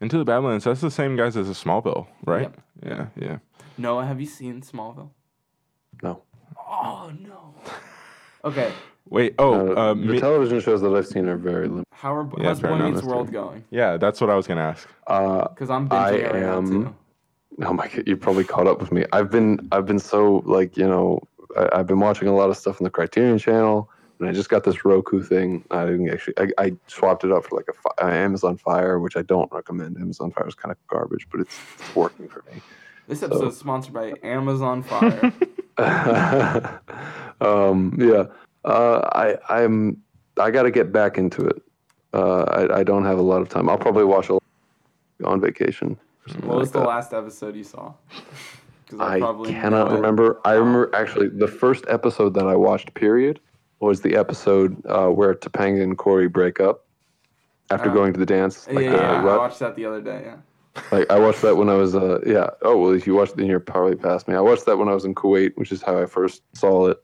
[0.00, 0.64] Into the Badlands.
[0.64, 2.42] That's the same guys as a Smallville, right?
[2.42, 2.60] Yep.
[2.86, 3.38] Yeah, yeah.
[3.76, 5.10] Noah, have you seen Smallville?
[6.02, 6.22] No.
[6.56, 7.54] Oh no.
[8.44, 8.72] Okay,
[9.10, 9.34] Wait.
[9.38, 11.84] Oh, Uh, uh, the Mi- television shows that I've seen are very limited.
[11.92, 12.76] how are Yeah, how's Boy.
[12.78, 13.64] Meets World going?
[13.70, 14.88] yeah, that's what I was gonna ask.
[15.06, 16.94] Uh, Because I'm I it right now am- too.
[17.64, 19.04] oh my god, you probably caught up with me.
[19.12, 21.20] I've been I've been so like you know
[21.56, 23.88] I, I've been watching a lot of stuff on the Criterion Channel,
[24.20, 25.64] and I just got this Roku thing.
[25.70, 28.98] I didn't actually I, I swapped it up for like a fi- uh, Amazon Fire,
[29.00, 29.96] which I don't recommend.
[29.96, 32.60] Amazon Fire is kind of garbage, but it's, it's working for me.
[33.08, 35.32] This episode is sponsored by Amazon Fire.
[37.40, 38.24] um, yeah,
[38.64, 40.02] uh, I I'm
[40.38, 41.62] I got to get back into it.
[42.12, 43.68] Uh, I, I don't have a lot of time.
[43.68, 44.42] I'll probably watch a lot
[45.24, 45.98] on vacation.
[46.42, 46.86] what was like the that.
[46.88, 47.92] last episode you saw?
[48.98, 49.94] I probably cannot it.
[49.96, 50.40] remember.
[50.44, 52.94] I remember actually the first episode that I watched.
[52.94, 53.40] Period
[53.80, 56.86] was the episode uh, where Topanga and Corey break up
[57.70, 57.94] after Oh.
[57.94, 58.66] going to the dance.
[58.68, 60.22] Yeah, Like, yeah, the yeah, I watched that the other day.
[60.24, 60.82] Yeah.
[60.90, 62.48] like I watched that when I was uh yeah.
[62.62, 64.34] Oh well, if you watched it, then you're probably past me.
[64.34, 67.02] I watched that when I was in Kuwait, which is how I first saw it,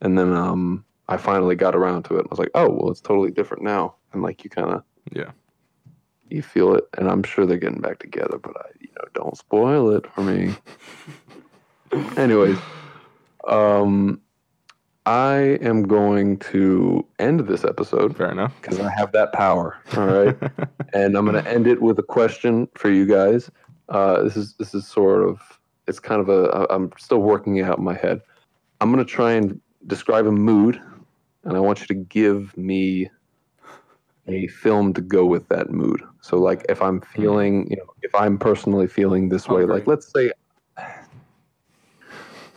[0.00, 2.26] and then um I finally got around to it.
[2.26, 5.30] I was like, oh well, it's totally different now, and like you kind of Yeah.
[6.28, 9.36] you feel it, and I'm sure they're getting back together, but I you know don't
[9.36, 10.54] spoil it for me.
[12.16, 12.58] Anyways,
[13.46, 14.20] um,
[15.06, 18.52] I am going to end this episode Fair enough.
[18.60, 19.78] because I have that power.
[19.96, 20.36] All right,
[20.92, 23.50] and I'm going to end it with a question for you guys.
[23.88, 25.40] Uh, this is this is sort of
[25.86, 28.20] it's kind of a I'm still working it out in my head.
[28.80, 30.80] I'm going to try and describe a mood,
[31.46, 33.08] and I want you to give me
[34.28, 36.02] a film to go with that mood.
[36.20, 40.12] So like if I'm feeling, you know, if I'm personally feeling this way, like let's
[40.12, 40.32] say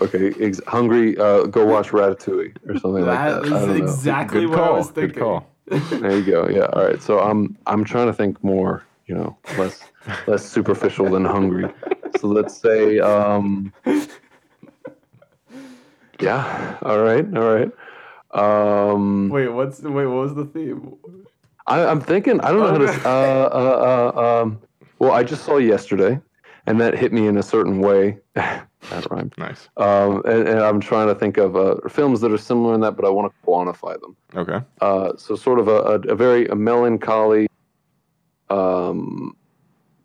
[0.01, 1.17] Okay, ex- hungry.
[1.17, 3.51] Uh, go watch Ratatouille or something That like that.
[3.53, 3.85] I is don't know.
[3.85, 5.13] exactly Good what I was thinking.
[5.13, 5.45] Good call.
[5.99, 6.47] There you go.
[6.49, 6.65] Yeah.
[6.73, 7.01] All right.
[7.01, 8.83] So I'm I'm trying to think more.
[9.07, 9.83] You know, less
[10.27, 11.71] less superficial than hungry.
[12.19, 12.99] So let's say.
[12.99, 13.73] Um,
[16.19, 16.77] yeah.
[16.83, 17.25] All right.
[17.35, 17.71] All right.
[18.31, 20.05] Um, Wait, what's wait?
[20.05, 20.97] What was the theme?
[21.67, 22.39] I, I'm thinking.
[22.41, 23.09] I don't know how to.
[23.09, 24.61] Uh, uh, uh, um,
[24.99, 26.19] well, I just saw yesterday,
[26.65, 28.19] and that hit me in a certain way.
[28.33, 28.67] that
[29.09, 29.33] rhymed.
[29.37, 29.69] Nice.
[29.77, 32.95] Um, and, and I'm trying to think of uh, films that are similar in that,
[32.95, 34.15] but I want to quantify them.
[34.35, 34.59] Okay.
[34.81, 37.47] Uh, so sort of a, a, a very a melancholy,
[38.49, 39.35] um,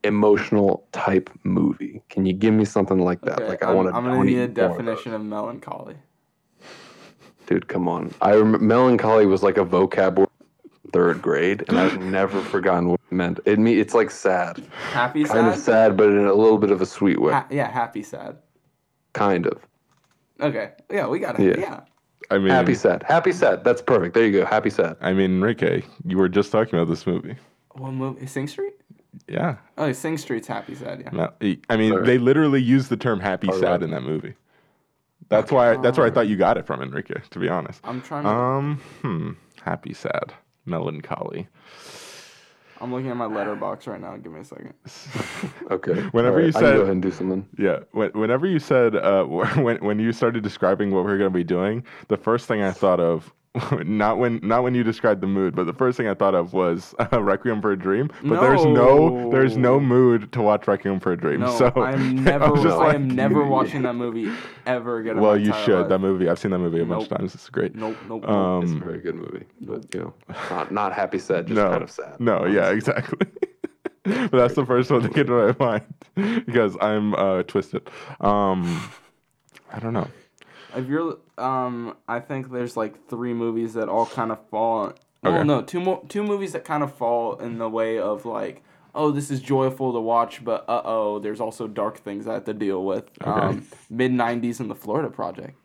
[0.03, 2.03] emotional type movie.
[2.09, 3.41] Can you give me something like that?
[3.41, 3.95] Okay, like I I'm, want to.
[3.95, 5.97] I'm gonna need a definition of melancholy.
[7.47, 8.15] Dude, come on.
[8.23, 10.29] I rem- melancholy was like a vocab word
[10.93, 13.41] third grade, and I've never forgotten what it meant.
[13.45, 14.63] It me it's like sad,
[14.93, 15.63] Happy kind of sad.
[15.65, 17.33] sad, but in a little bit of a sweet way.
[17.33, 18.39] Ha- yeah, happy sad.
[19.13, 19.61] kind of
[20.41, 20.73] Okay.
[20.91, 21.59] Yeah, we got it.
[21.59, 21.63] Yeah.
[21.65, 21.81] Yeah.
[22.31, 23.63] I mean, happy sad, happy sad.
[23.65, 24.15] That's perfect.
[24.15, 24.47] There you go.
[24.47, 24.97] Happy sad.
[25.01, 27.37] I mean, Enrique, you were just talking about this movie.
[27.73, 28.27] What movie?
[28.27, 28.73] Sing Street?
[29.29, 29.57] Yeah.
[29.77, 31.03] Oh, Sing Street's happy sad.
[31.03, 31.11] Yeah.
[31.13, 32.07] No, I mean, Alright.
[32.07, 33.63] they literally used the term "happy Alright.
[33.63, 34.35] sad" in that movie.
[35.29, 35.77] That's why.
[35.77, 37.15] That's where I thought you got it from, Enrique.
[37.31, 37.81] To be honest.
[37.85, 38.29] I'm trying to.
[38.31, 38.81] Um.
[39.03, 39.31] Hmm.
[39.63, 40.33] Happy sad.
[40.67, 41.49] Melancholy.
[42.81, 44.17] I'm looking at my Letterboxd right now.
[44.17, 44.75] Give me a second.
[45.71, 45.95] Okay.
[46.13, 47.49] Whenever All you I can said- go ahead and do something.
[47.59, 47.79] Yeah.
[47.93, 51.35] When, whenever you said uh, when when you started describing what we are going to
[51.37, 53.33] be doing, the first thing I thought of
[53.85, 56.53] not when not when you described the mood, but the first thing I thought of
[56.53, 58.11] was uh, Requiem for a Dream.
[58.25, 59.81] But there's no there's no No.
[59.81, 61.39] mood to watch Requiem for a Dream.
[61.41, 62.51] No, so I'm never.
[62.51, 64.29] was just I am never watching that movie
[64.67, 65.21] ever again.
[65.21, 65.81] Well, you should.
[65.83, 65.89] life.
[65.89, 66.29] That movie.
[66.29, 67.35] I've seen that movie a bunch of times.
[67.35, 67.77] It's great.
[67.77, 68.63] Nope, nope, nope.
[68.65, 70.15] It's a Um, very good movie, but you know,
[70.51, 72.19] not not happy, sad, just no, kind of sad.
[72.19, 73.19] no, yeah, exactly.
[74.03, 77.89] but that's the first one that came to my mind because I'm uh, twisted.
[78.21, 78.91] Um,
[79.73, 80.09] I don't know.
[80.77, 84.87] If you're, um, I think there's like three movies that all kind of fall.
[84.87, 84.97] Okay.
[85.37, 88.63] Well, no, two more, two movies that kind of fall in the way of like,
[88.95, 92.45] oh, this is joyful to watch, but uh oh, there's also dark things I have
[92.45, 93.05] to deal with.
[93.23, 95.57] Um, Mid '90s and the Florida Project.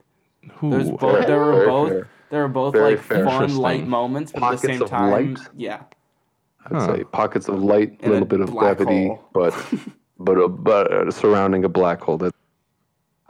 [0.62, 1.28] There's Ooh, both.
[1.28, 1.90] There were both.
[1.90, 2.08] fair.
[2.30, 3.26] There were both Very like fair.
[3.26, 5.48] fun, light moments, but at the same of time, light?
[5.58, 5.82] yeah.
[6.66, 6.96] I'd Huh.
[6.96, 9.24] say pockets of light, a little bit of levity, hole.
[9.34, 9.54] but
[10.20, 12.18] but uh, but uh, surrounding a black hole.
[12.18, 12.34] That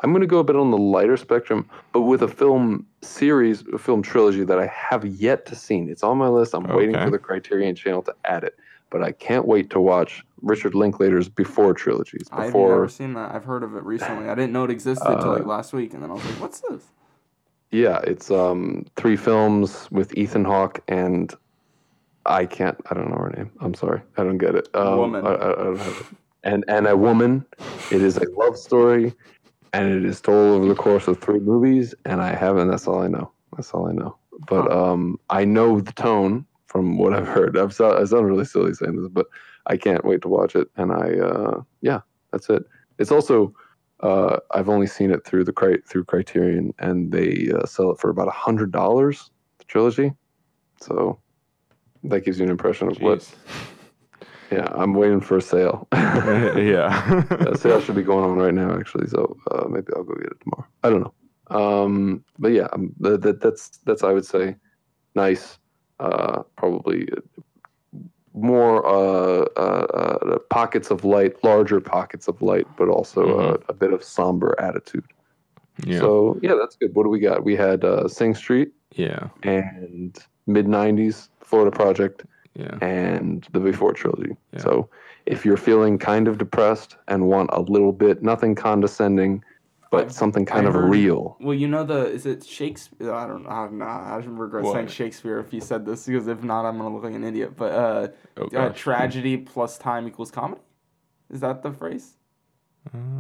[0.02, 3.64] I'm going to go a bit on the lighter spectrum, but with a film series,
[3.74, 5.80] a film trilogy that I have yet to see.
[5.80, 6.54] It's on my list.
[6.54, 8.58] I'm waiting for the Criterion Channel to add it,
[8.90, 12.30] but I can't wait to watch Richard Linklater's Before trilogies.
[12.32, 13.34] I've never seen that.
[13.34, 14.30] I've heard of it recently.
[14.30, 16.42] I didn't know it existed until Uh, like last week, and then I was like,
[16.42, 16.84] "What's this?"
[17.72, 21.34] Yeah, it's um three films with Ethan Hawke and
[22.26, 23.52] I can't I don't know her name.
[23.60, 24.02] I'm sorry.
[24.18, 24.70] I don't get it.
[24.74, 25.28] Um, Woman.
[25.28, 26.06] I, I, I don't have it.
[26.44, 27.46] And and a woman.
[27.92, 29.14] It is a love story
[29.74, 33.02] and it is told over the course of three movies and I haven't that's all
[33.02, 33.32] I know.
[33.56, 34.18] That's all I know.
[34.48, 37.58] But um I know the tone from what I've heard.
[37.58, 39.28] I've so, I sound really silly saying this, but
[39.68, 42.02] I can't wait to watch it and I uh yeah,
[42.32, 42.64] that's it.
[42.98, 43.54] It's also
[44.02, 48.00] uh, I've only seen it through the cri- through Criterion, and they uh, sell it
[48.00, 49.30] for about a hundred dollars.
[49.58, 50.14] The trilogy,
[50.82, 51.20] so
[52.06, 53.30] that gives you an impression of what.
[54.52, 55.88] Yeah, I'm waiting for a sale.
[55.94, 57.24] yeah.
[57.30, 59.08] a sale should be going on right now, actually.
[59.08, 60.68] So uh, maybe I'll go get it tomorrow.
[60.84, 61.14] I don't know.
[61.50, 64.56] Um, but yeah, um, that, that, that's that's I would say
[65.16, 65.58] nice.
[66.00, 67.10] Uh, probably
[68.34, 73.74] more uh, uh, uh, pockets of light, larger pockets of light, but also uh, a
[73.74, 75.04] bit of somber attitude.
[75.86, 76.00] yeah.
[76.00, 76.96] So yeah, that's good.
[76.96, 77.44] What do we got?
[77.44, 79.30] We had uh, Sing Street yeah.
[79.44, 80.18] and
[80.48, 82.24] mid '90s Florida Project
[82.56, 82.78] Yeah.
[82.82, 84.36] and the Before trilogy.
[84.54, 84.60] Yeah.
[84.60, 84.90] So
[85.26, 89.44] if you're feeling kind of depressed and want a little bit, nothing condescending,
[89.92, 91.38] but I've- something kind I of heard- real.
[91.40, 93.14] Well, you know the is it Shakespeare?
[93.14, 93.50] I don't know.
[93.50, 93.86] I don't know.
[93.86, 97.14] I regret saying Shakespeare if you said this because if not, I'm gonna look like
[97.16, 97.56] an idiot.
[97.56, 98.08] But uh,
[98.38, 100.62] Oh, uh tragedy plus time equals comedy.
[101.30, 102.16] Is that the phrase?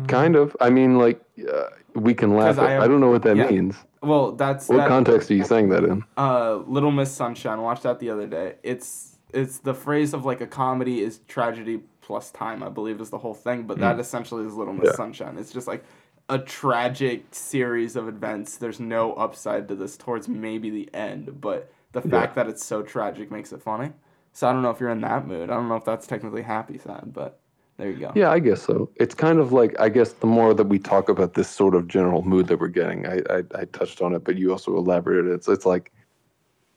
[0.07, 0.55] Kind of.
[0.61, 2.57] I mean, like uh, we can laugh.
[2.57, 3.49] I At, I, have- don't know what that yeah.
[3.49, 3.75] means.
[4.01, 6.03] Well, that's What that, context are you saying that in?
[6.17, 7.61] uh Little Miss Sunshine.
[7.61, 8.55] Watched that the other day.
[8.63, 12.63] It's it's the phrase of like a comedy is tragedy plus time.
[12.63, 13.63] I believe is the whole thing.
[13.63, 13.99] But that mm.
[13.99, 14.95] essentially is Little Miss Yeah.
[14.95, 15.37] Sunshine.
[15.37, 15.83] It's just like
[16.29, 18.57] a tragic series of events.
[18.57, 22.83] There's no upside to this towards maybe the end, but the fact that it's so
[22.83, 23.91] tragic makes it funny.
[24.31, 25.49] So I don't know if you're in that mood.
[25.49, 27.39] I don't know if that's technically happy sad, but
[27.77, 28.11] there you go.
[28.15, 28.91] Yeah, I guess so.
[28.95, 31.87] It's kind of like I guess the more that we talk about this sort of
[31.87, 35.31] general mood that we're getting, I I, I touched on it, but you also elaborated.
[35.31, 35.91] It's it's like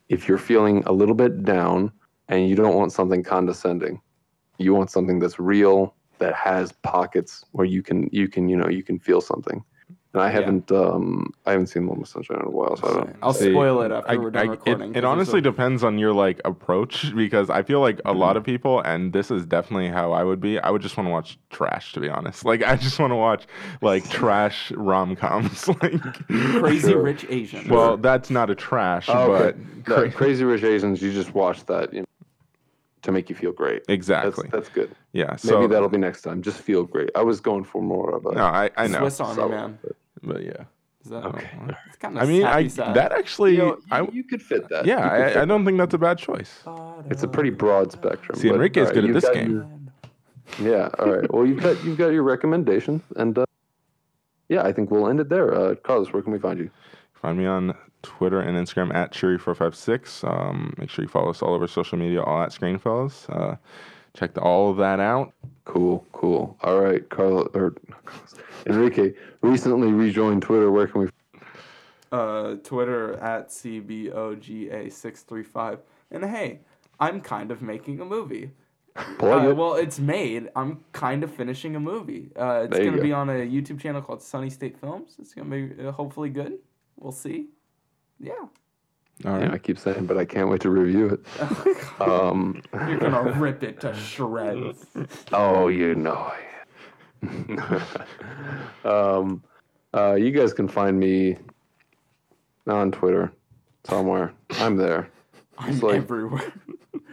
[0.08, 1.92] if you're feeling a little bit down
[2.32, 4.00] and you don't want something condescending,
[4.59, 8.68] you want something that's real that has pockets where you can you can you know
[8.68, 9.64] you can feel something.
[10.14, 12.92] And I haven't um I haven't seen Little Miss Sunshine in a while, so I
[12.92, 13.16] don't.
[13.22, 14.90] I'll See, spoil it after I- we're done I- recording.
[14.90, 18.12] It, 'cause it honestly a- depends on your like approach because I feel like a
[18.12, 20.59] lot of people, and this is definitely how I would be.
[20.60, 22.44] I would just want to watch trash, to be honest.
[22.50, 23.46] Like I just want to watch
[23.80, 25.66] like trash rom coms.
[25.82, 26.02] like
[26.60, 27.02] Crazy Sure.
[27.02, 27.68] Rich Asian.
[27.68, 29.56] Well, that's not a trash, Oh, but
[29.88, 32.06] No, cra- Crazy Rich Asians, you just watch that you know,
[33.02, 33.82] to make you feel great.
[33.88, 34.48] Exactly.
[34.52, 34.90] that's good.
[35.12, 35.26] yeah.
[35.30, 36.40] Maybe So that'll be next time.
[36.42, 37.10] Just feel great.
[37.14, 38.32] I was going for more of a.
[38.32, 39.78] no, I I know, Swiss Army So- Man.
[40.22, 40.64] but yeah.
[41.04, 41.50] Is that Okay.
[41.98, 42.68] Kind of I mean, I happy
[42.98, 44.86] that actually, You, know, I you, you could fit that.
[44.86, 46.60] yeah, You fit I, I don't think that's a bad choice.
[47.10, 48.38] It's a pretty broad spectrum.
[48.38, 49.50] See, but, Enrique's all good at this game.
[49.50, 49.68] your-
[50.60, 50.88] yeah.
[51.00, 51.28] All right.
[51.32, 53.46] Well, you've got you've got your recommendations, and uh,
[54.48, 55.52] yeah, I think we'll end it there.
[55.52, 56.70] Uh, Carlos, where can we find you?
[57.14, 60.24] Find me on Twitter and Instagram at Cheery456.
[60.28, 63.28] Um, make sure you follow us all over social media, all at Screenfellas.
[63.34, 63.56] Uh,
[64.14, 65.32] check the, all of that out.
[65.64, 66.06] Cool.
[66.12, 66.56] Cool.
[66.62, 67.74] All right, Carlos or
[68.66, 69.12] Enrique
[69.42, 70.70] recently rejoined Twitter.
[70.70, 71.08] Where can we?
[72.12, 75.78] uh, Twitter at CBOGA635.
[76.10, 76.60] And hey,
[77.00, 78.50] I'm kind of making a movie.
[79.18, 79.56] Plug Uh, it.
[79.56, 80.50] well, it's made.
[80.54, 82.30] I'm kind of finishing a movie.
[82.36, 83.02] Uh, it's going to go.
[83.02, 85.16] be on a YouTube channel called Sunny State Films.
[85.18, 86.58] It's going to be uh, hopefully good.
[86.98, 87.46] We'll see.
[88.23, 88.32] Yeah.
[89.24, 89.53] All Yeah.
[89.53, 91.20] I keep saying, but I can't wait to review it.
[92.01, 94.86] Um, You're going to rip it to shreds.
[95.32, 96.32] Oh, you know.
[98.85, 99.43] um,
[99.94, 101.36] uh, you guys can find me
[102.66, 103.32] on Twitter
[103.85, 104.32] somewhere.
[104.53, 105.09] I'm there.
[105.59, 106.53] I'm like- everywhere.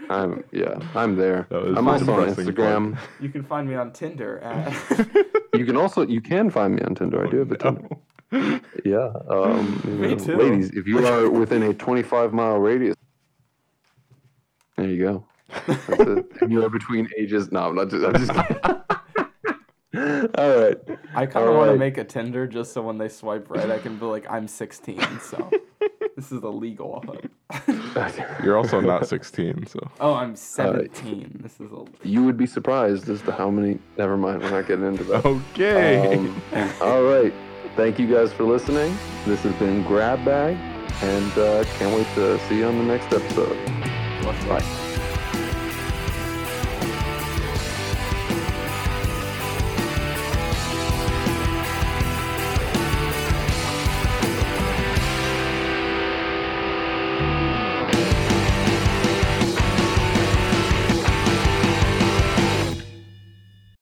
[0.10, 0.80] I'm yeah.
[0.96, 1.46] I'm there.
[1.52, 2.98] I'm a also on depressing Instagram.
[3.20, 4.74] You can find me on Tinder at.
[5.54, 7.28] You can also you can find me on Tinder.
[7.28, 7.88] I do have a Tinder.
[8.86, 9.12] Yeah.
[9.30, 10.38] Um, Me know, too.
[10.38, 12.96] Ladies, if you are within a 25 mile radius,
[14.78, 15.26] there you go.
[15.68, 16.26] That's it.
[16.42, 17.52] And you are between ages.
[17.52, 18.06] No, I'm not just.
[18.06, 18.32] I'm just
[20.38, 20.78] All right.
[21.16, 23.80] I kind of want to make a Tinder just so when they swipe right, I
[23.80, 25.50] can be like, I'm 16, so
[26.16, 27.04] this is illegal.
[28.44, 29.80] You're also not 16, so.
[30.00, 31.40] oh, I'm 17.
[31.42, 31.86] This is a.
[32.08, 33.80] You would be surprised as to how many.
[33.98, 34.44] Never mind.
[34.44, 35.26] We're not getting into that.
[35.26, 36.16] Okay.
[36.16, 36.42] Um,
[36.82, 37.34] all right.
[37.80, 38.94] Thank you guys for listening.
[39.26, 40.58] This has been Grab Bag,
[41.02, 43.58] and uh, can't wait to see you on the next episode.
[44.50, 44.89] Bye.